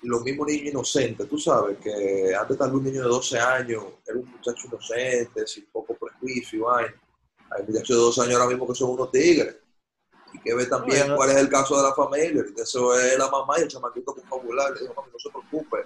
los 0.04 0.22
mismos 0.22 0.48
niños 0.48 0.68
inocentes, 0.68 1.28
tú 1.30 1.38
sabes, 1.38 1.78
que 1.80 2.34
antes 2.38 2.58
tal 2.58 2.70
vez 2.70 2.78
un 2.78 2.84
niño 2.84 3.02
de 3.04 3.10
12 3.10 3.40
años 3.40 3.84
era 4.06 4.18
un 4.18 4.30
muchacho 4.30 4.68
inocente, 4.68 5.48
sin 5.48 5.66
poco 5.72 5.96
prejuicio 5.96 6.60
y 6.60 6.62
vaina. 6.62 7.02
Hay 7.52 7.64
muchachos 7.64 7.90
de 7.90 8.04
12 8.04 8.22
años 8.22 8.36
ahora 8.36 8.50
mismo 8.50 8.68
que 8.68 8.76
son 8.76 8.90
unos 8.92 9.12
tigres. 9.12 9.58
Y 10.34 10.40
que 10.40 10.54
ve 10.56 10.66
también 10.66 11.16
cuál 11.16 11.30
es 11.30 11.38
el 11.38 11.50
caso 11.50 11.78
de 11.78 11.84
la 11.84 11.94
familia, 11.94 12.44
eso 12.58 13.00
es 13.00 13.18
la 13.18 13.30
mamá 13.30 13.60
y 13.60 13.64
el 13.64 13.68
chamaquito 13.68 14.16
con 14.16 14.24
popular, 14.24 14.72
le 14.74 14.82
dijo, 14.82 14.94
mami, 14.96 15.10
no 15.12 15.20
se 15.20 15.30
preocupe, 15.30 15.78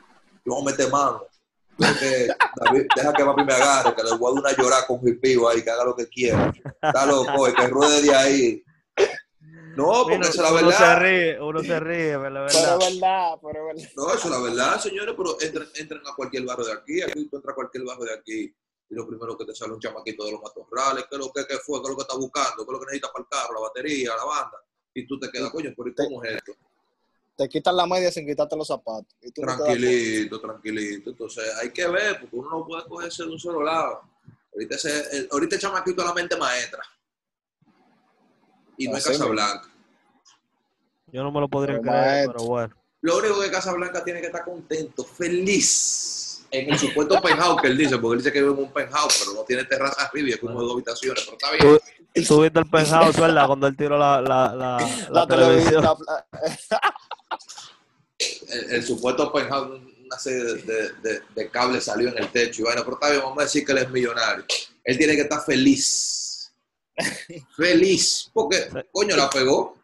yo 0.45 0.53
voy 0.53 0.61
a 0.61 0.65
meter 0.65 0.89
mano. 0.89 1.24
Porque 1.78 2.28
David, 2.55 2.88
deja 2.95 3.13
que 3.13 3.26
papi 3.26 3.43
me 3.43 3.53
agarre, 3.53 3.93
que 3.93 4.03
le 4.03 4.15
voy 4.15 4.32
a 4.32 4.36
dar 4.36 4.43
una 4.43 4.63
llorar 4.63 4.88
con 4.88 4.99
jipío 5.01 5.47
ahí, 5.47 5.61
que 5.61 5.70
haga 5.70 5.86
lo 5.86 5.95
que 5.95 6.07
quiera. 6.07 6.51
Está 6.82 7.05
loco, 7.05 7.47
y 7.47 7.53
que 7.53 7.68
ruede 7.68 8.01
de 8.01 8.15
ahí. 8.15 8.63
No, 9.78 10.03
porque 10.03 10.15
esa 10.15 10.30
es 10.30 10.36
la 10.38 10.49
uno 10.51 10.59
se 10.59 10.65
verdad. 10.84 10.99
ríe, 11.01 11.41
uno 11.41 11.63
se 11.63 11.80
ríe, 11.80 12.17
pero 12.17 12.30
la 12.30 12.45
Pero 12.47 12.59
verdad. 12.59 12.78
es 12.82 12.93
verdad, 12.99 13.38
pero 13.41 13.69
es 13.69 13.75
verdad. 13.75 13.91
No, 13.95 14.07
eso 14.13 14.17
es 14.25 14.30
la 14.32 14.39
verdad, 14.39 14.80
señores, 14.82 15.15
pero 15.17 15.38
entren, 15.41 15.69
entren 15.75 16.01
a 16.05 16.15
cualquier 16.15 16.43
barrio 16.45 16.65
de 16.65 16.73
aquí, 16.73 17.01
aquí 17.01 17.25
tú 17.30 17.36
entras 17.38 17.51
a 17.53 17.55
cualquier 17.55 17.84
barrio 17.86 18.05
de 18.05 18.13
aquí 18.13 18.55
y 18.89 18.95
lo 18.95 19.07
primero 19.07 19.38
que 19.38 19.45
te 19.45 19.53
sale 19.55 19.73
un 19.73 19.80
chamaquito 19.80 20.25
de 20.25 20.32
los 20.32 20.41
matorrales, 20.41 21.05
¿qué 21.09 21.15
es 21.15 21.19
lo 21.19 21.32
que, 21.32 21.45
qué 21.45 21.57
fue? 21.57 21.80
¿Qué 21.80 21.84
es 21.86 21.89
lo 21.89 21.95
que 21.97 22.01
está 22.03 22.15
buscando? 22.15 22.55
¿Qué 22.57 22.61
es 22.63 22.67
lo 22.71 22.80
que 22.80 22.86
necesita 22.86 23.11
para 23.11 23.23
el 23.23 23.30
carro, 23.30 23.53
la 23.53 23.59
batería, 23.61 24.11
la 24.15 24.23
banda? 24.25 24.57
Y 24.93 25.05
tú 25.05 25.19
te 25.19 25.30
quedas, 25.30 25.51
coño, 25.51 25.73
pero 25.75 25.89
¿y 25.89 25.93
cómo 25.95 26.23
es 26.23 26.36
esto? 26.38 26.53
Te 27.36 27.47
quitan 27.49 27.75
la 27.78 27.86
media 27.86 28.11
sin 28.11 28.25
quitarte 28.25 28.55
los 28.55 28.65
zapatos. 28.67 29.13
Y 29.21 29.30
tú. 29.32 29.41
Tranquilito, 29.41 30.41
tranquilito. 30.41 31.09
Entonces 31.11 31.43
hay 31.61 31.69
que 31.71 31.88
ver, 31.88 32.19
porque 32.21 32.36
uno 32.36 32.49
no 32.49 32.65
puede 32.65 32.84
cogerse 32.88 33.23
de 33.23 33.30
un 33.30 33.39
solo 33.39 33.61
lado. 33.61 34.01
Ahorita, 34.53 34.75
ese, 34.75 35.17
el, 35.17 35.30
ahorita 35.32 35.55
el 35.55 35.61
chamaquito 35.61 36.01
es 36.01 36.07
la 36.07 36.13
mente 36.15 36.36
maestra. 36.36 36.82
Y 38.78 38.88
no 38.88 38.97
es 38.97 39.03
Así 39.05 39.09
mismo. 39.19 39.36
Casablanca. 39.36 39.69
Yo 41.11 41.23
no 41.23 41.32
me 41.32 41.39
lo 41.39 41.47
podría 41.47 41.80
Pero, 41.80 41.89
creer, 41.91 42.05
maestro. 42.05 42.34
pero 42.34 42.45
bueno. 42.45 42.75
Lo 43.01 43.17
único 43.17 43.41
que 43.41 43.51
Casablanca 43.51 44.03
tiene 44.03 44.19
que 44.21 44.28
estar 44.28 44.43
contento, 44.43 45.03
feliz, 45.03 46.43
en 46.51 46.71
el 46.71 46.78
supuesto 46.80 47.21
penthouse 47.21 47.61
que 47.61 47.67
él 47.67 47.78
dice, 47.78 47.97
porque 47.97 48.13
él 48.13 48.19
dice 48.23 48.32
que 48.34 48.41
vive 48.41 48.53
en 48.53 48.59
un 48.59 48.71
penthouse, 48.73 49.17
pero 49.19 49.34
no 49.34 49.43
tiene 49.43 49.63
terraza 49.65 50.03
arriba 50.03 50.30
y 50.30 50.32
es 50.32 50.38
como 50.39 50.61
dos 50.61 50.73
habitaciones, 50.73 51.23
pero 51.23 51.38
está 51.38 51.51
bien. 51.51 51.80
Tú, 52.13 52.23
tú 52.28 52.41
viste 52.41 52.59
el 52.59 52.69
penthouse, 52.69 53.17
¿verdad? 53.19 53.47
Cuando 53.47 53.67
él 53.67 53.78
tiró 53.78 53.97
la, 53.97 54.21
la, 54.21 54.53
la, 54.55 54.78
la 55.09 55.09
La 55.11 55.28
televisión. 55.28 55.82
televisión. 55.84 55.97
la- 56.07 56.25
El, 58.49 58.71
el 58.75 58.84
supuesto 58.84 59.32
penthouse, 59.32 59.80
una 60.05 60.17
serie 60.19 60.43
de, 60.43 60.53
de, 60.63 60.89
de- 61.03 61.21
de 61.36 61.49
cables 61.51 61.84
salió 61.84 62.09
en 62.09 62.17
el 62.17 62.30
techo 62.32 62.61
y 62.61 62.65
bueno, 62.65 62.82
pero 62.84 62.95
está 62.95 63.09
bien, 63.11 63.21
vamos 63.21 63.39
a 63.39 63.43
decir 63.43 63.65
que 63.65 63.71
él 63.73 63.78
es 63.80 63.89
millonario. 63.91 64.43
Él 64.84 64.97
tiene 64.97 65.15
que 65.15 65.21
estar 65.21 65.43
feliz. 65.45 66.26
Feliz, 67.56 68.30
porque, 68.34 68.68
coño, 68.91 69.16
la 69.16 69.30
pegó. 69.30 69.76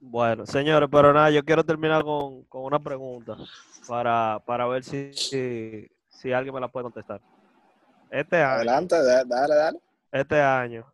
Bueno, 0.00 0.46
señores, 0.46 0.88
pero 0.90 1.12
nada, 1.12 1.30
yo 1.30 1.44
quiero 1.44 1.64
terminar 1.64 2.02
con, 2.02 2.44
con 2.44 2.62
una 2.64 2.78
pregunta 2.78 3.36
para, 3.86 4.40
para 4.46 4.66
ver 4.66 4.82
si, 4.84 5.12
si, 5.12 5.86
si 6.08 6.32
alguien 6.32 6.54
me 6.54 6.60
la 6.60 6.68
puede 6.68 6.84
contestar. 6.84 7.20
Este 8.10 8.36
año, 8.36 8.54
Adelante, 8.54 8.96
da- 9.02 9.24
dale, 9.24 9.54
dale. 9.54 9.78
este 10.10 10.40
año, 10.40 10.90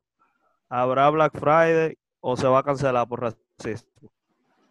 ¿habrá 0.68 1.08
Black 1.10 1.38
Friday 1.38 1.96
o 2.20 2.36
se 2.36 2.46
va 2.48 2.58
a 2.58 2.62
cancelar 2.64 3.06
por 3.06 3.20
racismo? 3.22 4.10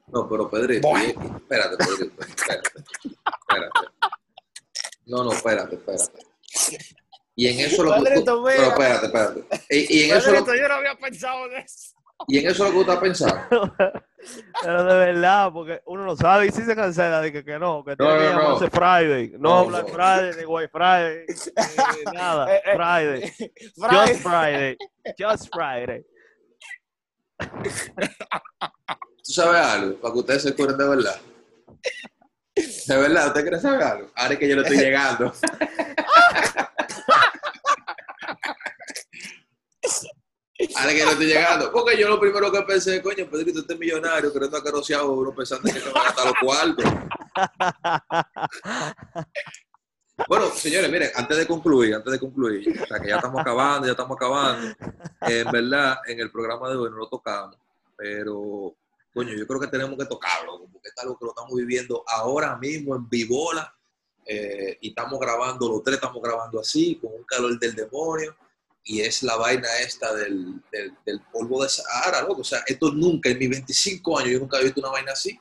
No, 0.07 0.27
pero 0.27 0.49
Pedrito, 0.49 0.87
espérate, 0.97 1.77
Pedrito, 1.77 2.21
espérate, 2.21 2.69
espérate. 2.79 3.79
No, 5.05 5.23
no, 5.23 5.31
espérate, 5.31 5.75
espérate. 5.75 6.25
Y 7.35 7.47
en 7.47 7.59
eso 7.61 7.83
lo 7.83 7.93
que 7.95 7.99
mira. 8.01 8.21
pero 8.25 8.47
espérate, 8.47 9.05
espérate. 9.07 9.43
Y, 9.69 9.97
y 9.99 10.03
en 10.09 10.17
eso 10.17 10.31
lo, 10.31 10.55
yo 10.55 10.67
no 10.67 10.73
había 10.75 10.95
pensado 10.95 11.45
en 11.51 11.57
eso. 11.63 11.95
y 12.27 12.37
en 12.39 12.47
eso 12.49 12.63
lo 12.65 12.69
que 12.69 12.75
tú 12.75 12.81
estás 12.81 12.97
pensando. 12.99 13.73
Pero 14.61 14.83
de 14.85 14.95
verdad, 14.95 15.51
porque 15.51 15.81
uno 15.85 16.05
no 16.05 16.15
sabe 16.15 16.45
y 16.47 16.51
si 16.51 16.61
se 16.61 16.75
cancela, 16.77 17.21
dije 17.21 17.43
que 17.43 17.59
no, 17.59 17.83
que 17.83 17.97
tiene 17.97 18.13
No, 18.13 18.19
que 18.19 18.33
no, 18.33 18.59
no. 18.59 18.69
Friday. 18.69 19.31
No, 19.31 19.39
No, 19.39 19.65
Black. 19.65 19.89
Friday, 19.89 20.33
ni 20.39 20.45
White 20.45 20.71
Friday, 20.71 21.25
ni 22.05 22.11
nada. 22.13 22.55
Eh, 22.55 22.61
eh, 22.63 22.75
Friday. 22.75 23.33
Fray, 23.75 24.07
Just 24.07 24.21
Friday. 24.23 24.77
Just 25.19 25.53
Friday. 25.53 26.05
¿Tú 29.25 29.31
sabes 29.33 29.61
algo? 29.61 29.95
Para 29.99 30.13
que 30.13 30.19
ustedes 30.19 30.43
se 30.43 30.55
curen 30.55 30.77
de 30.77 30.87
verdad. 30.87 31.19
De 32.55 32.97
verdad, 32.97 33.27
¿usted 33.27 33.41
quiere 33.41 33.59
saber 33.59 33.83
algo? 33.83 34.11
Ahora 34.15 34.33
es 34.33 34.39
que 34.39 34.47
yo 34.47 34.55
le 34.55 34.61
estoy 34.61 34.77
llegando. 34.85 35.33
Ahora 40.75 40.91
es 40.91 40.93
que 40.93 40.99
yo 40.99 41.05
le 41.05 41.11
estoy 41.11 41.25
llegando. 41.25 41.71
Porque 41.71 41.97
yo 41.97 42.09
lo 42.09 42.19
primero 42.19 42.51
que 42.51 42.61
pensé, 42.61 43.01
coño, 43.01 43.27
Pedrito, 43.29 43.59
este 43.59 43.73
es 43.73 43.79
millonario, 43.79 44.31
queriendo 44.31 44.57
acariciar 44.57 45.03
uno 45.03 45.33
pensando 45.33 45.63
que 45.71 45.79
se 45.79 45.89
van 45.89 45.97
a 45.97 46.05
gastar 46.05 46.25
los 46.27 46.35
cuartos. 46.41 46.85
Bueno, 50.27 50.47
señores, 50.51 50.91
miren, 50.91 51.09
antes 51.15 51.37
de 51.37 51.47
concluir, 51.47 51.95
antes 51.95 52.13
de 52.13 52.19
concluir, 52.19 52.81
o 52.81 52.85
sea, 52.85 52.99
que 52.99 53.09
ya 53.09 53.15
estamos 53.15 53.41
acabando, 53.41 53.87
ya 53.87 53.93
estamos 53.93 54.15
acabando. 54.15 54.75
En 55.21 55.51
verdad, 55.51 55.97
en 56.05 56.19
el 56.19 56.31
programa 56.31 56.69
de 56.69 56.75
hoy 56.77 56.91
no 56.91 56.97
lo 56.97 57.09
tocamos, 57.09 57.57
pero, 57.97 58.75
coño, 59.13 59.33
yo 59.33 59.45
creo 59.45 59.59
que 59.59 59.67
tenemos 59.67 59.97
que 59.97 60.05
tocarlo, 60.05 60.67
porque 60.71 60.89
es 60.89 60.97
algo 60.97 61.17
que 61.17 61.25
lo 61.25 61.31
estamos 61.31 61.53
viviendo 61.53 62.03
ahora 62.07 62.57
mismo 62.57 62.95
en 62.95 63.07
Vivola, 63.07 63.73
eh, 64.25 64.77
y 64.81 64.89
estamos 64.89 65.19
grabando, 65.19 65.69
los 65.69 65.83
tres 65.83 65.95
estamos 65.95 66.21
grabando 66.21 66.59
así, 66.59 66.95
con 66.95 67.13
un 67.13 67.23
calor 67.23 67.59
del 67.59 67.75
demonio, 67.75 68.35
y 68.85 69.01
es 69.01 69.23
la 69.23 69.37
vaina 69.37 69.67
esta 69.81 70.13
del, 70.13 70.61
del, 70.71 70.97
del 71.05 71.21
polvo 71.31 71.63
de 71.63 71.69
Sahara, 71.69 72.21
loco. 72.21 72.41
O 72.41 72.45
sea, 72.45 72.63
esto 72.67 72.91
nunca, 72.91 73.29
en 73.29 73.39
mis 73.39 73.49
25 73.49 74.19
años, 74.19 74.31
yo 74.31 74.39
nunca 74.39 74.59
he 74.59 74.63
visto 74.63 74.81
una 74.81 74.89
vaina 74.89 75.13
así. 75.13 75.39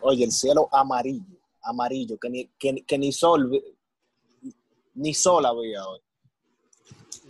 Oye, 0.00 0.24
el 0.24 0.32
cielo 0.32 0.68
amarillo, 0.72 1.38
amarillo, 1.62 2.18
que 2.18 2.30
ni, 2.30 2.46
que, 2.58 2.84
que 2.86 2.98
ni 2.98 3.12
sol, 3.12 3.50
ni 4.94 5.14
sol 5.14 5.46
había 5.46 5.86
hoy. 5.86 6.00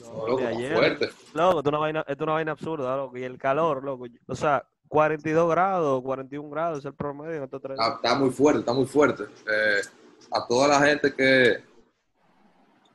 No, 0.00 0.26
loco, 0.26 0.46
ayer. 0.46 0.74
fuerte. 0.74 1.10
Loco, 1.34 1.58
esto 1.58 1.60
es 1.60 1.66
una 1.66 1.78
vaina, 1.78 2.00
esto 2.00 2.12
es 2.12 2.20
una 2.20 2.32
vaina 2.32 2.52
absurda, 2.52 2.96
loco. 2.96 3.18
Y 3.18 3.22
el 3.24 3.38
calor, 3.38 3.84
loco. 3.84 4.06
O 4.26 4.34
sea, 4.34 4.66
42 4.90 5.48
grados, 5.48 6.02
41 6.02 6.50
grados 6.50 6.78
es 6.80 6.84
el 6.84 6.94
promedio 6.94 7.36
en 7.36 7.44
estos 7.44 7.62
tres 7.62 7.76
días. 7.78 7.86
Está, 7.94 8.08
está 8.08 8.18
muy 8.18 8.30
fuerte, 8.30 8.58
está 8.58 8.72
muy 8.72 8.86
fuerte. 8.86 9.22
Eh, 9.48 9.80
a 10.32 10.46
toda 10.48 10.66
la 10.66 10.80
gente 10.80 11.14
que 11.14 11.62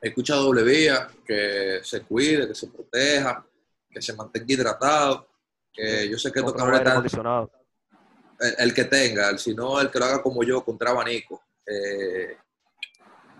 escucha 0.02 0.34
doble 0.34 0.62
vía, 0.62 1.08
que 1.24 1.80
se 1.82 2.02
cuide, 2.02 2.48
que 2.48 2.54
se 2.54 2.66
proteja, 2.68 3.42
que 3.90 4.02
se 4.02 4.12
mantenga 4.12 4.46
hidratado. 4.46 5.26
Que 5.72 6.06
yo 6.10 6.18
sé 6.18 6.30
que 6.30 6.40
están- 6.40 6.86
acondicionado. 6.86 7.50
el, 8.40 8.54
el 8.58 8.74
que 8.74 8.84
tenga, 8.84 9.30
el, 9.30 9.38
si 9.38 9.54
no, 9.54 9.80
el 9.80 9.90
que 9.90 9.98
lo 9.98 10.04
haga 10.04 10.22
como 10.22 10.42
yo, 10.42 10.62
contra 10.62 10.90
abanico. 10.90 11.42
Eh, 11.66 12.36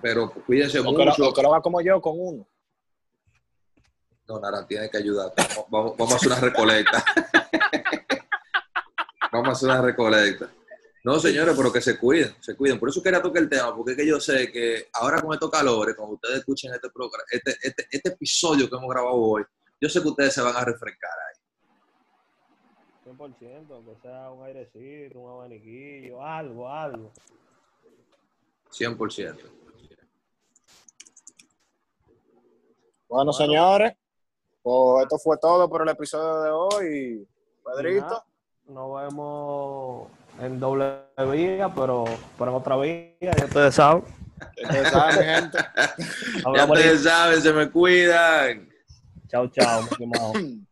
pero 0.01 0.31
cuídense 0.47 0.79
O 0.81 0.83
que, 0.83 0.93
lo, 1.05 1.11
mucho. 1.11 1.29
o 1.29 1.35
que 1.35 1.43
lo 1.43 1.53
haga 1.53 1.61
como 1.63 1.83
yo 1.83 2.01
con 2.01 2.15
uno. 2.17 2.49
No, 4.27 4.41
Nara, 4.41 4.67
tiene 4.67 4.89
que 4.89 4.97
ayudar. 4.97 5.35
Vamos- 5.69 5.95
vamos 5.97 6.13
a 6.15 6.17
hacer 6.17 6.29
una 6.33 6.41
recolecta. 6.41 7.05
vamos 9.37 9.49
a 9.49 9.53
hacer 9.53 9.69
una 9.69 9.83
recolecta. 9.83 10.51
No, 11.05 11.21
señores, 11.21 11.55
pero 11.57 11.73
que 11.73 11.81
se 11.81 11.99
cuiden, 11.99 12.35
se 12.41 12.57
cuiden. 12.57 12.81
Por 12.81 12.89
eso 12.89 13.03
quería 13.03 13.23
tocar 13.23 13.43
el 13.43 13.49
tema, 13.49 13.75
porque 13.75 13.93
es 13.93 13.97
que 13.97 14.07
yo 14.07 14.19
sé 14.19 14.51
que 14.51 14.89
ahora 14.93 15.21
con 15.21 15.33
estos 15.33 15.51
calores, 15.51 15.95
cuando 15.95 16.17
ustedes 16.17 16.39
escuchen 16.39 16.73
este, 16.75 16.91
programa, 16.91 17.23
este, 17.31 17.57
este, 17.63 17.87
este 17.91 18.09
episodio 18.09 18.69
que 18.69 18.75
hemos 18.75 18.91
grabado 18.91 19.15
hoy, 19.15 19.45
yo 19.81 19.89
sé 19.89 20.03
que 20.03 20.09
ustedes 20.09 20.35
se 20.35 20.43
van 20.43 20.57
a 20.57 20.65
refrescar 20.65 21.11
ahí. 21.11 21.37
100%, 23.13 23.85
que 23.85 24.01
sea 24.03 24.31
un 24.33 24.45
airecito, 24.45 25.21
un 25.21 25.31
abaniquillo, 25.31 26.23
algo, 26.23 26.69
algo. 26.69 27.13
100%. 28.73 29.37
Bueno, 33.09 33.33
señores, 33.33 33.93
pues 34.61 35.05
esto 35.05 35.19
fue 35.19 35.39
todo 35.39 35.69
por 35.69 35.83
el 35.83 35.89
episodio 35.91 36.43
de 36.43 36.51
hoy. 36.51 37.29
Pedrito. 37.65 38.25
Nos 38.69 39.01
vemos 39.01 40.09
en 40.41 40.59
doble 40.59 40.99
vía, 41.31 41.69
pero, 41.75 42.05
pero 42.37 42.51
en 42.51 42.57
otra 42.57 42.77
vía, 42.77 43.13
ya 43.21 43.45
ustedes 43.45 43.75
saben. 43.77 44.03
Ustedes 44.63 44.89
saben, 44.91 45.25
gente. 45.25 45.59
Ya 46.57 46.65
ustedes 46.65 47.03
saben, 47.05 47.43
se 47.43 47.53
me 47.53 47.71
cuidan. 47.71 48.69
Chao, 49.29 49.47
chao. 49.49 49.83